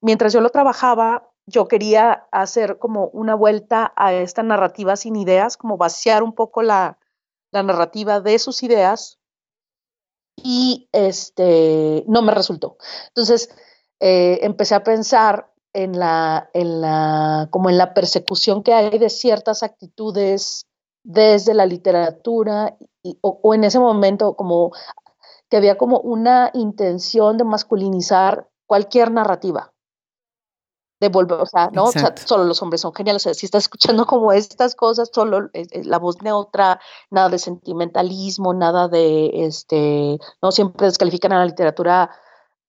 mientras 0.00 0.32
yo 0.32 0.40
lo 0.40 0.50
trabajaba, 0.50 1.30
yo 1.46 1.66
quería 1.66 2.26
hacer 2.30 2.78
como 2.78 3.06
una 3.08 3.34
vuelta 3.34 3.92
a 3.96 4.12
esta 4.12 4.42
narrativa 4.42 4.96
sin 4.96 5.16
ideas, 5.16 5.56
como 5.56 5.78
vaciar 5.78 6.22
un 6.22 6.34
poco 6.34 6.62
la, 6.62 6.98
narrativa 7.50 8.20
de 8.20 8.38
sus 8.38 8.62
ideas 8.62 9.18
y 10.36 10.86
este, 10.92 12.04
no 12.06 12.20
me 12.20 12.34
resultó. 12.34 12.76
Entonces, 13.08 13.48
eh, 14.00 14.40
empecé 14.42 14.74
a 14.74 14.84
pensar 14.84 15.50
en 15.72 15.98
la, 15.98 16.50
en 16.52 16.82
la, 16.82 17.48
como 17.50 17.70
en 17.70 17.78
la 17.78 17.94
persecución 17.94 18.62
que 18.62 18.74
hay 18.74 18.98
de 18.98 19.08
ciertas 19.08 19.62
actitudes 19.62 20.66
desde 21.02 21.54
la 21.54 21.64
literatura 21.64 22.76
o, 23.22 23.54
en 23.54 23.64
ese 23.64 23.78
momento 23.78 24.34
como 24.34 24.72
que 25.48 25.56
había 25.56 25.78
como 25.78 26.00
una 26.00 26.50
intención 26.54 27.38
de 27.38 27.44
masculinizar 27.44 28.48
cualquier 28.66 29.10
narrativa 29.10 29.72
de 31.00 31.08
volver, 31.08 31.40
o 31.40 31.46
sea, 31.46 31.70
¿no? 31.72 31.84
O 31.84 31.92
sea, 31.92 32.12
solo 32.16 32.44
los 32.44 32.60
hombres 32.60 32.80
son 32.80 32.92
geniales. 32.92 33.22
O 33.22 33.24
sea, 33.24 33.34
si 33.34 33.46
estás 33.46 33.64
escuchando 33.64 34.04
como 34.06 34.32
estas 34.32 34.74
cosas, 34.74 35.10
solo 35.12 35.48
la 35.72 35.98
voz 35.98 36.22
neutra, 36.22 36.80
nada 37.10 37.28
de 37.28 37.38
sentimentalismo, 37.38 38.52
nada 38.52 38.88
de, 38.88 39.30
este, 39.46 40.18
no 40.42 40.50
siempre 40.50 40.86
descalifican 40.86 41.32
a 41.32 41.38
la 41.38 41.46
literatura 41.46 42.10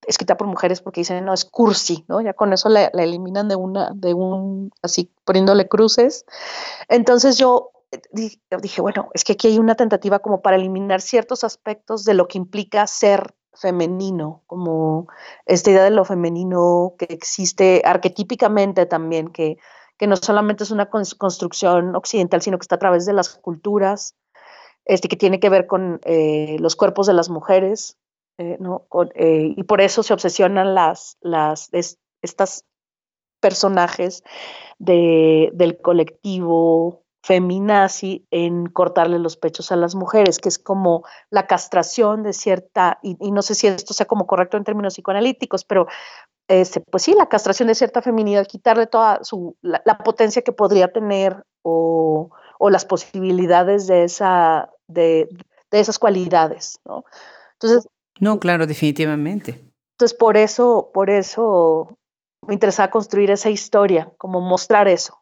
escrita 0.08 0.38
por 0.38 0.48
mujeres 0.48 0.82
porque 0.82 1.02
dicen, 1.02 1.26
no, 1.26 1.34
es 1.34 1.46
cursi, 1.46 2.06
¿no? 2.08 2.22
Ya 2.22 2.34
con 2.34 2.54
eso 2.54 2.70
la, 2.70 2.86
eliminan 2.86 3.48
de 3.48 3.56
una, 3.56 3.92
de 3.94 4.14
un, 4.14 4.72
así 4.82 5.12
poniéndole 5.26 5.68
cruces. 5.68 6.26
Entonces 6.88 7.38
yo 7.38 7.72
eh, 7.74 7.79
dije, 8.12 8.82
bueno, 8.82 9.10
es 9.14 9.24
que 9.24 9.34
aquí 9.34 9.48
hay 9.48 9.60
una 9.60 9.76
tentativa 9.76 10.20
como 10.20 10.42
para 10.42 10.58
eliminar 10.58 11.02
ciertos 11.02 11.44
aspectos 11.44 12.06
de 12.06 12.14
lo 12.14 12.28
que 12.28 12.38
implica 12.38 12.86
ser 12.88 13.34
femenino, 13.54 14.44
como 14.48 15.08
esta 15.46 15.72
idea 15.72 15.84
de 15.84 15.92
lo 15.92 16.06
femenino 16.06 16.94
que 16.98 17.06
existe 17.10 17.82
arquetípicamente 17.84 18.86
también, 18.86 19.30
que, 19.30 19.58
que 19.98 20.08
no 20.08 20.16
solamente 20.16 20.64
es 20.64 20.72
una 20.72 20.90
construcción 20.90 21.96
occidental, 21.96 22.42
sino 22.42 22.58
que 22.58 22.64
está 22.64 22.76
a 22.76 22.80
través 22.80 23.06
de 23.06 23.14
las 23.14 23.30
culturas, 23.30 24.16
este, 24.86 25.08
que 25.08 25.18
tiene 25.18 25.40
que 25.40 25.50
ver 25.50 25.68
con 25.68 26.00
eh, 26.04 26.58
los 26.60 26.76
cuerpos 26.76 27.08
de 27.08 27.14
las 27.14 27.30
mujeres, 27.30 27.98
eh, 28.38 28.58
¿no? 28.60 28.88
Eh, 29.16 29.54
y 29.56 29.64
por 29.64 29.82
eso 29.82 30.02
se 30.02 30.14
obsesionan 30.14 30.74
las, 30.74 31.18
las, 31.20 31.70
estas 32.22 32.66
personajes 33.42 34.24
de, 34.78 35.50
del 35.54 35.82
colectivo 35.82 37.04
feminazi 37.24 38.26
en 38.32 38.68
cortarle 38.68 39.20
los 39.20 39.38
pechos 39.38 39.72
a 39.72 39.76
las 39.76 39.96
mujeres, 39.96 40.40
que 40.40 40.50
es 40.50 40.58
como 40.58 41.04
la 41.30 41.48
castración 41.48 42.24
de 42.24 42.34
cierta, 42.34 43.00
y, 43.04 43.16
no 43.32 43.42
sé 43.42 43.56
si 43.56 43.68
esto 43.68 43.94
sea 43.94 44.06
como 44.06 44.26
correcto 44.26 44.58
en 44.58 44.64
términos 44.64 44.94
psicoanalíticos, 44.94 45.66
pero 45.66 45.88
este, 46.48 46.82
pues 46.82 47.04
sí, 47.04 47.14
la 47.14 47.28
castración 47.28 47.68
de 47.68 47.76
cierta 47.76 48.02
feminidad, 48.02 48.48
quitarle 48.48 48.88
toda 48.88 49.24
su, 49.24 49.56
la, 49.62 49.82
potencia 50.04 50.42
que 50.42 50.52
podría 50.52 50.92
tener 50.92 51.44
o, 51.62 52.32
o, 52.58 52.70
las 52.70 52.86
posibilidades 52.86 53.86
de, 53.88 54.06
esa, 54.06 54.70
de, 54.88 55.30
de 55.70 55.80
esas 55.80 56.00
cualidades, 56.00 56.80
¿no? 56.86 57.04
Entonces... 57.54 57.88
No, 58.20 58.40
claro, 58.40 58.66
definitivamente. 58.66 59.62
Entonces, 59.94 60.18
por 60.18 60.38
eso, 60.38 60.90
por 60.94 61.10
eso 61.10 61.98
me 62.48 62.54
interesaba 62.54 62.90
construir 62.90 63.32
esa 63.32 63.50
historia, 63.50 64.12
como 64.18 64.42
mostrar 64.42 64.88
eso. 64.88 65.19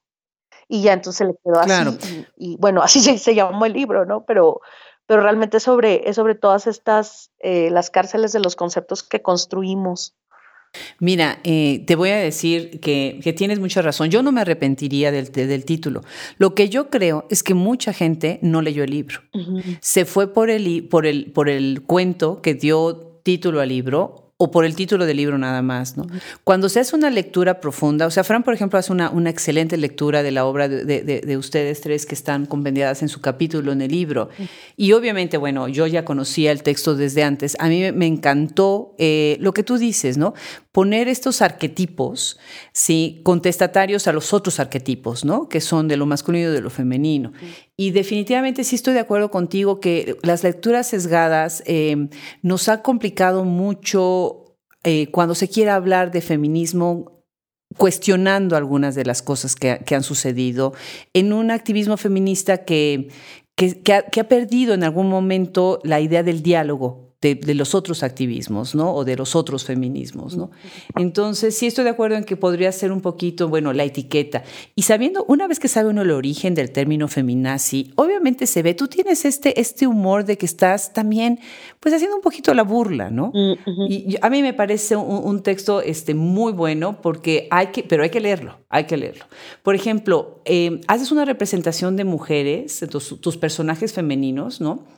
Y 0.68 0.82
ya 0.82 0.94
entonces 0.94 1.28
le 1.28 1.34
quedó 1.44 1.60
así. 1.60 2.26
Y, 2.38 2.58
bueno, 2.58 2.82
así 2.82 3.00
se, 3.18 3.36
llamó 3.36 3.66
el 3.66 3.74
libro, 3.74 4.06
¿no? 4.06 4.26
Pero, 4.26 4.62
pero 5.06 5.22
realmente 5.22 5.58
es 5.58 5.64
sobre, 5.64 6.10
es 6.10 6.16
sobre 6.16 6.36
todas 6.36 6.68
estas, 6.68 7.32
eh, 7.40 7.70
las 7.72 7.90
cárceles 7.90 8.34
de 8.34 8.40
los 8.40 8.56
conceptos 8.56 9.04
que 9.04 9.22
construimos. 9.22 10.16
Mira, 11.00 11.40
eh, 11.44 11.84
te 11.88 11.96
voy 11.96 12.10
a 12.10 12.18
decir 12.18 12.80
que, 12.82 13.20
que, 13.24 13.34
tienes 13.34 13.60
mucha 13.60 13.82
razón. 13.82 14.10
Yo 14.10 14.22
no 14.22 14.32
me 14.32 14.42
arrepentiría 14.42 15.12
del, 15.12 15.32
del, 15.32 15.66
título. 15.66 16.02
Lo 16.38 16.56
que 16.56 16.70
yo 16.70 16.90
creo 16.90 17.26
es 17.30 17.42
que 17.42 17.54
mucha 17.54 17.94
gente 17.94 18.40
no 18.42 18.62
leyó 18.62 18.84
el 18.84 18.92
libro. 18.92 19.22
Se 19.80 20.06
fue 20.06 20.34
por 20.34 20.50
el, 20.50 20.88
por, 20.90 21.06
el, 21.06 21.32
por 21.32 21.50
el 21.50 21.84
cuento 21.84 22.42
que 22.42 22.54
dio 22.54 23.22
título 23.24 23.62
al 23.62 23.70
libro 23.70 24.27
o 24.40 24.52
por 24.52 24.66
el 24.66 24.76
título 24.76 25.08
del 25.08 25.18
libro 25.18 25.40
nada 25.40 25.64
más, 25.64 25.98
¿no? 25.98 26.06
Cuando 26.44 26.70
se 26.70 26.80
hace 26.80 26.96
una 26.96 27.10
lectura 27.10 27.60
profunda, 27.60 28.06
o 28.06 28.12
sea, 28.12 28.24
Fran, 28.24 28.44
por 28.44 28.54
ejemplo, 28.54 28.78
hace 28.78 28.92
una, 28.92 29.10
una 29.10 29.32
excelente 29.32 29.78
lectura 29.78 30.22
de 30.22 30.30
la 30.30 30.46
obra 30.46 30.70
de, 30.70 30.84
de, 30.86 31.38
ustedes 31.38 31.82
tres 31.82 32.06
que 32.06 32.14
están 32.14 32.46
compendiadas 32.46 33.02
en 33.02 33.10
su 33.10 33.20
capítulo 33.20 33.72
en 33.72 33.82
el 33.82 33.92
libro. 33.92 34.30
Y 34.76 34.92
obviamente, 34.92 35.38
bueno, 35.38 35.68
yo 35.68 35.88
ya 35.88 36.06
conocía 36.06 36.52
el 36.52 36.62
texto 36.62 36.94
desde 36.94 37.24
antes. 37.24 37.58
A 37.60 37.68
mí 37.68 37.92
me 37.94 38.06
encantó 38.06 38.94
eh, 39.00 39.38
lo 39.40 39.54
que 39.56 39.64
tú 39.64 39.80
dices, 39.80 40.18
¿no? 40.20 40.36
Poner 40.72 41.08
estos 41.08 41.42
arquetipos, 41.42 42.38
¿sí? 42.74 43.22
Contestatarios 43.24 44.08
a 44.08 44.14
los 44.14 44.34
otros 44.34 44.60
arquetipos, 44.60 45.26
¿no? 45.26 45.50
Que 45.50 45.62
son 45.62 45.88
de 45.88 45.98
lo 45.98 46.06
masculino 46.06 46.50
y 46.50 46.54
de 46.54 46.62
lo 46.62 46.70
femenino. 46.70 47.34
Y 47.76 47.92
definitivamente 47.92 48.64
sí 48.64 48.76
estoy 48.76 48.94
de 48.94 49.00
acuerdo 49.00 49.32
contigo 49.32 49.80
que 49.80 50.18
las 50.22 50.44
lecturas 50.44 50.88
sesgadas 50.88 51.64
eh, 51.66 52.10
nos 52.44 52.70
ha 52.70 52.82
complicado 52.82 53.44
mucho 53.44 54.27
eh, 54.90 55.12
cuando 55.12 55.36
se 55.36 55.50
quiere 55.50 55.72
hablar 55.72 56.12
de 56.12 56.22
feminismo 56.22 57.26
cuestionando 57.76 58.56
algunas 58.56 58.96
de 58.96 59.04
las 59.04 59.22
cosas 59.22 59.54
que, 59.58 59.84
han 59.94 60.04
sucedido 60.04 60.74
en 61.14 61.34
un 61.34 61.52
activismo 61.52 61.98
feminista 61.98 62.64
que, 62.64 63.10
que, 63.58 63.94
ha, 63.94 64.28
perdido 64.30 64.74
en 64.74 64.86
algún 64.86 65.10
momento 65.10 65.82
la 65.84 66.00
idea 66.00 66.24
del 66.24 66.42
diálogo 66.42 67.07
de, 67.20 67.56
los 67.56 67.74
otros 67.74 68.04
activismos, 68.04 68.76
¿no? 68.76 68.94
O 68.94 69.04
de 69.04 69.16
los 69.16 69.36
otros 69.36 69.64
feminismos, 69.64 70.38
¿no? 70.38 70.52
Entonces, 70.96 71.58
sí 71.58 71.66
estoy 71.66 71.84
de 71.84 71.90
acuerdo 71.90 72.16
en 72.16 72.24
que 72.24 72.38
podría 72.38 72.72
ser 72.72 72.92
un 72.92 73.02
poquito, 73.02 73.50
bueno, 73.50 73.74
la 73.74 73.84
etiqueta. 73.84 74.44
Y 74.76 74.84
sabiendo, 74.84 75.26
una 75.28 75.48
vez 75.48 75.60
que 75.60 75.68
sabe 75.68 75.90
uno 75.90 76.04
el 76.04 76.12
origen 76.12 76.54
del 76.54 76.72
término 76.72 77.08
feminazi, 77.08 77.92
obviamente 77.96 78.46
se 78.46 78.62
ve, 78.62 78.76
tú 78.76 78.88
tienes 78.88 79.26
este, 79.26 79.60
este 79.60 79.88
humor 79.88 80.26
de 80.26 80.38
que 80.38 80.46
estás 80.46 80.94
también, 80.94 81.40
pues, 81.80 81.96
haciendo 81.96 82.16
un 82.16 82.22
poquito 82.22 82.54
la 82.54 82.64
burla, 82.64 83.10
¿no? 83.10 83.32
Y 83.90 84.16
a 84.22 84.30
mí 84.30 84.44
me 84.44 84.54
parece 84.54 84.96
un, 84.96 85.42
texto 85.42 85.82
este, 85.82 86.14
muy 86.14 86.52
bueno 86.52 87.02
porque 87.02 87.48
hay 87.50 87.68
que, 87.68 87.84
pero 87.84 88.04
hay 88.04 88.10
que 88.10 88.20
leerlo, 88.20 88.60
hay 88.70 88.84
que 88.84 88.98
leerlo. 88.98 89.26
Por 89.64 89.74
ejemplo, 89.76 90.42
eh, 90.46 90.82
haces 90.88 91.12
una 91.12 91.26
representación 91.26 91.96
de 91.96 92.04
mujeres, 92.04 92.80
de 92.80 92.88
tus 92.88 93.38
personajes 93.38 93.94
femeninos, 93.94 94.62
¿no? 94.62 94.97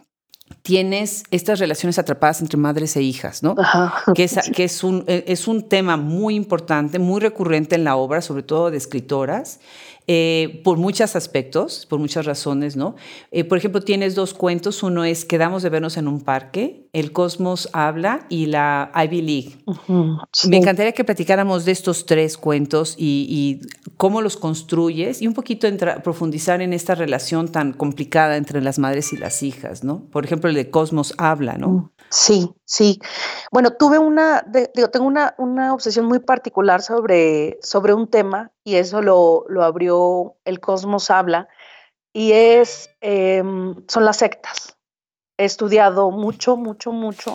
Tienes 0.70 1.24
estas 1.32 1.58
relaciones 1.58 1.98
atrapadas 1.98 2.42
entre 2.42 2.56
madres 2.56 2.96
e 2.96 3.02
hijas, 3.02 3.42
¿no? 3.42 3.56
Que, 4.14 4.26
es, 4.26 4.38
que 4.54 4.66
es, 4.66 4.84
un, 4.84 5.04
e, 5.08 5.24
es 5.26 5.48
un 5.48 5.68
tema 5.68 5.98
muy 5.98 6.36
importante, 6.36 7.00
muy 7.00 7.20
recurrente 7.20 7.74
en 7.74 7.84
la 7.84 7.96
obra, 7.96 8.22
sobre 8.22 8.44
todo 8.44 8.70
de 8.70 8.78
escritoras, 8.78 9.60
eh, 10.06 10.62
por 10.64 10.78
muchos 10.78 11.16
aspectos, 11.16 11.88
por 11.88 11.98
muchas 11.98 12.28
razones, 12.28 12.76
¿no? 12.76 12.96
Eh, 13.32 13.46
por 13.46 13.58
ejemplo, 13.58 13.82
tienes 13.82 14.14
dos 14.14 14.36
cuentos. 14.36 14.84
Uno 14.84 15.06
es 15.06 15.26
Quedamos 15.26 15.64
de 15.64 15.70
vernos 15.70 15.98
en 15.98 16.08
un 16.08 16.22
parque, 16.22 16.88
El 16.94 17.12
Cosmos 17.12 17.70
habla 17.74 18.26
y 18.30 18.48
la 18.48 18.92
Ivy 18.96 19.22
League. 19.22 19.64
Me 20.48 20.58
encantaría 20.58 20.92
que 20.92 21.04
platicáramos 21.04 21.66
de 21.66 21.72
estos 21.72 22.06
tres 22.06 22.38
cuentos 22.38 22.96
y, 22.98 23.62
cómo 23.98 24.22
los 24.22 24.38
construyes 24.38 25.22
y 25.22 25.28
un 25.28 25.34
poquito 25.34 25.68
profundizar 26.04 26.62
en 26.62 26.74
esta 26.74 26.96
relación 26.96 27.52
tan 27.52 27.74
complicada 27.74 28.38
entre 28.38 28.62
las 28.62 28.80
madres 28.80 29.12
y 29.14 29.18
las 29.18 29.44
hijas, 29.44 29.84
¿no? 29.84 30.06
Por 30.12 30.26
ejemplo, 30.26 30.50
el 30.50 30.56
de 30.56 30.70
Cosmos 30.70 31.14
habla, 31.18 31.58
¿no? 31.58 31.68
Mm. 31.68 31.90
Sí, 32.10 32.56
sí. 32.66 33.00
Bueno, 33.52 33.74
tuve 33.74 34.00
una, 34.00 34.44
digo, 34.74 34.90
tengo 34.90 35.06
una, 35.06 35.36
una, 35.38 35.74
obsesión 35.74 36.08
muy 36.08 36.20
particular 36.20 36.82
sobre, 36.82 37.60
sobre 37.62 37.94
un 37.94 38.08
tema 38.08 38.52
y 38.64 38.76
eso 38.76 39.02
lo, 39.02 39.46
lo 39.48 39.64
abrió 39.64 40.36
el 40.44 40.60
Cosmos 40.60 41.12
Habla 41.12 41.48
y 42.14 42.32
es, 42.32 42.90
em, 43.02 43.76
son 43.88 44.06
las 44.06 44.18
sectas. 44.18 44.79
He 45.40 45.46
estudiado 45.46 46.12
mucho, 46.12 46.58
mucho, 46.58 46.92
mucho 46.92 47.34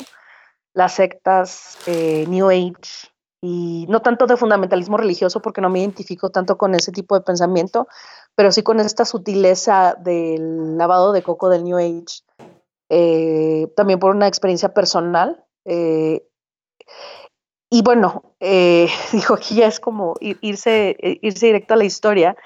las 0.75 0.95
sectas 0.95 1.79
eh, 1.87 2.27
New 2.29 2.51
Age 2.51 3.09
y 3.41 3.87
no 3.89 4.03
tanto 4.03 4.27
de 4.27 4.37
fundamentalismo 4.37 4.99
religioso 4.99 5.41
porque 5.41 5.63
no 5.63 5.71
me 5.71 5.81
identifico 5.81 6.29
tanto 6.29 6.59
con 6.59 6.75
ese 6.75 6.93
tipo 6.93 7.15
de 7.15 7.25
pensamiento, 7.25 7.89
pero 8.35 8.53
sí 8.53 8.63
con 8.63 8.79
esta 8.79 9.07
sutileza 9.07 9.97
del 9.99 10.77
lavado 10.77 11.13
de 11.13 11.23
coco 11.23 11.49
del 11.49 11.65
New 11.65 11.79
Age 11.79 12.23
eh, 12.91 13.69
también 13.75 13.99
por 13.99 14.15
una 14.15 14.29
experiencia 14.29 14.75
personal. 14.75 15.43
Eh, 15.65 16.27
y 17.71 17.83
bueno, 17.83 18.35
eh, 18.39 18.89
dijo 19.13 19.35
aquí 19.35 19.57
ya 19.57 19.67
es 19.67 19.81
como 19.81 20.15
irse, 20.21 20.97
irse 21.01 21.47
directo 21.47 21.75
a 21.75 21.79
la 21.79 21.85
historia. 21.85 22.37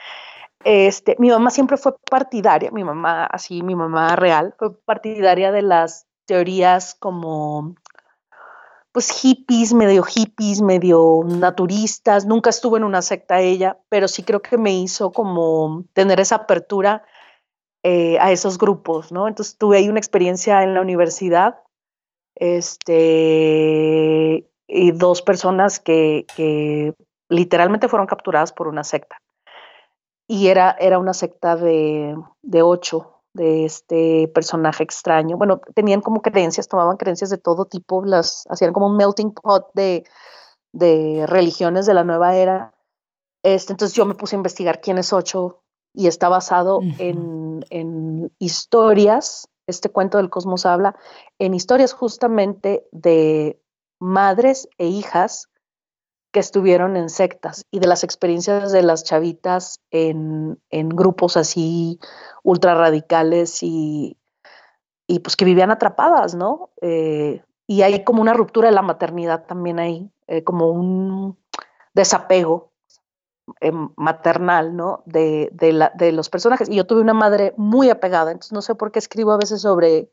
Este, 0.65 1.17
mi 1.19 1.31
mamá 1.31 1.51
siempre 1.51 1.77
fue 1.77 1.95
partidaria, 2.11 2.71
mi 2.71 2.85
mamá, 2.85 3.27
así, 3.27 3.63
mi 3.63 3.75
mamá 3.77 4.17
real, 4.17 4.55
fue 4.59 4.75
partidaria 4.75 5.53
de 5.53 5.63
las 5.63 6.07
teorías 6.27 6.95
como, 6.95 7.75
pues 8.93 9.11
hippies, 9.11 9.73
medio 9.73 10.03
hippies, 10.03 10.61
medio 10.61 11.23
naturistas. 11.25 12.27
Nunca 12.27 12.51
estuvo 12.51 12.77
en 12.77 12.85
una 12.85 13.03
secta 13.03 13.41
ella, 13.41 13.79
pero 13.89 14.09
sí 14.09 14.23
creo 14.25 14.43
que 14.43 14.59
me 14.59 14.75
hizo 14.75 15.13
como 15.13 15.85
tener 15.93 16.21
esa 16.21 16.37
apertura 16.37 17.05
eh, 17.85 18.19
a 18.19 18.33
esos 18.33 18.59
grupos, 18.59 19.13
¿no? 19.13 19.29
Entonces 19.29 19.57
tuve 19.57 19.79
ahí 19.79 19.89
una 19.89 20.01
experiencia 20.01 20.63
en 20.65 20.75
la 20.75 20.81
universidad, 20.81 21.61
este, 22.35 23.05
y 24.67 24.91
dos 24.93 25.23
personas 25.23 25.81
que, 25.81 26.27
que 26.37 26.95
literalmente 27.29 27.89
fueron 27.89 28.07
capturadas 28.07 28.53
por 28.53 28.69
una 28.69 28.85
secta. 28.85 29.19
Y 30.29 30.49
era, 30.49 30.77
era 30.79 30.99
una 30.99 31.15
secta 31.15 31.57
de, 31.57 32.15
de 32.43 32.63
ocho, 32.63 33.23
de 33.33 33.65
este 33.65 34.29
personaje 34.29 34.85
extraño. 34.85 35.37
Bueno, 35.37 35.61
tenían 35.75 36.01
como 36.01 36.23
creencias, 36.23 36.69
tomaban 36.69 36.99
creencias 36.99 37.31
de 37.31 37.39
todo 37.39 37.65
tipo, 37.65 38.05
las 38.05 38.45
hacían 38.51 38.73
como 38.73 38.87
un 38.87 38.97
melting 38.97 39.33
pot 39.33 39.71
de, 39.75 40.05
de 40.73 41.25
religiones 41.27 41.87
de 41.87 41.95
la 41.95 42.05
nueva 42.05 42.37
era. 42.37 42.75
Este, 43.43 43.73
entonces 43.73 43.97
yo 43.97 44.05
me 44.05 44.15
puse 44.15 44.37
a 44.37 44.39
investigar 44.39 44.81
quién 44.81 44.99
es 44.99 45.13
ocho, 45.13 45.63
y 45.99 46.07
está 46.07 46.29
basado 46.29 46.81
en, 46.99 47.65
en, 47.71 48.31
historias, 48.39 49.49
este 49.67 49.89
cuento 49.89 50.19
del 50.19 50.31
cosmos 50.31 50.65
habla, 50.65 50.97
en 51.41 51.55
historias 51.55 51.93
justamente 51.93 52.87
de 52.93 53.61
madres 53.99 54.69
e 54.79 54.87
hijas 54.87 55.49
que 56.33 56.41
estuvieron 56.41 56.97
en 56.97 57.09
sectas 57.09 57.65
y 57.71 57.81
de 57.81 57.87
las 57.87 58.05
experiencias 58.05 58.73
de 58.73 58.83
las 58.83 59.05
chavitas 59.05 59.81
en, 59.91 60.61
en 60.71 60.89
grupos 60.91 61.37
así 61.37 61.99
ultra 62.43 62.75
radicales 62.75 63.63
y, 63.63 64.17
y, 65.07 65.21
pues 65.21 65.37
que 65.37 65.45
vivían 65.45 65.71
atrapadas, 65.71 66.35
¿no? 66.35 66.71
Eh, 66.83 67.43
y 67.67 67.83
hay 67.83 68.05
como 68.05 68.23
una 68.23 68.35
ruptura 68.35 68.69
de 68.69 68.75
la 68.75 68.83
maternidad 68.83 69.47
también 69.47 69.79
ahí, 69.79 70.11
eh, 70.27 70.45
como 70.45 70.71
un 70.71 71.39
desapego 71.95 72.69
Em, 73.61 73.89
maternal, 73.97 74.77
¿no? 74.77 75.03
De, 75.07 75.49
de, 75.53 75.73
la, 75.73 75.93
de, 75.95 76.13
los 76.13 76.29
personajes. 76.29 76.69
Y 76.69 76.77
yo 76.77 76.87
tuve 76.87 77.01
una 77.01 77.15
madre 77.15 77.55
muy 77.57 77.91
apegada, 77.91 78.31
entonces 78.31 78.53
no 78.53 78.63
sé 78.63 78.75
por 78.75 78.93
qué 78.93 78.99
escribo 78.99 79.33
a 79.33 79.39
veces 79.39 79.63
sobre, 79.63 80.11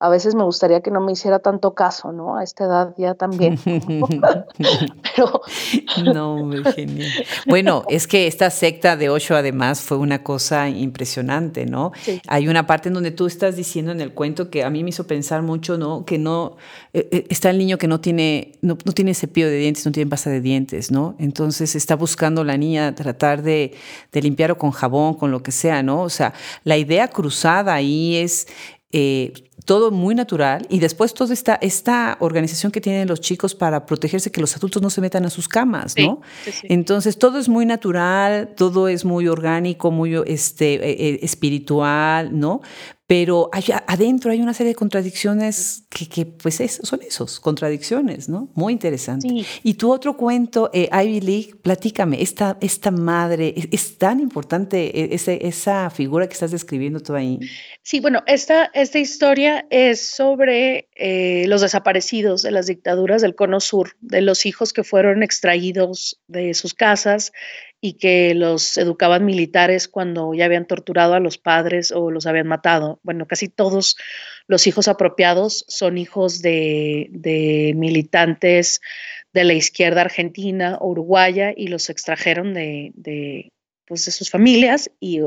a 0.00 0.08
veces 0.08 0.34
me 0.34 0.42
gustaría 0.42 0.80
que 0.80 0.90
no 0.90 1.00
me 1.00 1.12
hiciera 1.12 1.38
tanto 1.38 1.74
caso, 1.74 2.12
¿no? 2.12 2.36
A 2.36 2.42
esta 2.42 2.64
edad 2.64 2.94
ya 2.98 3.14
también. 3.14 3.58
Pero... 5.16 5.40
No, 6.12 6.50
genial. 6.74 7.10
Bueno, 7.46 7.84
es 7.88 8.06
que 8.06 8.26
esta 8.26 8.50
secta 8.50 8.96
de 8.96 9.08
ocho 9.08 9.36
además 9.36 9.80
fue 9.80 9.96
una 9.96 10.22
cosa 10.22 10.68
impresionante, 10.68 11.64
¿no? 11.64 11.92
Hay 12.26 12.48
una 12.48 12.66
parte 12.66 12.88
en 12.88 12.94
donde 12.94 13.12
tú 13.12 13.26
estás 13.26 13.56
diciendo 13.56 13.92
en 13.92 14.00
el 14.00 14.12
cuento 14.12 14.50
que 14.50 14.64
a 14.64 14.70
mí 14.70 14.82
me 14.82 14.90
hizo 14.90 15.06
pensar 15.06 15.42
mucho, 15.42 15.78
¿no? 15.78 16.04
Que 16.04 16.18
no, 16.18 16.56
eh, 16.92 17.08
eh, 17.12 17.26
está 17.30 17.50
el 17.50 17.58
niño 17.58 17.78
que 17.78 17.86
no 17.86 18.00
tiene, 18.00 18.58
no, 18.62 18.76
no, 18.84 18.92
tiene 18.92 19.14
cepillo 19.14 19.46
de 19.46 19.56
dientes, 19.56 19.86
no 19.86 19.92
tiene 19.92 20.10
pasta 20.10 20.28
de 20.28 20.40
dientes, 20.40 20.90
¿no? 20.90 21.14
Entonces 21.18 21.76
está 21.76 21.94
buscando 21.94 22.42
la 22.42 22.56
niña 22.56 22.94
tratar 22.94 23.42
de, 23.42 23.74
de 24.12 24.22
limpiarlo 24.22 24.58
con 24.58 24.72
jabón, 24.72 25.14
con 25.14 25.30
lo 25.30 25.42
que 25.42 25.52
sea, 25.52 25.82
¿no? 25.82 26.02
O 26.02 26.10
sea, 26.10 26.34
la 26.64 26.76
idea 26.76 27.08
cruzada 27.08 27.74
ahí 27.74 28.16
es 28.16 28.48
eh, 28.96 29.32
todo 29.64 29.90
muy 29.90 30.14
natural 30.14 30.66
y 30.68 30.78
después 30.78 31.14
toda 31.14 31.32
esta, 31.32 31.54
esta 31.54 32.16
organización 32.20 32.70
que 32.70 32.80
tienen 32.80 33.08
los 33.08 33.20
chicos 33.20 33.54
para 33.54 33.86
protegerse 33.86 34.30
que 34.30 34.40
los 34.40 34.56
adultos 34.56 34.82
no 34.82 34.90
se 34.90 35.00
metan 35.00 35.24
a 35.24 35.30
sus 35.30 35.48
camas, 35.48 35.94
¿no? 35.96 36.20
Entonces 36.64 37.18
todo 37.18 37.38
es 37.38 37.48
muy 37.48 37.64
natural, 37.64 38.54
todo 38.56 38.88
es 38.88 39.04
muy 39.04 39.26
orgánico, 39.26 39.90
muy 39.90 40.14
este, 40.26 40.74
eh, 40.74 40.96
eh, 40.98 41.18
espiritual, 41.22 42.38
¿no? 42.38 42.60
Pero 43.06 43.50
adentro 43.86 44.30
hay 44.30 44.40
una 44.40 44.54
serie 44.54 44.70
de 44.72 44.76
contradicciones 44.76 45.84
que, 45.90 46.08
que 46.08 46.24
pues 46.24 46.62
son 46.82 47.00
esos, 47.02 47.38
contradicciones, 47.38 48.30
¿no? 48.30 48.50
Muy 48.54 48.72
interesante. 48.72 49.28
Y 49.62 49.74
tu 49.74 49.92
otro 49.92 50.16
cuento, 50.16 50.70
eh, 50.72 50.88
Ivy 50.90 51.20
League, 51.20 51.54
platícame, 51.62 52.22
esta, 52.22 52.56
esta 52.62 52.90
madre, 52.90 53.54
¿es, 53.70 53.98
tan 53.98 54.20
importante 54.20 54.98
e, 54.98 55.14
ese, 55.14 55.46
esa 55.46 55.90
figura 55.90 56.26
que 56.26 56.32
estás 56.32 56.50
describiendo 56.50 57.00
tú 57.00 57.14
ahí? 57.14 57.40
Sí, 57.82 58.00
bueno, 58.00 58.22
esta, 58.26 58.70
esta 58.72 58.98
historia 58.98 59.66
es 59.68 60.00
sobre 60.00 60.88
eh, 60.94 61.44
los 61.46 61.60
desaparecidos 61.60 62.40
de 62.40 62.52
las 62.52 62.66
dictaduras 62.66 63.20
del 63.20 63.34
Cono 63.34 63.60
Sur, 63.60 63.96
de 64.00 64.22
los 64.22 64.46
hijos 64.46 64.72
que 64.72 64.82
fueron 64.82 65.22
extraídos 65.22 66.20
de 66.26 66.54
sus 66.54 66.72
casas 66.72 67.32
y 67.86 67.98
que 67.98 68.32
los 68.32 68.78
educaban 68.78 69.26
militares 69.26 69.88
cuando 69.88 70.32
ya 70.32 70.46
habían 70.46 70.66
torturado 70.66 71.12
a 71.12 71.20
los 71.20 71.36
padres 71.36 71.92
o 71.92 72.10
los 72.10 72.24
habían 72.24 72.46
matado. 72.46 72.98
Bueno, 73.02 73.26
casi 73.26 73.50
todos 73.50 73.98
los 74.46 74.66
hijos 74.66 74.88
apropiados 74.88 75.66
son 75.68 75.98
hijos 75.98 76.40
de, 76.40 77.10
militantes 77.76 78.80
de 79.34 79.44
la 79.44 79.52
izquierda 79.52 80.00
argentina 80.00 80.78
o 80.80 80.92
uruguaya 80.92 81.52
y 81.54 81.68
los 81.68 81.90
extrajeron 81.90 82.54
de, 82.54 82.92
de, 82.94 83.52
pues, 83.86 84.06
de 84.06 84.12
sus 84.12 84.30
familias 84.30 84.90
y, 84.98 85.20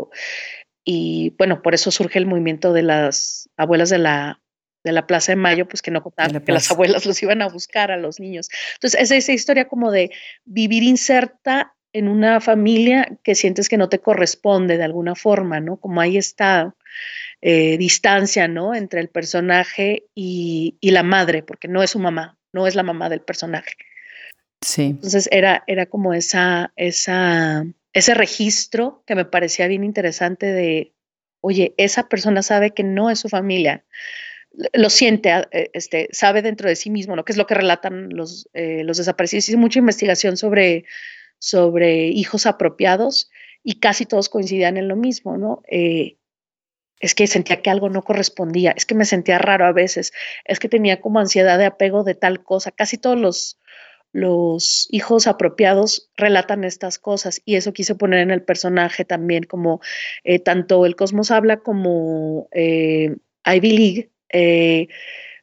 y 0.84 1.36
bueno, 1.38 1.62
por 1.62 1.76
eso 1.76 1.92
surge 1.92 2.18
el 2.18 2.26
movimiento 2.26 2.74
de 2.74 2.82
las 2.82 3.52
abuelas 3.56 3.92
de 3.92 4.00
la 4.00 4.42
de 4.84 4.94
la 4.94 5.06
Plaza 5.06 5.34
de 5.34 5.36
Mayo, 5.36 5.68
pues 5.68 5.82
que 5.82 5.92
no 5.92 6.02
contaban 6.02 6.42
que 6.42 6.52
las 6.52 6.72
abuelas 6.72 7.06
los 7.06 7.22
iban 7.22 7.42
a 7.42 7.50
buscar 7.50 7.92
a 7.92 7.98
los 7.98 8.22
niños. 8.22 8.48
Entonces, 8.76 9.02
es 9.02 9.12
esa 9.12 9.34
historia 9.34 9.68
como 9.68 9.92
de 9.92 10.12
vivir 10.46 10.82
inserta 10.82 11.76
en 11.98 12.08
una 12.08 12.40
familia 12.40 13.18
que 13.24 13.34
sientes 13.34 13.70
que 13.70 13.78
no 13.78 13.90
te 13.90 14.00
corresponde 14.00 14.78
de 14.78 14.84
alguna 14.84 15.16
forma, 15.16 15.60
¿no? 15.60 15.78
Como 15.78 16.00
hay 16.00 16.18
esta 16.18 16.76
eh, 17.42 17.78
distancia, 17.78 18.48
¿no? 18.48 18.76
Entre 18.76 19.02
el 19.02 19.10
personaje 19.10 20.04
y, 20.14 20.78
la 20.82 21.04
madre, 21.04 21.42
porque 21.42 21.68
no 21.68 21.82
es 21.82 21.92
su 21.92 22.00
mamá, 22.00 22.38
no 22.54 22.68
es 22.68 22.76
la 22.76 22.84
mamá 22.84 23.10
del 23.10 23.22
personaje. 23.22 23.74
Sí. 24.62 24.84
Entonces 24.84 25.28
era, 25.32 25.64
era 25.66 25.88
como 25.88 26.14
esa, 26.14 26.72
esa, 26.76 27.66
ese 27.94 28.14
registro 28.14 29.04
que 29.08 29.16
me 29.16 29.26
parecía 29.26 29.68
bien 29.68 29.84
interesante 29.84 30.46
de, 30.46 30.94
oye, 31.42 31.74
esa 31.78 32.10
persona 32.10 32.44
sabe 32.44 32.72
que 32.72 32.84
no 32.84 33.10
es 33.10 33.20
su 33.20 33.30
familia, 33.30 33.84
lo 34.74 34.90
siente, 34.90 35.32
eh, 35.52 35.70
este, 35.74 36.10
sabe 36.12 36.42
dentro 36.42 36.70
de 36.70 36.76
sí 36.76 36.90
mismo, 36.90 37.16
¿no? 37.16 37.26
Que 37.26 37.32
es 37.32 37.38
lo 37.38 37.48
que 37.48 37.56
relatan 37.56 38.10
los, 38.10 38.50
eh, 38.54 38.84
los 38.84 38.98
desaparecidos. 38.98 39.50
Hice 39.50 39.58
mucha 39.58 39.80
investigación 39.80 40.38
sobre 40.38 40.86
sobre 41.40 42.08
hijos 42.08 42.46
apropiados 42.46 43.30
y 43.64 43.80
casi 43.80 44.06
todos 44.06 44.30
coincidían 44.30 44.78
en 44.78 44.88
lo 44.88 44.96
mismo, 44.96 45.38
¿no? 45.38 45.62
Eh, 45.70 46.18
es 47.00 47.14
que 47.14 47.28
sentía 47.28 47.62
que 47.62 47.70
algo 47.70 47.90
no 47.90 48.02
correspondía, 48.02 48.72
es 48.72 48.86
que 48.86 48.96
me 48.96 49.06
sentía 49.06 49.38
raro 49.38 49.66
a 49.66 49.72
veces, 49.72 50.14
es 50.46 50.60
que 50.60 50.70
tenía 50.70 51.00
como 51.02 51.20
ansiedad 51.20 51.60
de 51.60 51.66
apego 51.66 52.04
de 52.04 52.16
tal 52.16 52.44
cosa. 52.44 52.72
Casi 52.72 52.98
todos 52.98 53.20
los, 53.20 53.60
los 54.14 54.88
hijos 54.90 55.28
apropiados 55.28 56.10
relatan 56.16 56.64
estas 56.64 56.98
cosas 56.98 57.42
y 57.46 57.56
eso 57.56 57.74
quise 57.74 57.94
poner 57.94 58.22
en 58.22 58.32
el 58.32 58.42
personaje 58.42 59.06
también, 59.06 59.44
como 59.44 59.80
eh, 60.24 60.40
tanto 60.40 60.86
el 60.86 60.96
Cosmos 60.96 61.30
habla 61.30 61.58
como 61.58 62.48
eh, 62.52 63.16
Ivy 63.46 64.10
League. 64.32 64.92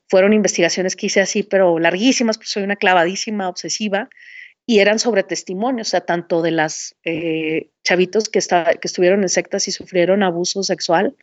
fueron 0.08 0.32
investigaciones 0.32 0.96
que 0.96 1.06
hice 1.06 1.20
así, 1.20 1.42
pero 1.42 1.78
larguísimas, 1.78 2.38
pues 2.38 2.50
soy 2.50 2.62
una 2.62 2.76
clavadísima 2.76 3.48
obsesiva 3.48 4.08
y 4.66 4.78
eran 4.78 4.98
sobre 4.98 5.22
testimonios, 5.22 5.88
o 5.88 5.90
sea, 5.90 6.00
tanto 6.02 6.42
de 6.42 6.50
las 6.50 6.96
eh, 7.04 7.70
chavitos 7.82 8.28
que, 8.28 8.40
que 8.40 8.88
estuvieron 8.88 9.22
en 9.22 9.28
sectas 9.28 9.68
y 9.68 9.72
sufrieron 9.72 10.22
abuso 10.22 10.62
sexual, 10.62 11.14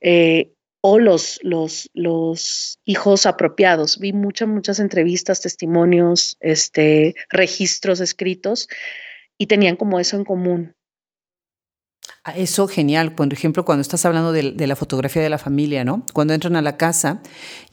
eh, 0.00 0.52
o 0.80 1.00
los, 1.00 1.40
los, 1.42 1.90
los 1.92 2.78
hijos 2.84 3.26
apropiados. 3.26 3.98
Vi 3.98 4.12
muchas, 4.12 4.48
muchas 4.48 4.78
entrevistas, 4.78 5.40
testimonios, 5.40 6.36
este, 6.38 7.14
registros 7.30 8.00
escritos, 8.00 8.68
y 9.36 9.46
tenían 9.46 9.76
como 9.76 9.98
eso 9.98 10.16
en 10.16 10.24
común. 10.24 10.74
Ah, 12.28 12.34
eso 12.36 12.68
genial, 12.68 13.12
por 13.12 13.32
ejemplo, 13.32 13.64
cuando 13.64 13.80
estás 13.80 14.04
hablando 14.04 14.32
de, 14.32 14.66
la 14.66 14.76
fotografía 14.76 15.22
de 15.22 15.30
la 15.30 15.38
familia, 15.38 15.82
¿no? 15.82 16.02
Cuando 16.12 16.34
entran 16.34 16.56
a 16.56 16.62
la 16.62 16.76
casa 16.76 17.22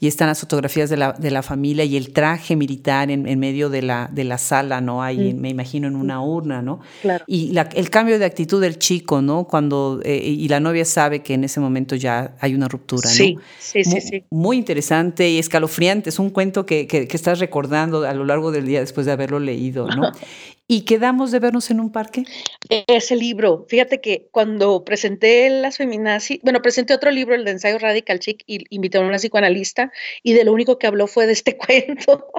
y 0.00 0.06
están 0.06 0.28
las 0.28 0.40
fotografías 0.40 0.88
de 0.88 0.96
la, 0.96 1.12
de 1.12 1.30
la 1.30 1.42
familia 1.42 1.84
y 1.84 1.94
el 1.94 2.14
traje 2.14 2.56
militar 2.56 3.10
en, 3.10 3.38
medio 3.38 3.68
de 3.68 3.82
la, 3.82 4.08
de 4.10 4.24
la 4.24 4.38
sala, 4.38 4.80
¿no? 4.80 5.02
Ahí, 5.02 5.34
mm. 5.34 5.40
me 5.40 5.50
imagino, 5.50 5.88
en 5.88 5.94
una 5.94 6.22
urna, 6.22 6.62
¿no? 6.62 6.80
Claro. 7.02 7.22
Y 7.26 7.54
el 7.74 7.90
cambio 7.90 8.18
de 8.18 8.24
actitud 8.24 8.58
del 8.62 8.78
chico, 8.78 9.20
¿no? 9.20 9.44
Cuando, 9.44 10.00
eh, 10.02 10.16
y 10.16 10.48
la 10.48 10.58
novia 10.58 10.86
sabe 10.86 11.20
que 11.22 11.34
en 11.34 11.44
ese 11.44 11.60
momento 11.60 11.94
ya 11.94 12.34
hay 12.40 12.54
una 12.54 12.66
ruptura, 12.66 13.10
¿no? 13.10 13.14
Sí, 13.14 13.36
sí, 13.58 13.84
sí, 13.84 14.00
sí. 14.00 14.24
Muy 14.30 14.56
interesante 14.56 15.28
y 15.28 15.38
escalofriante. 15.38 16.08
Es 16.08 16.18
un 16.18 16.30
cuento 16.30 16.64
que, 16.64 16.86
que, 16.86 17.06
que, 17.06 17.16
estás 17.16 17.40
recordando 17.40 18.04
a 18.04 18.14
lo 18.14 18.24
largo 18.24 18.52
del 18.52 18.64
día 18.64 18.80
después 18.80 19.04
de 19.04 19.12
haberlo 19.12 19.38
leído, 19.38 19.86
¿no? 19.86 20.12
¿Y 20.68 20.80
quedamos 20.80 21.30
de 21.30 21.38
vernos 21.38 21.70
en 21.70 21.78
un 21.78 21.92
parque? 21.92 22.24
Ese 22.68 23.14
libro, 23.14 23.66
fíjate 23.68 24.00
que 24.00 24.28
cuando 24.32 24.84
presenté 24.84 25.48
las 25.48 25.76
feminazis, 25.76 26.40
bueno, 26.42 26.60
presenté 26.60 26.92
otro 26.92 27.12
libro, 27.12 27.36
el 27.36 27.44
de 27.44 27.52
ensayo 27.52 27.78
Radical 27.78 28.18
Chic, 28.18 28.42
y 28.46 28.64
invité 28.70 28.98
a 28.98 29.02
una 29.02 29.18
psicoanalista, 29.18 29.92
y 30.24 30.32
de 30.32 30.42
lo 30.42 30.52
único 30.52 30.76
que 30.76 30.88
habló 30.88 31.06
fue 31.06 31.26
de 31.26 31.34
este 31.34 31.56
cuento, 31.56 32.32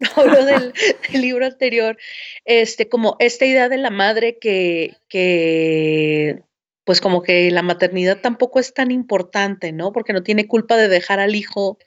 no 0.00 0.08
habló 0.16 0.44
del, 0.46 0.72
libro 1.12 1.46
anterior, 1.46 1.96
este, 2.44 2.88
como 2.88 3.14
esta 3.20 3.46
idea 3.46 3.68
de 3.68 3.76
la 3.76 3.90
madre 3.90 4.38
que, 4.40 4.96
que, 5.08 6.42
pues 6.84 7.00
como 7.00 7.22
que 7.22 7.52
la 7.52 7.62
maternidad 7.62 8.20
tampoco 8.20 8.58
es 8.58 8.74
tan 8.74 8.90
importante, 8.90 9.70
¿no? 9.70 9.92
Porque 9.92 10.12
no 10.12 10.24
tiene 10.24 10.48
culpa 10.48 10.76
de 10.76 10.88
dejar 10.88 11.20
al 11.20 11.36
hijo, 11.36 11.78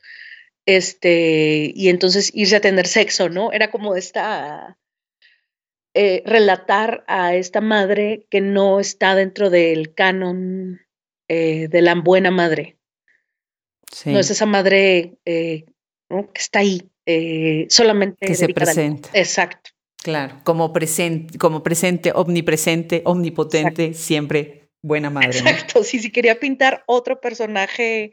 este, 0.65 1.73
y 1.75 1.89
entonces 1.89 2.31
irse 2.33 2.55
a 2.55 2.61
tener 2.61 2.87
sexo, 2.87 3.27
¿no? 3.27 3.51
Era 3.51 3.69
como 3.69 3.97
esta 3.97 4.77
eh, 5.93 6.23
relatar 6.25 7.03
a 7.07 7.35
esta 7.35 7.61
madre 7.61 8.25
que 8.29 8.41
no 8.41 8.79
está 8.79 9.15
dentro 9.15 9.49
del 9.49 9.93
canon 9.93 10.81
eh, 11.27 11.67
de 11.69 11.81
la 11.81 11.95
buena 11.95 12.31
madre. 12.31 12.77
No 14.05 14.19
es 14.19 14.31
esa 14.31 14.47
madre 14.47 15.13
eh, 15.25 15.65
que 16.09 16.41
está 16.41 16.59
ahí, 16.59 16.89
solamente. 17.69 18.25
Que 18.25 18.33
se 18.33 18.49
presenta. 18.49 19.09
Exacto. 19.13 19.69
Claro, 20.01 20.41
como 20.43 20.73
presente, 20.73 21.37
como 21.37 21.63
presente, 21.63 22.11
omnipresente, 22.13 23.03
omnipotente, 23.05 23.93
siempre 23.93 24.69
buena 24.81 25.09
madre. 25.09 25.27
Exacto, 25.29 25.83
sí, 25.83 25.99
sí 25.99 26.11
quería 26.11 26.39
pintar 26.39 26.83
otro 26.87 27.21
personaje 27.21 28.11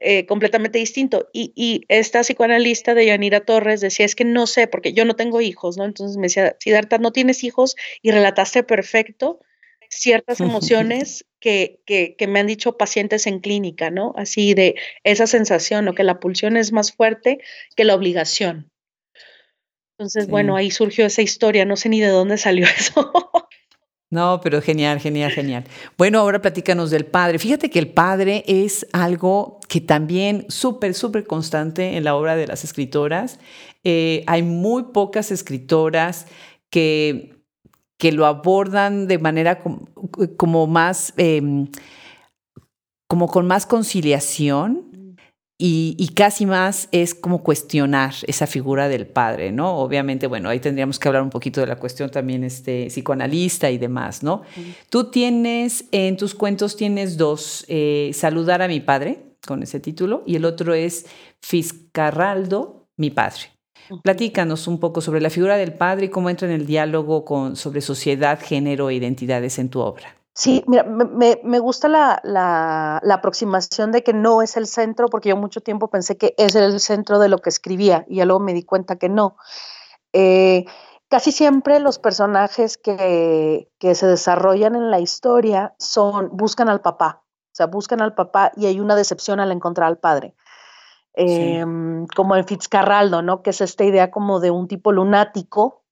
eh, 0.00 0.26
completamente 0.26 0.78
distinto. 0.78 1.28
Y, 1.32 1.82
esta 1.88 2.20
psicoanalista 2.20 2.94
de 2.94 3.06
Yanira 3.06 3.40
Torres 3.40 3.80
decía, 3.80 4.04
es 4.04 4.14
que 4.14 4.24
no 4.24 4.46
sé, 4.46 4.66
porque 4.66 4.92
yo 4.92 5.04
no 5.04 5.14
tengo 5.14 5.40
hijos, 5.40 5.76
¿no? 5.76 5.84
Entonces 5.84 6.16
me 6.16 6.24
decía, 6.24 6.56
Siddhartha, 6.60 6.98
no 6.98 7.12
tienes 7.12 7.44
hijos 7.44 7.76
y 8.02 8.10
relataste 8.10 8.62
perfecto 8.62 9.40
ciertas 9.88 10.40
emociones 10.40 11.24
que, 11.40 11.80
que, 11.86 12.26
me 12.26 12.40
han 12.40 12.46
dicho 12.46 12.76
pacientes 12.76 13.26
en 13.26 13.38
clínica, 13.40 13.90
¿no? 13.90 14.12
Así 14.16 14.54
de 14.54 14.74
esa 15.04 15.26
sensación, 15.26 15.86
o 15.88 15.94
que 15.94 16.02
la 16.02 16.18
pulsión 16.18 16.56
es 16.56 16.72
más 16.72 16.92
fuerte 16.92 17.38
que 17.76 17.84
la 17.84 17.94
obligación. 17.94 18.70
Entonces, 19.96 20.26
bueno, 20.26 20.56
ahí 20.56 20.72
surgió 20.72 21.06
esa 21.06 21.22
historia, 21.22 21.64
no 21.64 21.76
sé 21.76 21.88
ni 21.88 22.00
de 22.00 22.08
dónde 22.08 22.36
salió 22.36 22.66
eso. 22.78 23.12
No, 24.14 24.40
pero 24.40 24.62
genial, 24.62 25.00
genial, 25.00 25.32
genial. 25.32 25.64
Bueno, 25.98 26.20
ahora 26.20 26.40
platícanos 26.40 26.92
del 26.92 27.04
padre. 27.04 27.40
Fíjate 27.40 27.68
que 27.68 27.80
el 27.80 27.88
padre 27.88 28.44
es 28.46 28.86
algo 28.92 29.58
que 29.68 29.80
también 29.80 30.46
súper, 30.48 30.94
súper 30.94 31.26
constante 31.26 31.96
en 31.96 32.04
la 32.04 32.14
obra 32.14 32.36
de 32.36 32.46
las 32.46 32.62
escritoras. 32.62 33.40
Eh, 33.82 34.22
hay 34.28 34.44
muy 34.44 34.84
pocas 34.92 35.32
escritoras 35.32 36.28
que, 36.70 37.42
que 37.98 38.12
lo 38.12 38.26
abordan 38.26 39.08
de 39.08 39.18
manera 39.18 39.60
como, 40.36 40.68
más, 40.68 41.12
em, 41.16 41.66
como 43.08 43.26
con 43.26 43.48
más 43.48 43.66
conciliación 43.66 44.93
y, 45.56 46.10
casi 46.14 46.46
más 46.46 46.88
es 46.90 47.14
como 47.14 47.42
cuestionar 47.44 48.12
esa 48.26 48.46
figura 48.46 48.88
del 48.88 49.06
padre, 49.06 49.52
¿no? 49.52 49.76
Obviamente, 49.78 50.26
bueno, 50.26 50.48
ahí 50.48 50.58
tendríamos 50.58 50.98
que 50.98 51.06
hablar 51.06 51.22
un 51.22 51.30
poquito 51.30 51.60
de 51.60 51.68
la 51.68 51.76
cuestión 51.76 52.10
también 52.10 52.42
este, 52.42 52.86
psicoanalista 52.88 53.70
y 53.70 53.78
demás, 53.78 54.24
¿no? 54.24 54.42
Tú 54.90 55.10
tienes, 55.10 55.84
en 55.92 56.16
tus 56.16 56.34
cuentos 56.34 56.76
tienes 56.76 57.16
dos, 57.16 57.64
eh, 57.68 58.10
Saludar 58.14 58.62
a 58.62 58.68
mi 58.68 58.80
padre, 58.80 59.36
con 59.46 59.62
ese 59.62 59.78
título, 59.78 60.24
y 60.26 60.36
el 60.36 60.44
otro 60.44 60.74
es 60.74 61.06
Fiscarraldo, 61.40 62.88
mi 62.96 63.10
padre. 63.10 63.54
Platícanos 64.02 64.66
un 64.66 64.80
poco 64.80 65.00
sobre 65.00 65.20
la 65.20 65.30
figura 65.30 65.56
del 65.56 65.74
padre 65.74 66.06
y 66.06 66.08
cómo 66.08 66.30
entra 66.30 66.48
en 66.48 66.54
el 66.54 66.66
diálogo 66.66 67.24
con, 67.24 67.54
sobre 67.54 67.80
sociedad, 67.80 68.40
género 68.42 68.90
e 68.90 68.94
identidades 68.94 69.58
en 69.58 69.68
tu 69.68 69.80
obra. 69.80 70.16
Sí, 70.36 70.64
mira, 70.66 70.82
me, 70.82 71.40
me 71.44 71.58
gusta 71.60 71.86
la, 71.88 72.20
la, 72.24 73.00
la, 73.04 73.14
aproximación 73.14 73.92
de 73.92 74.02
que 74.02 74.12
no 74.12 74.42
es 74.42 74.56
el 74.56 74.66
centro, 74.66 75.08
porque 75.08 75.28
yo 75.28 75.36
mucho 75.36 75.60
tiempo 75.60 75.88
pensé 75.88 76.18
que 76.18 76.34
ese 76.38 76.58
era 76.58 76.66
el 76.66 76.80
centro 76.80 77.20
de 77.20 77.28
lo 77.28 77.38
que 77.38 77.50
escribía 77.50 78.04
y 78.08 78.16
ya 78.16 78.24
luego 78.24 78.40
me 78.40 78.52
di 78.52 78.64
cuenta 78.64 78.96
que 78.96 79.08
no. 79.08 79.36
Eh, 80.12 80.64
casi 81.08 81.30
siempre 81.30 81.78
los 81.78 82.00
personajes 82.00 82.78
que, 82.78 83.70
que, 83.78 83.94
se 83.94 84.08
desarrollan 84.08 84.74
en 84.74 84.90
la 84.90 84.98
historia 84.98 85.76
son, 85.78 86.30
buscan 86.32 86.68
al 86.68 86.80
papá, 86.80 87.22
o 87.52 87.54
sea, 87.54 87.66
buscan 87.66 88.00
al 88.00 88.14
papá 88.14 88.50
y 88.56 88.66
hay 88.66 88.80
una 88.80 88.96
decepción 88.96 89.38
al 89.38 89.52
encontrar 89.52 89.86
al 89.86 89.98
padre. 89.98 90.34
Em, 91.12 92.08
como 92.08 92.34
en 92.34 92.44
Fitzcarraldo, 92.44 93.22
¿no? 93.22 93.42
Que 93.42 93.50
es 93.50 93.60
esta 93.60 93.84
idea 93.84 94.10
como 94.10 94.40
de 94.40 94.50
un 94.50 94.66
tipo 94.66 94.90
lunático 94.90 95.84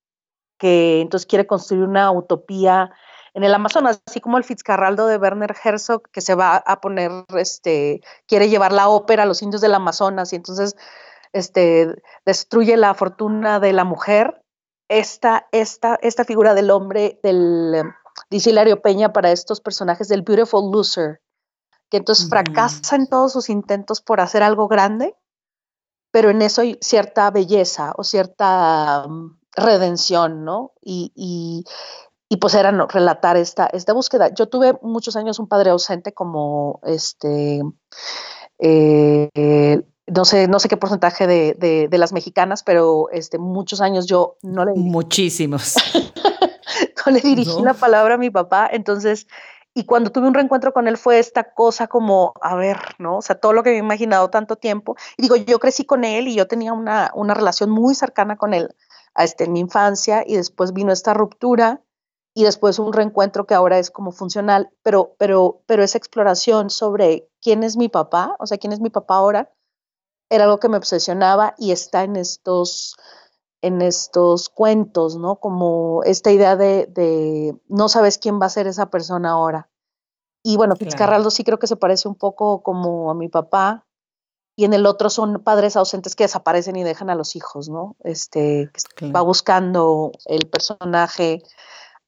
que 0.59 1.01
entonces 1.01 1.27
quiere 1.27 1.47
construir 1.47 1.85
una 1.85 2.11
utopía 2.11 2.91
en 3.35 3.45
el 3.45 3.55
Amazonas, 3.55 4.03
así 4.07 4.21
como 4.21 4.37
el 4.37 4.45
Fitzcarraldo 4.45 5.07
de 5.07 5.17
Werner 5.17 5.55
Herzog, 5.65 6.03
que 6.11 6.21
se 6.21 6.35
va 6.35 6.57
a 6.57 6.81
poner, 6.81 7.11
este, 7.37 8.03
quiere 8.27 8.49
llevar 8.49 8.73
la 8.73 8.89
ópera 8.89 9.23
a 9.23 9.27
los 9.27 9.43
indios 9.43 9.63
del 9.63 9.75
Amazonas 9.75 10.33
y 10.33 10.37
entonces 10.37 10.77
este, 11.33 12.03
destruye 12.27 12.77
la 12.77 12.95
fortuna 12.95 13.59
de 13.59 13.73
la 13.73 13.85
mujer. 13.85 14.43
Esta, 14.89 15.49
esta, 15.53 15.99
esta 16.03 16.25
figura 16.25 16.53
del 16.53 16.71
hombre, 16.71 17.19
del, 17.23 17.83
dice 18.29 18.51
Hilario 18.51 18.83
Peña 18.83 19.15
para 19.15 19.33
estos 19.33 19.63
personajes 19.63 20.09
del 20.09 20.23
Beautiful 20.23 20.71
Loser, 20.71 21.23
que 21.89 21.97
entonces 21.97 22.29
fracasa 22.29 22.97
en 22.97 23.07
todos 23.07 23.33
sus 23.33 23.49
intentos 23.49 24.03
por 24.03 24.21
hacer 24.21 24.43
algo 24.43 24.69
grande, 24.69 25.17
pero 26.11 26.29
en 26.29 26.43
eso 26.43 26.61
hay 26.61 26.77
cierta 26.83 27.31
belleza 27.31 27.95
o 27.97 28.05
cierta 28.05 29.07
mm, 29.09 29.39
redención, 29.57 30.45
¿no? 30.45 30.73
y, 30.83 31.13
y 31.15 31.65
pues 32.37 32.55
era 32.55 32.71
relatar 32.87 33.37
esta, 33.37 33.67
esta 33.67 33.93
búsqueda. 33.93 34.33
Yo 34.35 34.49
tuve 34.49 34.79
muchos 34.83 35.17
años 35.17 35.39
un 35.39 35.49
padre 35.49 35.71
ausente 35.71 36.13
como 36.13 36.81
este, 36.85 37.63
eh, 38.59 39.83
no 40.07 40.25
sé, 40.25 40.49
no 40.49 40.59
sé 40.59 40.69
qué 40.69 40.77
porcentaje 40.77 41.27
de, 41.27 41.89
de, 41.89 41.99
las 41.99 42.13
mexicanas, 42.13 42.63
pero 42.63 43.09
este, 43.11 43.39
muchos 43.39 43.81
años 43.81 44.07
yo 44.07 44.37
no 44.43 44.65
le... 44.65 44.73
Muchísimos. 44.75 45.75
no 47.07 47.13
le 47.13 47.21
dirigí 47.21 47.63
la 47.63 47.75
palabra 47.75 48.15
a 48.15 48.19
mi 48.19 48.31
papá, 48.31 48.69
entonces, 48.71 49.27
y 49.75 49.85
cuando 49.85 50.11
tuve 50.11 50.27
un 50.27 50.35
reencuentro 50.35 50.73
con 50.73 50.89
él 50.89 50.97
fue 50.97 51.19
esta 51.19 51.55
cosa 51.55 51.87
como, 51.87 52.35
a 52.41 52.57
ver, 52.57 52.79
¿no? 52.99 53.19
O 53.19 53.23
sea, 53.23 53.37
todo 53.37 53.53
lo 53.53 53.63
que 53.63 53.71
había 53.71 53.81
imaginado 53.81 54.29
tanto 54.31 54.57
tiempo. 54.57 54.97
Y 55.17 55.23
digo, 55.23 55.37
yo 55.37 55.59
crecí 55.59 55.85
con 55.85 56.05
él 56.05 56.29
y 56.29 56.35
yo 56.35 56.47
tenía 56.47 56.73
una, 56.73 57.11
una 57.15 57.35
relación 57.35 57.71
muy 57.71 57.95
cercana 57.95 58.37
con 58.37 58.55
él 58.55 58.75
este, 59.17 59.45
en 59.45 59.53
mi 59.53 59.61
infancia 59.61 60.25
y 60.27 60.37
después 60.37 60.73
vino 60.73 60.93
esta 60.93 61.15
ruptura 61.15 61.81
y 62.35 62.45
después 62.45 62.79
un 62.79 62.93
reencuentro 62.93 63.47
que 63.47 63.55
ahora 63.55 63.79
es 63.79 63.91
como 63.91 64.13
funcional, 64.13 64.71
pero, 64.83 65.15
pero, 65.19 65.63
pero 65.67 65.83
esa 65.83 65.99
exploración 65.99 66.71
sobre 66.71 67.29
quién 67.41 67.63
es 67.63 67.77
mi 67.77 67.89
papá, 67.89 68.37
o 68.39 68.47
sea, 68.47 68.59
quién 68.59 68.73
es 68.73 68.81
mi 68.81 68.91
papá 68.91 69.17
ahora, 69.17 69.53
era 70.31 70.45
algo 70.45 70.59
que 70.59 70.69
me 70.69 70.79
obsesionaba 70.79 71.55
y 71.59 71.73
está 71.73 72.05
en 72.05 72.17
estos, 72.17 72.97
en 73.61 73.83
estos 73.83 74.49
cuentos, 74.49 75.17
¿no? 75.17 75.37
Como 75.37 76.03
esta 76.05 76.31
idea 76.31 76.57
de, 76.57 76.87
de 76.87 77.55
no 77.69 77.91
sabes 77.91 78.17
quién 78.17 78.41
va 78.41 78.47
a 78.47 78.51
ser 78.51 78.67
esa 78.67 78.87
persona 78.87 79.33
ahora. 79.33 79.69
Y 80.43 80.57
bueno, 80.57 80.75
Fitzcarraldo 80.75 81.31
sí 81.31 81.45
creo 81.45 81.59
que 81.59 81.67
se 81.67 81.77
parece 81.77 82.09
un 82.09 82.17
poco 82.17 82.63
como 82.63 83.11
a 83.11 83.15
mi 83.15 83.29
papá, 83.29 83.87
y 84.57 84.65
en 84.65 84.75
el 84.75 84.87
otro 84.87 85.09
son 85.09 85.43
padres 85.43 85.77
ausentes 85.77 86.15
que 86.15 86.25
desaparecen 86.25 86.77
y 86.77 86.83
dejan 86.83 87.11
a 87.11 87.15
los 87.15 87.37
hijos, 87.37 87.69
¿no? 87.69 87.97
Este, 88.05 88.71
va 89.15 89.23
buscando 89.23 90.13
el 90.27 90.47
personaje 90.47 91.43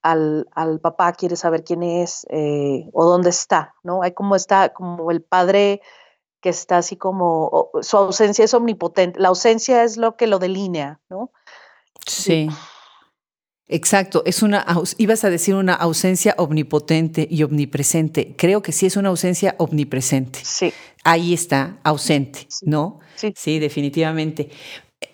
al, 0.04 0.46
al, 0.54 0.80
papá, 0.80 1.14
quiere 1.14 1.34
saber 1.34 1.64
quién 1.64 1.82
es 1.82 2.26
eh, 2.28 2.88
o 2.92 3.06
dónde 3.06 3.30
está, 3.30 3.74
¿no? 3.82 4.02
Hay 4.02 4.12
como 4.12 4.36
está, 4.36 4.68
como 4.74 5.10
el 5.10 5.22
padre 5.22 5.80
que 6.42 6.50
está 6.50 6.76
así 6.76 6.96
como, 6.96 7.70
su 7.80 7.96
ausencia 7.96 8.44
es 8.44 8.52
omnipotente, 8.52 9.18
la 9.18 9.28
ausencia 9.28 9.82
es 9.82 9.96
lo 9.96 10.16
que 10.16 10.26
lo 10.26 10.38
delinea, 10.38 11.00
¿no? 11.08 11.32
Sí. 12.06 12.50
Exacto, 13.66 14.22
es 14.26 14.42
una, 14.42 14.66
ibas 14.98 15.24
a 15.24 15.30
decir 15.30 15.54
una 15.54 15.72
ausencia 15.72 16.34
omnipotente 16.36 17.26
y 17.30 17.42
omnipresente. 17.44 18.34
Creo 18.36 18.60
que 18.60 18.72
sí 18.72 18.84
es 18.84 18.98
una 18.98 19.08
ausencia 19.08 19.54
omnipresente. 19.56 20.40
Sí. 20.44 20.70
Ahí 21.02 21.32
está, 21.32 21.78
ausente, 21.82 22.46
¿no? 22.60 23.00
Sí. 23.14 23.32
sí, 23.34 23.58
definitivamente. 23.58 24.50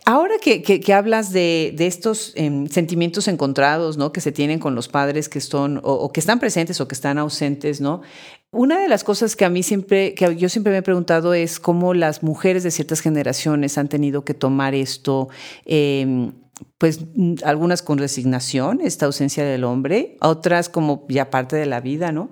Ahora 0.04 0.34
que, 0.40 0.92
hablas 0.92 1.32
de, 1.32 1.74
estos 1.78 2.32
em, 2.36 2.66
sentimientos 2.66 3.28
encontrados, 3.28 3.96
¿no? 3.96 4.12
Que 4.12 4.20
se 4.20 4.32
tienen 4.32 4.58
con 4.58 4.74
los 4.74 4.88
padres 4.88 5.28
que 5.28 5.40
son, 5.40 5.80
o, 5.82 6.10
que 6.12 6.20
están 6.20 6.40
presentes 6.40 6.80
o 6.80 6.88
que 6.88 6.94
están 6.94 7.18
ausentes, 7.18 7.80
¿no? 7.80 8.02
Una 8.50 8.80
de 8.80 8.88
las 8.88 9.04
cosas 9.04 9.36
que 9.36 9.44
a 9.44 9.50
mí 9.50 9.62
siempre, 9.62 10.14
que 10.14 10.36
yo 10.36 10.48
siempre 10.48 10.72
me 10.72 10.78
he 10.78 10.82
preguntado 10.82 11.34
es 11.34 11.60
cómo 11.60 11.94
las 11.94 12.22
mujeres 12.22 12.62
de 12.64 12.70
ciertas 12.70 13.00
generaciones 13.00 13.78
han 13.78 13.88
tenido 13.88 14.24
que 14.24 14.34
tomar 14.34 14.74
esto, 14.74 15.28
em, 15.64 16.32
pues 16.76 17.00
algunas 17.44 17.82
con 17.82 17.98
resignación, 17.98 18.80
esta 18.82 19.06
ausencia 19.06 19.44
del 19.44 19.64
hombre, 19.64 20.16
otras 20.20 20.68
como 20.68 21.06
ya 21.08 21.30
parte 21.30 21.56
de 21.56 21.66
la 21.66 21.80
vida, 21.80 22.10
¿no? 22.10 22.30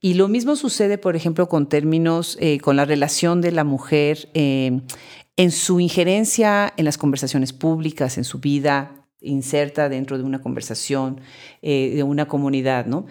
Y 0.00 0.14
lo 0.14 0.28
mismo 0.28 0.54
sucede, 0.54 0.96
por 0.96 1.16
ejemplo, 1.16 1.48
con 1.48 1.68
términos, 1.68 2.38
eh, 2.40 2.60
con 2.60 2.76
la 2.76 2.84
relación 2.84 3.40
de 3.40 3.50
la 3.50 3.64
mujer 3.64 4.28
em, 4.32 4.82
en 5.38 5.52
su 5.52 5.78
injerencia 5.78 6.74
en 6.76 6.84
las 6.84 6.98
conversaciones 6.98 7.52
públicas, 7.52 8.18
en 8.18 8.24
su 8.24 8.40
vida 8.40 9.06
inserta 9.20 9.88
dentro 9.88 10.18
de 10.18 10.24
una 10.24 10.42
conversación, 10.42 11.20
eh, 11.62 11.92
de 11.94 12.02
una 12.02 12.26
comunidad, 12.26 12.86
¿no? 12.86 13.06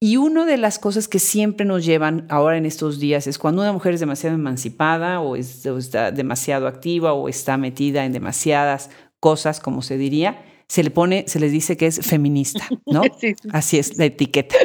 Y 0.00 0.16
una 0.16 0.46
de 0.46 0.56
las 0.56 0.78
cosas 0.78 1.08
que 1.08 1.18
siempre 1.18 1.64
nos 1.64 1.84
llevan 1.84 2.26
ahora 2.28 2.56
en 2.56 2.66
estos 2.66 2.98
días 2.98 3.26
es 3.26 3.38
cuando 3.38 3.62
una 3.62 3.72
mujer 3.72 3.94
es 3.94 4.00
demasiado 4.00 4.34
emancipada 4.34 5.20
o, 5.20 5.36
está 5.36 6.10
demasiado 6.10 6.66
activa 6.66 7.12
o 7.12 7.28
está 7.28 7.56
metida 7.58 8.04
en 8.04 8.12
demasiadas 8.12 8.90
cosas, 9.20 9.60
como 9.60 9.82
se 9.82 9.98
diría, 9.98 10.42
se 10.68 10.82
le 10.82 10.90
pone, 10.90 11.24
se 11.28 11.38
les 11.38 11.52
dice 11.52 11.76
que 11.76 11.86
es 11.86 12.00
feminista, 12.00 12.66
¿no? 12.86 13.02
Así 13.52 13.78
es 13.78 13.98
la 13.98 14.06
etiqueta. 14.06 14.56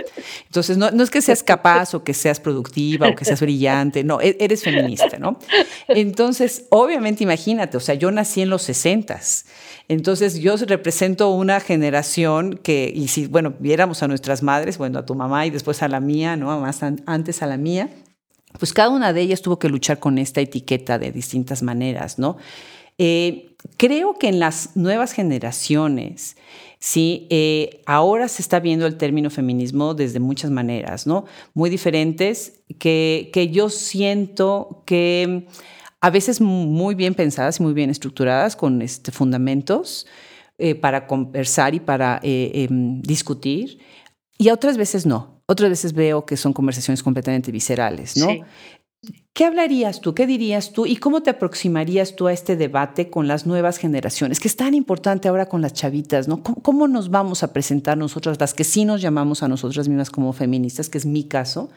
Entonces, 0.46 0.78
no, 0.78 0.92
no, 0.92 1.04
es 1.04 1.10
que 1.10 1.22
seas 1.22 1.44
capaz 1.44 1.94
o 1.94 2.04
que 2.04 2.14
seas 2.14 2.40
productiva 2.40 3.10
o 3.10 3.16
que 3.16 3.26
seas 3.26 3.42
brillante, 3.42 4.04
no, 4.04 4.22
e-, 4.22 4.38
eres 4.40 4.64
feminista, 4.64 5.18
¿no? 5.20 5.38
Entonces, 5.88 6.66
obviamente, 6.70 7.24
imagínate, 7.24 7.78
o 7.78 7.82
sea, 7.82 7.96
yo 7.96 8.12
nací 8.12 8.42
en 8.42 8.50
los 8.50 8.62
sesentas. 8.62 9.46
Entonces, 9.90 10.40
yo 10.40 10.56
represento 10.58 11.30
una 11.30 11.60
generación 11.60 12.60
que, 12.62 12.92
y 12.94 13.08
si, 13.08 13.28
bueno, 13.28 13.54
viéramos 13.60 14.04
a 14.04 14.08
nuestras 14.08 14.44
madres, 14.44 14.78
bueno, 14.78 15.00
a 15.00 15.06
tu 15.06 15.16
mamá 15.16 15.46
y 15.46 15.50
después 15.50 15.82
a 15.82 15.88
la 15.88 16.00
mía, 16.00 16.36
¿no? 16.36 16.60
Más 16.60 16.82
antes 16.84 17.42
a 17.42 17.48
la 17.48 17.58
mía, 17.58 17.90
pues 18.60 18.74
cada 18.74 18.90
una 18.90 19.14
de 19.14 19.22
ellas 19.22 19.42
tuvo 19.42 19.60
que 19.60 19.70
luchar 19.70 20.00
con 20.00 20.18
esta 20.18 20.42
etiqueta 20.42 20.98
de 21.00 21.12
distintas 21.12 21.64
maneras, 21.64 22.18
¿no? 22.18 22.38
Eh, 22.98 23.56
creo 23.78 24.16
que 24.16 24.28
en 24.28 24.40
las 24.40 24.76
nuevas 24.76 25.14
generaciones, 25.14 26.38
sí, 26.80 27.28
eh, 27.30 27.82
ahora 27.86 28.28
se 28.28 28.42
está 28.42 28.60
viendo 28.60 28.86
el 28.86 28.98
término 28.98 29.30
feminismo 29.30 29.94
desde 29.94 30.20
muchas 30.20 30.52
maneras, 30.52 31.08
¿no? 31.08 31.26
Muy 31.54 31.70
diferentes, 31.70 32.62
que, 32.80 33.30
que 33.34 33.50
yo 33.50 33.70
siento 33.70 34.84
que 34.86 35.48
a 36.02 36.10
veces 36.10 36.42
muy 36.42 36.96
bien 36.96 37.14
pensadas 37.14 37.60
y 37.60 37.64
muy 37.64 37.74
bien 37.74 37.90
estructuradas 37.90 38.56
con 38.56 38.82
este, 38.82 39.12
fundamentos 39.12 40.08
eh, 40.58 40.76
para 40.76 41.08
conversar 41.08 41.76
y 41.76 41.80
para 41.80 42.20
em, 42.24 43.02
discutir, 43.02 43.80
y 44.38 44.50
otras 44.50 44.78
veces 44.78 45.06
no. 45.06 45.42
Otras 45.48 45.70
veces 45.70 45.94
veo 45.94 46.26
que 46.26 46.36
son 46.36 46.52
conversaciones 46.52 47.02
completamente 47.02 47.52
viscerales, 47.52 48.18
¿no? 48.18 48.28
¿Qué 49.34 49.46
hablarías 49.46 50.02
tú? 50.02 50.16
¿Qué 50.16 50.26
dirías 50.26 50.74
tú? 50.74 50.88
¿Y 50.88 50.98
cómo 50.98 51.22
te 51.22 51.30
aproximarías 51.30 52.16
tú 52.16 52.28
a 52.28 52.34
este 52.34 52.56
debate 52.56 53.10
con 53.10 53.28
las 53.28 53.46
nuevas 53.46 53.78
generaciones? 53.78 54.40
Que 54.40 54.48
es 54.48 54.56
tan 54.56 54.74
importante 54.74 55.28
ahora 55.28 55.48
con 55.48 55.62
las 55.62 55.74
chavitas, 55.74 56.28
¿no? 56.28 56.42
¿Cómo, 56.42 56.88
nos 56.88 57.12
vamos 57.12 57.44
a 57.44 57.54
presentar 57.54 57.98
nosotras, 57.98 58.40
las 58.40 58.56
que 58.56 58.64
sí 58.64 58.86
nos 58.86 59.02
llamamos 59.02 59.44
a 59.44 59.48
nosotras 59.48 59.88
mismas 59.88 60.10
como 60.10 60.34
feministas, 60.34 60.90
que 60.90 60.98
es 60.98 61.06
mi 61.06 61.28
caso, 61.28 61.70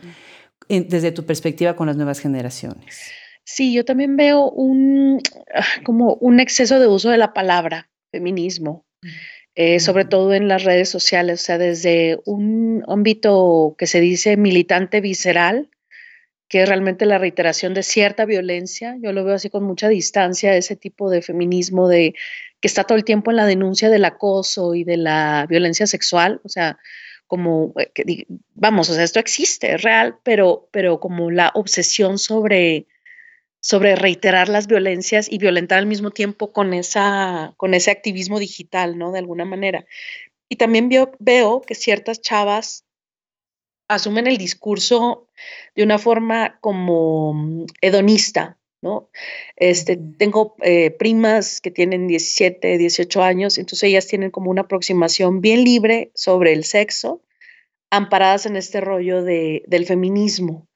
desde 0.68 1.12
tu 1.12 1.26
perspectiva 1.26 1.76
con 1.76 1.86
las 1.86 1.96
nuevas 1.96 2.20
generaciones? 2.20 3.12
Sí, 3.44 3.74
yo 3.74 3.84
también 3.84 4.16
veo 4.16 4.50
un, 4.50 5.20
ah, 5.54 5.82
como 5.84 6.14
un 6.14 6.40
exceso 6.40 6.80
de 6.80 6.86
uso 6.86 7.10
de 7.10 7.18
la 7.18 7.34
palabra 7.34 7.90
feminismo. 8.10 8.86
Eh, 9.56 9.80
sobre 9.80 10.04
todo 10.04 10.32
en 10.32 10.46
las 10.46 10.62
redes 10.62 10.88
sociales, 10.88 11.42
o 11.42 11.44
sea, 11.44 11.58
desde 11.58 12.20
un 12.24 12.84
ámbito 12.86 13.74
que 13.76 13.88
se 13.88 14.00
dice 14.00 14.36
militante 14.36 15.00
visceral, 15.00 15.68
que 16.50 16.62
es 16.62 16.68
realmente 16.68 17.06
la 17.06 17.18
reiteración 17.18 17.74
de 17.74 17.84
cierta 17.84 18.24
violencia. 18.24 18.96
Yo 19.00 19.12
lo 19.12 19.24
veo 19.24 19.36
así 19.36 19.50
con 19.50 19.62
mucha 19.62 19.88
distancia, 19.88 20.56
ese 20.56 20.74
tipo 20.74 21.08
de 21.08 21.22
feminismo 21.22 21.86
de 21.86 22.16
que 22.60 22.66
está 22.66 22.82
todo 22.82 22.98
el 22.98 23.04
tiempo 23.04 23.30
en 23.30 23.36
la 23.36 23.46
denuncia 23.46 23.88
del 23.88 24.04
acoso 24.04 24.74
y 24.74 24.82
de 24.82 24.96
la 24.96 25.46
violencia 25.48 25.86
sexual, 25.86 26.40
o 26.42 26.48
sea, 26.48 26.78
como, 27.28 27.72
eh, 27.78 28.26
vamos, 28.54 28.90
o 28.90 28.94
sea, 28.94 29.04
esto 29.04 29.20
existe, 29.20 29.74
es 29.74 29.82
real, 29.82 30.18
pero, 30.24 30.68
pero 30.72 30.98
como 30.98 31.30
la 31.30 31.52
obsesión 31.54 32.18
sobre, 32.18 32.88
sobre 33.60 33.94
reiterar 33.94 34.48
las 34.48 34.66
violencias 34.66 35.30
y 35.30 35.38
violentar 35.38 35.78
al 35.78 35.86
mismo 35.86 36.10
tiempo 36.10 36.52
con, 36.52 36.74
esa, 36.74 37.54
con 37.58 37.74
ese 37.74 37.92
activismo 37.92 38.40
digital, 38.40 38.98
¿no? 38.98 39.12
De 39.12 39.20
alguna 39.20 39.44
manera. 39.44 39.86
Y 40.48 40.56
también 40.56 40.88
veo, 40.88 41.12
veo 41.20 41.60
que 41.62 41.76
ciertas 41.76 42.20
chavas 42.20 42.84
asumen 43.90 44.26
el 44.26 44.38
discurso 44.38 45.26
de 45.74 45.82
una 45.82 45.98
forma 45.98 46.58
como 46.60 47.34
mm, 47.34 47.66
hedonista, 47.80 48.56
¿no? 48.82 49.10
Este, 49.56 49.98
tengo 50.16 50.54
eh, 50.62 50.90
primas 50.92 51.60
que 51.60 51.70
tienen 51.70 52.06
17, 52.06 52.78
18 52.78 53.22
años, 53.22 53.58
entonces 53.58 53.88
ellas 53.88 54.06
tienen 54.06 54.30
como 54.30 54.50
una 54.50 54.62
aproximación 54.62 55.40
bien 55.40 55.64
libre 55.64 56.12
sobre 56.14 56.52
el 56.52 56.64
sexo, 56.64 57.22
amparadas 57.90 58.46
en 58.46 58.56
este 58.56 58.80
rollo 58.80 59.22
de, 59.22 59.64
del 59.66 59.84
feminismo, 59.84 60.68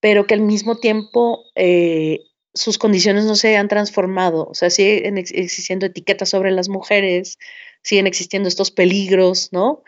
pero 0.00 0.26
que 0.26 0.34
al 0.34 0.40
mismo 0.40 0.78
tiempo 0.78 1.44
eh, 1.54 2.20
sus 2.54 2.78
condiciones 2.78 3.26
no 3.26 3.36
se 3.36 3.56
han 3.56 3.68
transformado, 3.68 4.48
o 4.48 4.54
sea, 4.54 4.70
siguen 4.70 5.18
existiendo 5.18 5.86
etiquetas 5.86 6.30
sobre 6.30 6.50
las 6.50 6.68
mujeres, 6.70 7.38
siguen 7.82 8.06
existiendo 8.06 8.48
estos 8.48 8.70
peligros, 8.70 9.52
¿no? 9.52 9.84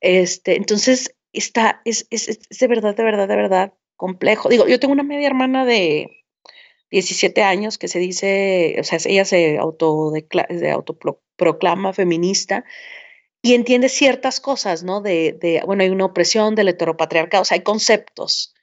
Este, 0.00 0.56
entonces, 0.56 1.14
está, 1.32 1.80
es, 1.84 2.06
es, 2.10 2.38
de 2.48 2.66
verdad, 2.66 2.96
de 2.96 3.02
verdad, 3.02 3.28
de 3.28 3.36
verdad 3.36 3.74
complejo. 3.96 4.48
Digo, 4.48 4.66
yo 4.66 4.78
tengo 4.78 4.92
una 4.92 5.02
media 5.02 5.26
hermana 5.26 5.64
de 5.64 6.24
17 6.90 7.42
años 7.42 7.78
que 7.78 7.88
se 7.88 7.98
dice, 7.98 8.76
o 8.80 8.84
sea, 8.84 8.98
ella 9.04 9.24
se, 9.24 9.58
auto 9.58 10.10
de 10.10 10.70
autoproclama 10.70 11.92
feminista 11.92 12.64
y 13.42 13.54
entiende 13.54 13.88
ciertas 13.88 14.40
cosas, 14.40 14.82
¿no? 14.82 15.00
De, 15.00 15.32
de, 15.32 15.62
bueno, 15.64 15.82
hay 15.82 15.90
una 15.90 16.06
opresión 16.06 16.54
del 16.54 16.68
heteropatriarcado, 16.68 17.42
o 17.42 17.44
sea, 17.44 17.56
hay 17.56 17.62
conceptos 17.62 18.54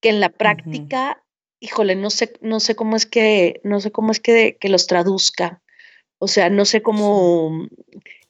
que 0.00 0.10
en 0.10 0.20
la 0.20 0.28
práctica, 0.28 1.24
híjole, 1.60 1.96
no 1.96 2.10
sé, 2.10 2.34
no 2.40 2.60
sé 2.60 2.76
cómo 2.76 2.96
es 2.96 3.06
que, 3.06 3.60
no 3.64 3.80
sé 3.80 3.90
cómo 3.90 4.12
es 4.12 4.20
que, 4.20 4.56
que 4.60 4.68
los 4.68 4.86
traduzca. 4.86 5.62
O 6.24 6.28
sea, 6.28 6.48
no 6.48 6.64
sé 6.64 6.80
cómo 6.80 7.68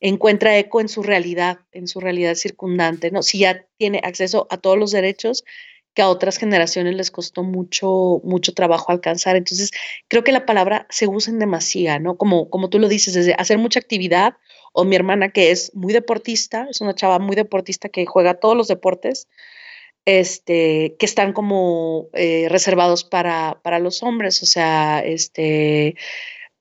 encuentra 0.00 0.58
eco 0.58 0.80
en 0.80 0.88
su 0.88 1.04
realidad, 1.04 1.60
en 1.70 1.86
su 1.86 2.00
realidad 2.00 2.34
circundante, 2.34 3.12
¿no? 3.12 3.22
Si 3.22 3.38
ya 3.38 3.66
tiene 3.76 4.00
acceso 4.02 4.48
a 4.50 4.56
todos 4.56 4.76
los 4.76 4.90
derechos 4.90 5.44
que 5.94 6.02
a 6.02 6.08
otras 6.08 6.38
generaciones 6.38 6.96
les 6.96 7.12
costó 7.12 7.44
mucho, 7.44 8.20
mucho 8.24 8.52
trabajo 8.52 8.90
alcanzar. 8.90 9.36
Entonces, 9.36 9.70
creo 10.08 10.24
que 10.24 10.32
la 10.32 10.44
palabra 10.44 10.88
se 10.90 11.06
usa 11.06 11.32
en 11.32 11.38
demasía, 11.38 12.00
¿no? 12.00 12.16
Como, 12.16 12.50
como 12.50 12.68
tú 12.68 12.80
lo 12.80 12.88
dices, 12.88 13.14
desde 13.14 13.34
hacer 13.34 13.58
mucha 13.58 13.78
actividad, 13.78 14.34
o 14.72 14.84
mi 14.84 14.96
hermana 14.96 15.28
que 15.28 15.52
es 15.52 15.72
muy 15.72 15.92
deportista, 15.92 16.66
es 16.68 16.80
una 16.80 16.96
chava 16.96 17.20
muy 17.20 17.36
deportista 17.36 17.90
que 17.90 18.06
juega 18.06 18.34
todos 18.34 18.56
los 18.56 18.66
deportes, 18.66 19.28
este, 20.04 20.96
que 20.98 21.06
están 21.06 21.32
como 21.32 22.08
eh, 22.12 22.48
reservados 22.50 23.04
para, 23.04 23.60
para 23.62 23.78
los 23.78 24.02
hombres, 24.02 24.42
o 24.42 24.46
sea, 24.46 24.98
este, 24.98 25.94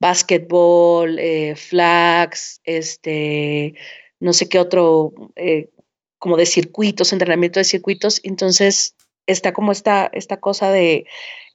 básquetbol, 0.03 1.17
eh, 1.17 1.55
flags, 1.55 2.59
este, 2.65 3.73
no 4.19 4.33
sé 4.33 4.49
qué 4.49 4.59
otro, 4.59 5.13
eh, 5.37 5.69
como 6.19 6.35
de 6.35 6.45
circuitos, 6.45 7.13
entrenamiento 7.13 7.61
de 7.61 7.63
circuitos. 7.63 8.19
Entonces 8.23 8.97
está 9.27 9.53
como 9.53 9.71
esta, 9.71 10.09
esta 10.11 10.41
cosa 10.41 10.71
de, 10.71 11.05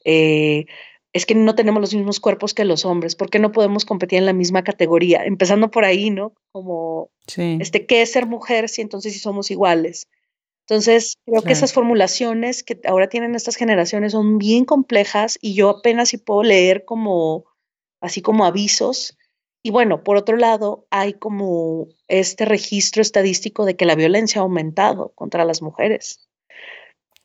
eh, 0.06 0.64
es 1.12 1.26
que 1.26 1.34
no 1.34 1.54
tenemos 1.54 1.82
los 1.82 1.94
mismos 1.94 2.20
cuerpos 2.20 2.54
que 2.54 2.64
los 2.64 2.86
hombres, 2.86 3.16
¿por 3.16 3.28
qué 3.28 3.38
no 3.38 3.52
podemos 3.52 3.84
competir 3.84 4.18
en 4.18 4.24
la 4.24 4.32
misma 4.32 4.64
categoría? 4.64 5.26
Empezando 5.26 5.70
por 5.70 5.84
ahí, 5.84 6.08
¿no? 6.08 6.32
Como, 6.50 7.10
este, 7.36 7.84
¿qué 7.84 8.00
es 8.00 8.12
ser 8.12 8.24
mujer 8.24 8.70
si 8.70 8.80
entonces 8.80 9.12
sí 9.12 9.18
somos 9.18 9.50
iguales? 9.50 10.08
Entonces, 10.66 11.18
creo 11.26 11.42
que 11.42 11.52
esas 11.52 11.74
formulaciones 11.74 12.62
que 12.62 12.80
ahora 12.86 13.08
tienen 13.08 13.34
estas 13.34 13.56
generaciones 13.56 14.12
son 14.12 14.38
bien 14.38 14.64
complejas 14.64 15.38
y 15.42 15.54
yo 15.54 15.68
apenas 15.68 16.10
si 16.10 16.18
puedo 16.18 16.42
leer 16.42 16.86
como 16.86 17.44
así 18.00 18.22
como 18.22 18.44
avisos. 18.44 19.16
Y 19.62 19.70
bueno, 19.70 20.04
por 20.04 20.16
otro 20.16 20.36
lado, 20.36 20.86
hay 20.90 21.14
como 21.14 21.88
este 22.06 22.44
registro 22.44 23.02
estadístico 23.02 23.64
de 23.64 23.76
que 23.76 23.86
la 23.86 23.94
violencia 23.94 24.40
ha 24.40 24.44
aumentado 24.44 25.12
contra 25.14 25.44
las 25.44 25.62
mujeres. 25.62 26.27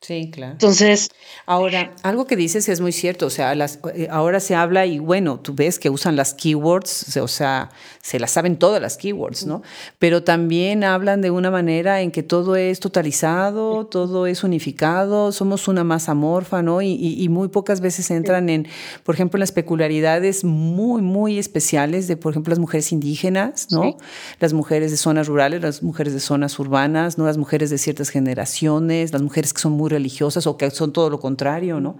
Sí, 0.04 0.30
claro. 0.30 0.51
Entonces, 0.51 1.12
ahora, 1.45 1.95
algo 2.04 2.28
que 2.28 2.36
dices 2.36 2.68
es 2.68 2.82
muy 2.82 2.91
cierto, 2.91 3.28
o 3.28 3.30
sea, 3.30 3.56
las, 3.56 3.80
eh, 3.95 4.10
ahora 4.12 4.41
se 4.41 4.54
habla 4.54 4.86
y 4.86 4.99
bueno, 4.99 5.39
tú 5.39 5.54
ves 5.54 5.80
que 5.80 5.89
usan 5.89 6.18
las 6.18 6.34
keywords, 6.34 7.16
o 7.16 7.28
sea, 7.30 7.70
se 8.01 8.20
las 8.20 8.32
saben 8.32 8.58
todas 8.58 8.82
las 8.82 8.97
keywords, 8.97 9.45
¿no? 9.45 9.62
Pero 9.99 10.22
también 10.22 10.84
hablan 10.84 11.22
de 11.22 11.32
una 11.32 11.51
manera 11.51 12.01
en 12.01 12.12
que 12.12 12.22
todo 12.22 12.58
es 12.58 12.82
totalizado, 12.82 13.86
todo 13.86 14.28
es 14.28 14.43
unificado, 14.43 15.32
somos 15.32 15.70
una 15.70 15.86
masa 15.86 16.12
amorfa, 16.12 16.62
¿no? 16.62 16.82
Y, 16.82 16.95
y, 16.99 17.30
muy 17.30 17.47
pocas 17.47 17.80
veces 17.80 18.12
entran 18.12 18.49
en, 18.49 18.68
por 19.06 19.16
ejemplo, 19.16 19.38
en 19.38 19.39
las 19.39 19.54
peculiaridades 19.54 20.43
muy, 20.43 21.01
muy 21.01 21.39
especiales 21.39 22.10
de, 22.10 22.18
por 22.18 22.34
ejemplo, 22.34 22.51
las 22.51 22.60
mujeres 22.60 22.91
indígenas, 22.91 23.68
¿no? 23.72 23.95
Las 24.41 24.51
mujeres 24.51 24.91
de 24.91 24.97
zonas 24.97 25.28
rurales, 25.28 25.62
las 25.62 25.82
mujeres 25.82 26.14
de 26.14 26.20
zonas 26.20 26.60
urbanas, 26.60 27.18
¿no? 27.18 27.26
Las 27.26 27.38
mujeres 27.38 27.70
de 27.70 27.78
ciertas 27.78 28.10
generaciones, 28.10 29.14
las 29.14 29.22
mujeres 29.22 29.54
que 29.54 29.62
son 29.62 29.72
muy 29.72 29.93
religiosas 29.94 30.48
o 30.48 30.58
que 30.58 30.70
son 30.72 30.91
todo 30.91 31.10
lo 31.10 31.20
contrario, 31.20 31.80
¿no? 31.80 31.98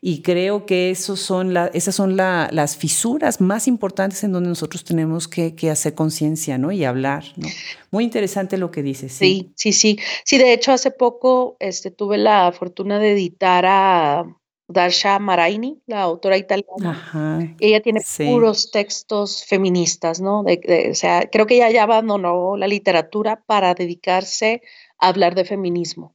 Y 0.00 0.22
creo 0.22 0.64
que 0.64 0.90
esos 0.90 1.20
son 1.20 1.52
la, 1.52 1.66
esas 1.74 1.94
son 1.94 2.16
las 2.16 2.76
fisuras 2.76 3.40
más 3.40 3.68
importantes 3.68 4.24
en 4.24 4.32
donde 4.32 4.48
nosotros 4.48 4.84
tenemos 4.84 5.28
que, 5.28 5.52
hacer 5.70 5.94
conciencia, 5.94 6.58
¿no? 6.58 6.72
Y 6.72 6.84
hablar, 6.84 7.24
¿no? 7.36 7.48
Muy 7.90 8.04
interesante 8.04 8.56
lo 8.56 8.70
que 8.70 8.82
dices. 8.82 9.12
Sí. 9.12 9.52
sí, 9.54 9.72
sí, 9.72 9.98
sí. 10.24 10.38
de 10.38 10.52
hecho, 10.52 10.72
hace 10.72 10.90
poco 10.90 11.56
este, 11.60 11.90
tuve 11.90 12.18
la 12.18 12.52
fortuna 12.52 12.98
de 12.98 13.12
editar 13.12 13.64
a 13.66 14.24
Darsha 14.72 15.18
Maraini, 15.18 15.80
la 15.86 16.02
autora 16.02 16.36
italiana. 16.36 17.54
Ella 17.60 17.80
tiene 17.80 18.00
puros 18.18 18.70
textos 18.70 19.44
feministas, 19.44 20.20
¿no? 20.20 20.40
o 20.40 20.94
sea, 20.94 21.28
creo 21.30 21.46
que 21.46 21.56
ella 21.56 21.70
ya 21.70 21.82
abandonó 21.84 22.56
la 22.56 22.66
literatura 22.66 23.42
para 23.46 23.74
dedicarse 23.74 24.62
a 24.98 25.08
hablar 25.08 25.34
de 25.34 25.44
feminismo. 25.44 26.14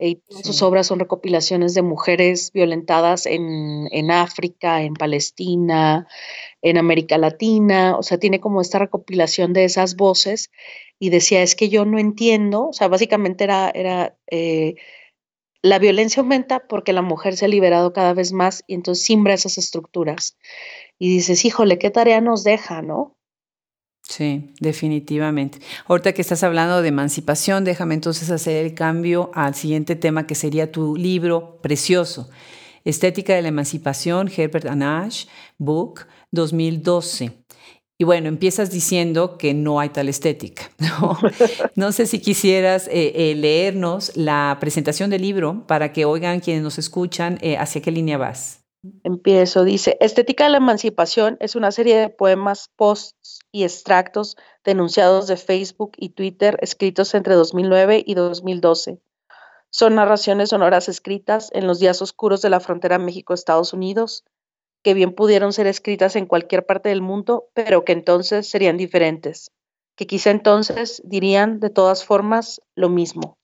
Y 0.00 0.22
sus 0.28 0.62
obras 0.62 0.86
son 0.86 1.00
recopilaciones 1.00 1.74
de 1.74 1.82
mujeres 1.82 2.52
violentadas 2.52 3.26
en, 3.26 3.88
en, 3.90 4.10
África, 4.12 4.82
en 4.82 4.94
Palestina, 4.94 6.06
en 6.62 6.78
América 6.78 7.18
Latina, 7.18 7.96
o 7.98 8.02
sea, 8.04 8.18
tiene 8.18 8.38
como 8.38 8.60
esta 8.60 8.78
recopilación 8.78 9.52
de 9.52 9.64
esas 9.64 9.96
voces 9.96 10.50
y 11.00 11.10
decía, 11.10 11.42
es 11.42 11.56
que 11.56 11.68
yo 11.68 11.84
no 11.84 11.98
entiendo, 11.98 12.68
o 12.68 12.72
sea, 12.72 12.86
básicamente 12.86 13.44
era, 13.44 13.70
era 13.70 14.16
eh, 14.30 14.76
la 15.62 15.78
violencia 15.80 16.20
aumenta 16.20 16.66
porque 16.68 16.92
la 16.92 17.02
mujer 17.02 17.36
se 17.36 17.46
ha 17.46 17.48
liberado 17.48 17.92
cada 17.92 18.14
vez 18.14 18.32
más 18.32 18.62
y 18.66 18.74
entonces 18.74 19.04
simbra 19.04 19.34
esas 19.34 19.58
estructuras. 19.58 20.36
Y 20.98 21.10
dices, 21.10 21.44
híjole, 21.44 21.78
qué 21.78 21.90
tarea 21.90 22.20
nos 22.20 22.44
deja, 22.44 22.82
¿no? 22.82 23.17
Sí, 24.08 24.54
definitivamente. 24.58 25.58
Ahorita 25.86 26.14
que 26.14 26.22
estás 26.22 26.42
hablando 26.42 26.80
de 26.80 26.88
emancipación, 26.88 27.64
déjame 27.64 27.92
entonces 27.92 28.30
hacer 28.30 28.64
el 28.64 28.74
cambio 28.74 29.30
al 29.34 29.54
siguiente 29.54 29.96
tema 29.96 30.26
que 30.26 30.34
sería 30.34 30.72
tu 30.72 30.96
libro 30.96 31.60
precioso, 31.60 32.30
Estética 32.86 33.34
de 33.34 33.42
la 33.42 33.48
Emancipación, 33.48 34.30
Herbert 34.34 34.64
Anash, 34.64 35.26
Book 35.58 36.06
2012. 36.30 37.32
Y 37.98 38.04
bueno, 38.04 38.28
empiezas 38.28 38.70
diciendo 38.70 39.36
que 39.36 39.52
no 39.52 39.78
hay 39.78 39.90
tal 39.90 40.08
estética. 40.08 40.70
No, 41.76 41.92
sé 41.92 42.06
si 42.06 42.18
quisieras 42.18 42.88
eh, 42.88 43.12
eh, 43.14 43.34
leernos 43.34 44.16
la 44.16 44.56
presentación 44.58 45.10
del 45.10 45.22
libro 45.22 45.66
para 45.66 45.92
que 45.92 46.06
oigan 46.06 46.40
quienes 46.40 46.62
nos 46.62 46.78
escuchan 46.78 47.38
eh, 47.42 47.58
hacia 47.58 47.82
qué 47.82 47.90
línea 47.90 48.16
vas. 48.16 48.60
Empiezo, 49.02 49.64
dice, 49.64 49.96
Estética 50.00 50.44
de 50.44 50.50
la 50.50 50.58
Emancipación 50.58 51.36
es 51.40 51.56
una 51.56 51.72
serie 51.72 51.98
de 51.98 52.10
poemas, 52.10 52.70
posts 52.76 53.40
y 53.50 53.64
extractos 53.64 54.36
denunciados 54.64 55.26
de 55.26 55.36
Facebook 55.36 55.92
y 55.96 56.10
Twitter 56.10 56.56
escritos 56.60 57.12
entre 57.14 57.34
2009 57.34 58.04
y 58.06 58.14
2012. 58.14 59.00
Son 59.70 59.96
narraciones 59.96 60.50
sonoras 60.50 60.88
escritas 60.88 61.50
en 61.52 61.66
los 61.66 61.80
días 61.80 62.00
oscuros 62.02 62.40
de 62.40 62.50
la 62.50 62.60
frontera 62.60 62.98
México-Estados 62.98 63.72
Unidos, 63.72 64.24
que 64.84 64.94
bien 64.94 65.12
pudieron 65.12 65.52
ser 65.52 65.66
escritas 65.66 66.14
en 66.14 66.26
cualquier 66.26 66.64
parte 66.64 66.88
del 66.88 67.02
mundo, 67.02 67.48
pero 67.54 67.84
que 67.84 67.92
entonces 67.92 68.48
serían 68.48 68.76
diferentes, 68.76 69.50
que 69.96 70.06
quizá 70.06 70.30
entonces 70.30 71.02
dirían 71.04 71.58
de 71.58 71.70
todas 71.70 72.04
formas 72.04 72.60
lo 72.76 72.88
mismo. 72.88 73.37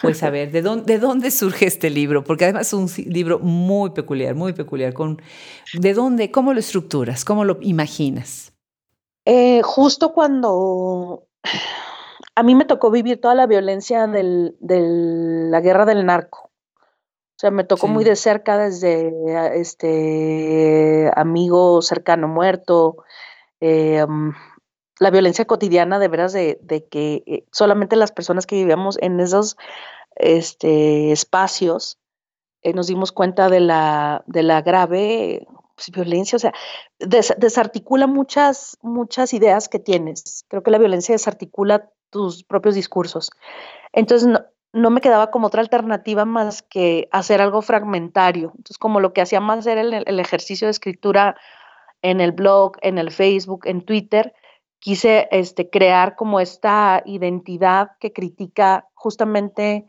Pues 0.00 0.22
a 0.22 0.30
ver, 0.30 0.50
¿de 0.50 0.62
dónde, 0.62 0.94
¿de 0.94 0.98
dónde 0.98 1.30
surge 1.30 1.66
este 1.66 1.90
libro? 1.90 2.24
Porque 2.24 2.44
además 2.44 2.68
es 2.68 2.72
un 2.72 2.88
libro 3.12 3.38
muy 3.38 3.90
peculiar, 3.90 4.34
muy 4.34 4.52
peculiar. 4.52 4.94
Con, 4.94 5.20
¿De 5.74 5.94
dónde, 5.94 6.30
cómo 6.30 6.54
lo 6.54 6.60
estructuras, 6.60 7.24
cómo 7.24 7.44
lo 7.44 7.58
imaginas? 7.60 8.52
Eh, 9.24 9.62
justo 9.62 10.12
cuando 10.12 11.26
a 12.34 12.42
mí 12.42 12.54
me 12.54 12.64
tocó 12.64 12.90
vivir 12.90 13.20
toda 13.20 13.34
la 13.34 13.46
violencia 13.46 14.06
de 14.06 14.54
la 14.60 15.60
guerra 15.60 15.84
del 15.84 16.06
narco. 16.06 16.50
sea, 17.36 17.50
me 17.50 17.64
tocó 17.64 17.88
muy 17.88 18.04
de 18.04 18.16
cerca 18.16 18.56
desde 18.56 19.12
este 19.60 21.10
amigo 21.14 21.82
cercano 21.82 22.26
muerto, 22.26 23.04
eh, 23.60 24.04
mm, 24.06 24.30
la 25.02 25.10
violencia 25.10 25.44
cotidiana 25.44 25.98
de 25.98 26.08
veras 26.08 26.32
de, 26.32 26.86
que 26.90 27.24
eh, 27.26 27.44
solamente 27.50 27.96
las 27.96 28.12
personas 28.12 28.46
que 28.46 28.54
vivíamos 28.54 28.98
en 29.00 29.18
esos 29.18 29.56
este, 30.14 31.10
espacios 31.10 31.98
eh, 32.62 32.72
nos 32.72 32.86
dimos 32.86 33.10
cuenta 33.10 33.48
de 33.48 33.58
la, 33.58 34.22
de 34.26 34.44
la 34.44 34.62
grave 34.62 35.48
pues, 35.74 35.90
violencia, 35.90 36.36
o 36.36 36.38
sea, 36.38 36.52
desarticula 36.98 38.06
muchas, 38.06 38.78
muchas 38.82 39.34
ideas 39.34 39.68
que 39.68 39.80
tienes. 39.80 40.44
Creo 40.46 40.62
que 40.62 40.70
la 40.70 40.78
violencia 40.78 41.14
desarticula 41.14 41.90
tus 42.10 42.44
propios 42.44 42.76
discursos. 42.76 43.32
Entonces, 43.92 44.28
no, 44.72 44.90
me 44.90 45.00
quedaba 45.00 45.32
como 45.32 45.48
otra 45.48 45.62
alternativa 45.62 46.24
más 46.24 46.62
que 46.62 47.08
hacer 47.10 47.42
algo 47.42 47.60
fragmentario. 47.62 48.52
Entonces, 48.56 48.78
como 48.78 49.00
lo 49.00 49.12
que 49.12 49.22
hacía 49.22 49.40
más 49.40 49.66
era 49.66 49.80
el, 49.80 50.20
ejercicio 50.20 50.68
de 50.68 50.70
escritura 50.72 51.34
en 52.02 52.20
el 52.20 52.30
blog, 52.30 52.76
en 52.82 52.98
el 52.98 53.10
Facebook, 53.10 53.62
en 53.64 53.84
Twitter, 53.84 54.34
quise 54.82 55.28
este, 55.30 55.70
crear 55.70 56.16
como 56.16 56.40
esta 56.40 57.02
identidad 57.06 57.92
que 58.00 58.12
critica 58.12 58.88
justamente 58.94 59.86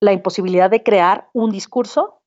la 0.00 0.12
imposibilidad 0.12 0.68
de 0.68 0.82
crear 0.82 1.28
un 1.32 1.52
discurso. 1.52 2.20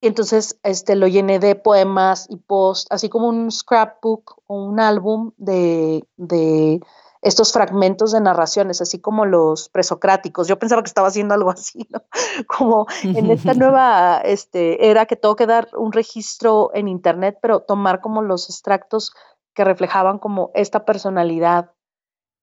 Y 0.00 0.08
entonces 0.08 0.58
este, 0.64 0.96
lo 0.96 1.06
llené 1.06 1.38
de 1.38 1.54
poemas 1.54 2.26
y 2.28 2.36
posts, 2.36 2.88
así 2.90 3.08
como 3.08 3.28
un 3.28 3.52
scrapbook 3.52 4.42
o 4.48 4.64
un 4.64 4.80
álbum 4.80 5.30
de, 5.36 6.04
de 6.16 6.80
estos 7.22 7.52
fragmentos 7.52 8.10
de 8.10 8.20
narraciones, 8.20 8.80
así 8.80 9.00
como 9.00 9.24
los 9.24 9.68
presocráticos. 9.68 10.48
Yo 10.48 10.58
pensaba 10.58 10.82
que 10.82 10.88
estaba 10.88 11.08
haciendo 11.08 11.34
algo 11.34 11.50
así, 11.52 11.86
¿no? 11.90 12.02
Como 12.48 12.86
en 13.04 13.30
esta 13.30 13.54
nueva 13.54 14.20
este, 14.24 14.90
era 14.90 15.06
que 15.06 15.14
tengo 15.14 15.36
que 15.36 15.46
dar 15.46 15.68
un 15.76 15.92
registro 15.92 16.72
en 16.74 16.88
Internet, 16.88 17.38
pero 17.40 17.60
tomar 17.60 18.00
como 18.00 18.20
los 18.20 18.50
extractos 18.50 19.12
que 19.58 19.64
reflejaban 19.64 20.20
como 20.20 20.52
esta 20.54 20.84
personalidad 20.84 21.72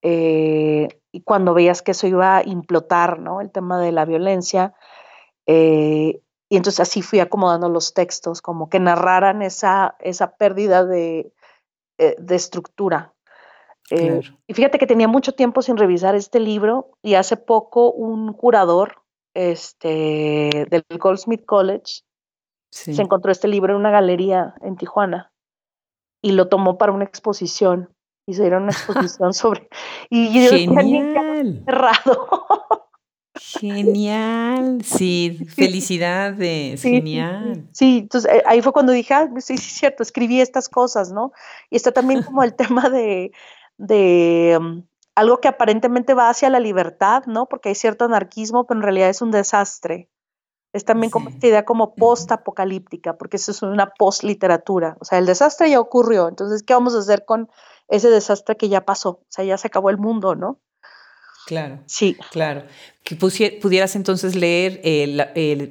eh, 0.02 0.90
y 1.14 1.22
cuando 1.22 1.54
veías 1.54 1.82
que 1.82 1.92
eso 1.92 2.08
iba 2.08 2.36
a 2.36 2.44
implotar, 2.44 3.20
¿no? 3.20 3.40
El 3.40 3.52
tema 3.52 3.80
de 3.80 3.94
la 3.94 4.04
violencia. 4.04 4.74
Eh, 5.46 6.20
y 6.50 6.58
entonces 6.58 6.82
así 6.82 7.02
fui 7.02 7.22
acomodando 7.22 7.70
los 7.70 7.94
textos, 7.94 8.42
como 8.42 8.68
que 8.68 8.82
narraran 8.82 9.42
esa, 9.44 9.96
esa 10.00 10.36
pérdida 10.36 10.84
de, 10.84 11.32
eh, 11.98 12.16
de 12.20 12.36
estructura. 12.36 13.14
y 13.90 14.54
fíjate 14.54 14.78
que 14.78 14.88
tenía 14.88 15.08
mucho 15.08 15.36
tiempo 15.36 15.62
sin 15.62 15.78
revisar 15.78 16.16
este 16.16 16.42
libro 16.42 16.98
y 17.02 17.16
hace 17.16 17.38
poco 17.38 17.94
un 17.94 18.34
curador 18.34 19.04
este, 19.34 20.68
del 20.70 20.84
Goldsmith 21.00 21.46
College 21.46 22.02
se 22.72 23.02
encontró 23.02 23.32
este 23.32 23.48
libro 23.48 23.72
en 23.72 23.80
una 23.80 23.92
galería 23.92 24.56
en 24.60 24.76
Tijuana 24.76 25.32
y 26.26 26.32
lo 26.32 26.48
tomó 26.48 26.80
para 26.80 26.92
una 26.92 27.04
exposición. 27.04 27.94
Hicieron 28.26 28.64
una 28.64 28.72
exposición 28.72 29.34
sobre. 29.36 29.70
Y 30.10 30.28
Genial. 30.50 31.62
Cerrado. 31.64 32.28
Genial, 33.36 34.84
sí, 34.84 35.38
felicidades, 35.56 36.82
genial. 36.82 37.68
Sí, 37.74 38.00
entonces 38.00 38.32
eh, 38.32 38.42
ahí 38.48 38.62
fue 38.64 38.74
cuando 38.74 38.92
dije, 38.92 39.14
ah, 39.14 39.30
sí, 39.38 39.58
sí, 39.58 39.70
cierto, 39.70 40.02
escribí 40.02 40.42
estas 40.42 40.68
cosas, 40.68 41.12
¿no? 41.12 41.32
Y 41.70 41.76
está 41.76 41.92
también 41.92 42.24
como 42.24 42.42
el 42.44 42.56
tema 42.56 42.90
de, 42.90 43.32
de 43.78 44.58
um, 44.60 44.84
algo 45.14 45.42
que 45.42 45.48
aparentemente 45.48 46.16
va 46.16 46.30
hacia 46.30 46.50
la 46.50 46.60
libertad, 46.60 47.26
¿no? 47.28 47.46
Porque 47.46 47.70
hay 47.70 47.76
cierto 47.76 48.06
anarquismo, 48.06 48.66
pero 48.66 48.80
en 48.80 48.84
realidad 48.84 49.10
es 49.10 49.22
un 49.22 49.30
desastre 49.30 50.10
es 50.76 50.84
también 50.84 51.10
como 51.10 51.30
esta 51.30 51.48
idea 51.48 51.64
como 51.64 51.96
post-apocalíptica, 51.96 53.18
porque 53.18 53.38
eso 53.38 53.52
es 53.52 53.62
una 53.62 53.94
post-literatura. 53.98 54.98
O 55.00 55.06
sea, 55.06 55.20
el 55.20 55.26
desastre 55.26 55.70
ya 55.70 55.80
ocurrió, 55.80 56.28
entonces, 56.28 56.64
¿qué 56.64 56.74
vamos 56.74 56.96
a 56.96 57.00
hacer 57.00 57.24
con 57.24 57.50
ese 57.88 58.10
desastre 58.10 58.58
que 58.58 58.68
ya 58.68 58.82
pasó? 58.82 59.10
O 59.10 59.26
sea, 59.30 59.46
ya 59.46 59.58
se 59.58 59.68
acabó 59.68 59.90
el 59.90 59.98
mundo, 59.98 60.36
¿no? 60.36 60.60
Claro. 61.48 61.80
Sí. 61.86 62.18
Claro. 62.30 62.64
Que 63.04 63.16
pudieras 63.16 63.96
entonces 63.96 64.36
leer 64.36 64.82
el, 64.84 65.22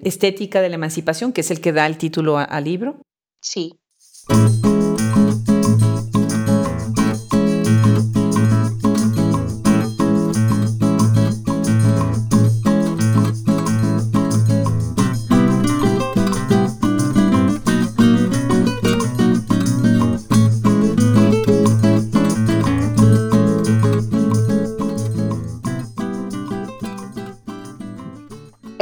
Estética 0.05 0.63
de 0.63 0.71
la 0.71 0.77
Emancipación, 0.77 1.35
que 1.35 1.43
es 1.43 1.51
el 1.51 1.61
que 1.61 1.73
da 1.73 1.87
el 1.87 1.99
título 1.99 2.39
al 2.39 2.65
libro. 2.65 2.97
Sí. 3.43 3.79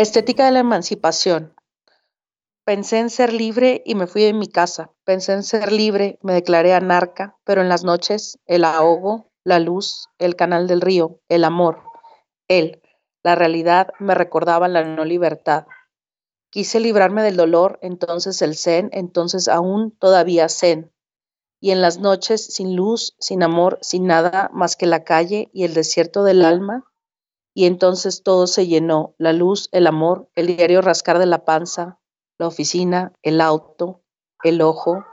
Estética 0.02 0.46
de 0.46 0.50
la 0.50 0.58
emancipación. 0.58 1.54
Pensé 2.64 2.98
en 2.98 3.08
ser 3.08 3.32
libre 3.32 3.84
y 3.86 3.94
me 3.94 4.08
fui 4.08 4.24
de 4.24 4.32
mi 4.32 4.48
casa. 4.48 4.90
Pensé 5.04 5.32
en 5.32 5.44
ser 5.44 5.70
libre, 5.70 6.18
me 6.22 6.32
declaré 6.32 6.74
anarca, 6.74 7.38
pero 7.44 7.60
en 7.60 7.68
las 7.68 7.84
noches 7.84 8.36
el 8.46 8.64
ahogo, 8.64 9.30
la 9.44 9.60
luz, 9.60 10.08
el 10.18 10.34
canal 10.34 10.66
del 10.66 10.80
río, 10.80 11.20
el 11.28 11.44
amor, 11.44 11.84
él, 12.48 12.82
la 13.22 13.36
realidad 13.36 13.92
me 14.00 14.16
recordaban 14.16 14.72
la 14.72 14.82
no 14.82 15.04
libertad. 15.04 15.66
Quise 16.50 16.80
librarme 16.80 17.22
del 17.22 17.36
dolor, 17.36 17.78
entonces 17.80 18.42
el 18.42 18.56
zen, 18.56 18.90
entonces 18.92 19.46
aún 19.46 19.92
todavía 19.92 20.48
zen. 20.48 20.92
Y 21.60 21.70
en 21.70 21.80
las 21.80 22.00
noches 22.00 22.44
sin 22.44 22.74
luz, 22.74 23.14
sin 23.20 23.44
amor, 23.44 23.78
sin 23.82 24.08
nada 24.08 24.50
más 24.52 24.74
que 24.74 24.86
la 24.86 25.04
calle 25.04 25.48
y 25.52 25.62
el 25.62 25.74
desierto 25.74 26.24
del 26.24 26.44
alma, 26.44 26.91
y 27.54 27.66
entonces 27.66 28.22
todo 28.22 28.46
se 28.46 28.66
llenó, 28.66 29.14
la 29.18 29.32
luz, 29.32 29.68
el 29.72 29.86
amor, 29.86 30.28
el 30.34 30.46
diario 30.46 30.80
rascar 30.80 31.18
de 31.18 31.26
la 31.26 31.44
panza, 31.44 32.00
la 32.38 32.46
oficina, 32.46 33.12
el 33.22 33.40
auto, 33.40 34.02
el 34.42 34.62
ojo, 34.62 35.04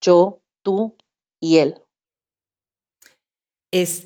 yo, 0.00 0.40
tú 0.62 0.96
y 1.40 1.58
él. 1.58 1.82
Es, 3.72 4.04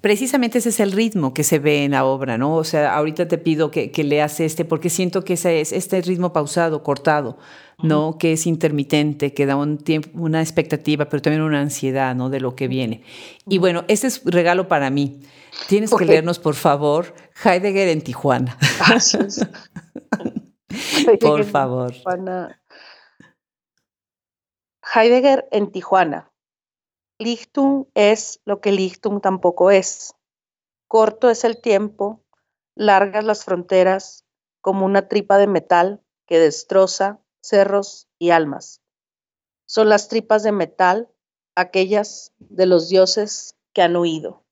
precisamente 0.00 0.58
ese 0.58 0.68
es 0.68 0.80
el 0.80 0.92
ritmo 0.92 1.34
que 1.34 1.44
se 1.44 1.58
ve 1.58 1.84
en 1.84 1.92
la 1.92 2.04
obra, 2.04 2.38
¿no? 2.38 2.54
O 2.54 2.64
sea, 2.64 2.94
ahorita 2.94 3.28
te 3.28 3.38
pido 3.38 3.70
que, 3.70 3.90
leas 4.04 4.40
este 4.40 4.64
porque 4.64 4.90
siento 4.90 5.24
que 5.24 5.34
ese 5.34 5.60
es 5.60 5.72
este 5.72 6.00
ritmo 6.02 6.32
pausado, 6.32 6.82
cortado, 6.82 7.38
¿no? 7.82 8.18
Que 8.18 8.32
es 8.32 8.46
intermitente, 8.46 9.34
que 9.34 9.46
da 9.46 9.56
un 9.56 9.78
tiempo, 9.78 10.10
una 10.14 10.40
expectativa, 10.40 11.08
pero 11.08 11.22
también 11.22 11.42
una 11.42 11.60
ansiedad, 11.60 12.14
¿no? 12.14 12.30
De 12.30 12.40
lo 12.40 12.54
que 12.54 12.68
viene. 12.68 13.02
Y 13.48 13.58
bueno, 13.58 13.84
este 13.88 14.06
es 14.06 14.22
regalo 14.24 14.68
para 14.68 14.90
mí. 14.90 15.20
Tienes 15.68 15.94
que 15.94 16.04
leernos, 16.04 16.38
por 16.38 16.54
favor, 16.54 17.14
Heidegger 17.44 17.88
en 17.88 18.02
Tijuana. 18.02 18.58
por 21.20 21.44
favor. 21.44 21.94
Heidegger 24.94 25.48
en 25.50 25.72
Tijuana. 25.72 26.30
Lichtung 27.18 27.86
es 27.94 28.40
lo 28.44 28.60
que 28.60 28.72
Lichtung 28.72 29.20
tampoco 29.20 29.70
es. 29.70 30.14
Corto 30.88 31.30
es 31.30 31.44
el 31.44 31.60
tiempo, 31.60 32.22
largas 32.74 33.24
las 33.24 33.44
fronteras, 33.44 34.24
como 34.60 34.84
una 34.84 35.08
tripa 35.08 35.38
de 35.38 35.46
metal 35.46 36.02
que 36.26 36.38
destroza 36.38 37.20
cerros 37.40 38.08
y 38.18 38.30
almas. 38.30 38.82
Son 39.66 39.88
las 39.88 40.08
tripas 40.08 40.42
de 40.42 40.52
metal 40.52 41.08
aquellas 41.54 42.32
de 42.38 42.66
los 42.66 42.88
dioses 42.88 43.56
que 43.72 43.82
han 43.82 43.96
huido. 43.96 44.44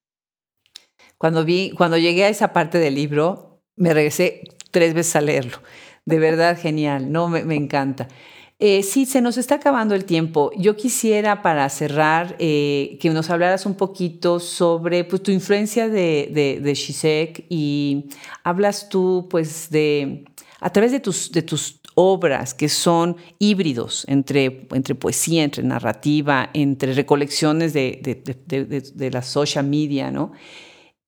Cuando 1.19 1.45
vi, 1.45 1.71
cuando 1.71 1.97
llegué 1.97 2.25
a 2.25 2.29
esa 2.29 2.53
parte 2.53 2.79
del 2.79 2.95
libro, 2.95 3.63
me 3.77 3.93
regresé 3.95 4.43
tres 4.71 4.95
veces 4.95 5.17
a 5.17 5.21
leerlo. 5.21 5.59
De 6.05 6.19
verdad, 6.19 6.59
genial, 6.59 7.13
no, 7.13 7.29
me, 7.29 7.55
encanta. 7.55 8.09
Eh, 8.61 8.83
sí, 8.85 9.05
se 9.05 9.21
nos 9.21 9.37
está 9.37 9.57
acabando 9.57 9.95
el 9.95 10.05
tiempo. 10.05 10.51
Yo 10.57 10.77
quisiera, 10.77 11.43
para 11.43 11.69
cerrar, 11.69 12.37
eh, 12.39 12.99
que 13.01 13.11
nos 13.11 13.29
hablaras 13.31 13.67
un 13.67 13.75
poquito 13.75 14.39
sobre 14.39 15.05
pues, 15.05 15.23
tu 15.23 15.33
influencia 15.33 15.89
de, 15.89 16.31
de, 16.33 16.61
de 16.61 16.75
Shisek 16.75 17.47
y 17.49 18.07
hablas 18.45 18.89
tú, 18.89 19.27
pues, 19.29 19.71
de, 19.71 20.25
a 20.61 20.71
través 20.71 20.93
de 20.93 21.01
tus, 21.01 21.33
de 21.33 21.43
tus 21.43 21.81
obras 21.97 22.55
que 22.55 22.69
son 22.69 23.17
híbridos 23.39 24.05
entre, 24.09 24.67
entre 24.73 24.95
poesía, 24.95 25.43
entre 25.43 25.65
narrativa, 25.65 26.51
entre 26.55 26.95
recolecciones 26.95 27.73
de, 27.73 28.01
de, 28.03 28.81
de 28.81 29.11
la 29.11 29.23
social 29.23 29.67
media, 29.67 30.11
¿no? 30.11 30.33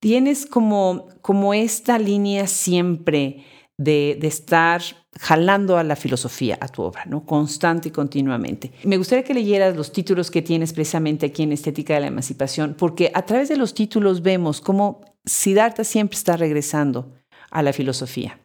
tienes 0.01 0.47
como, 0.47 1.09
como 1.20 1.55
esta 1.55 1.99
línea 1.99 2.47
siempre 2.47 3.44
de, 3.78 4.18
estar 4.22 4.82
jalando 5.18 5.78
a 5.78 5.84
la 5.84 5.96
filosofía, 5.96 6.58
a 6.60 6.68
tu 6.68 6.82
obra, 6.82 7.04
¿no? 7.06 7.24
Constante 7.24 7.88
y 7.88 7.90
continuamente. 7.92 8.72
Me 8.84 8.96
gustaría 8.96 9.24
que 9.24 9.34
leyeras 9.34 9.76
los 9.76 9.92
títulos 9.92 10.30
que 10.30 10.42
tienes 10.42 10.72
precisamente 10.72 11.26
aquí 11.26 11.42
en 11.42 11.52
Estética 11.52 11.94
de 11.94 12.00
la 12.00 12.06
Emancipación, 12.06 12.74
porque 12.74 13.10
a 13.14 13.22
través 13.22 13.48
de 13.48 13.56
los 13.56 13.74
títulos 13.74 14.22
vemos 14.22 14.60
cómo 14.60 15.04
Siddhartha 15.24 15.84
siempre 15.84 16.16
está 16.16 16.36
regresando 16.36 17.14
a 17.50 17.62
la 17.62 17.72
filosofía. 17.72 18.40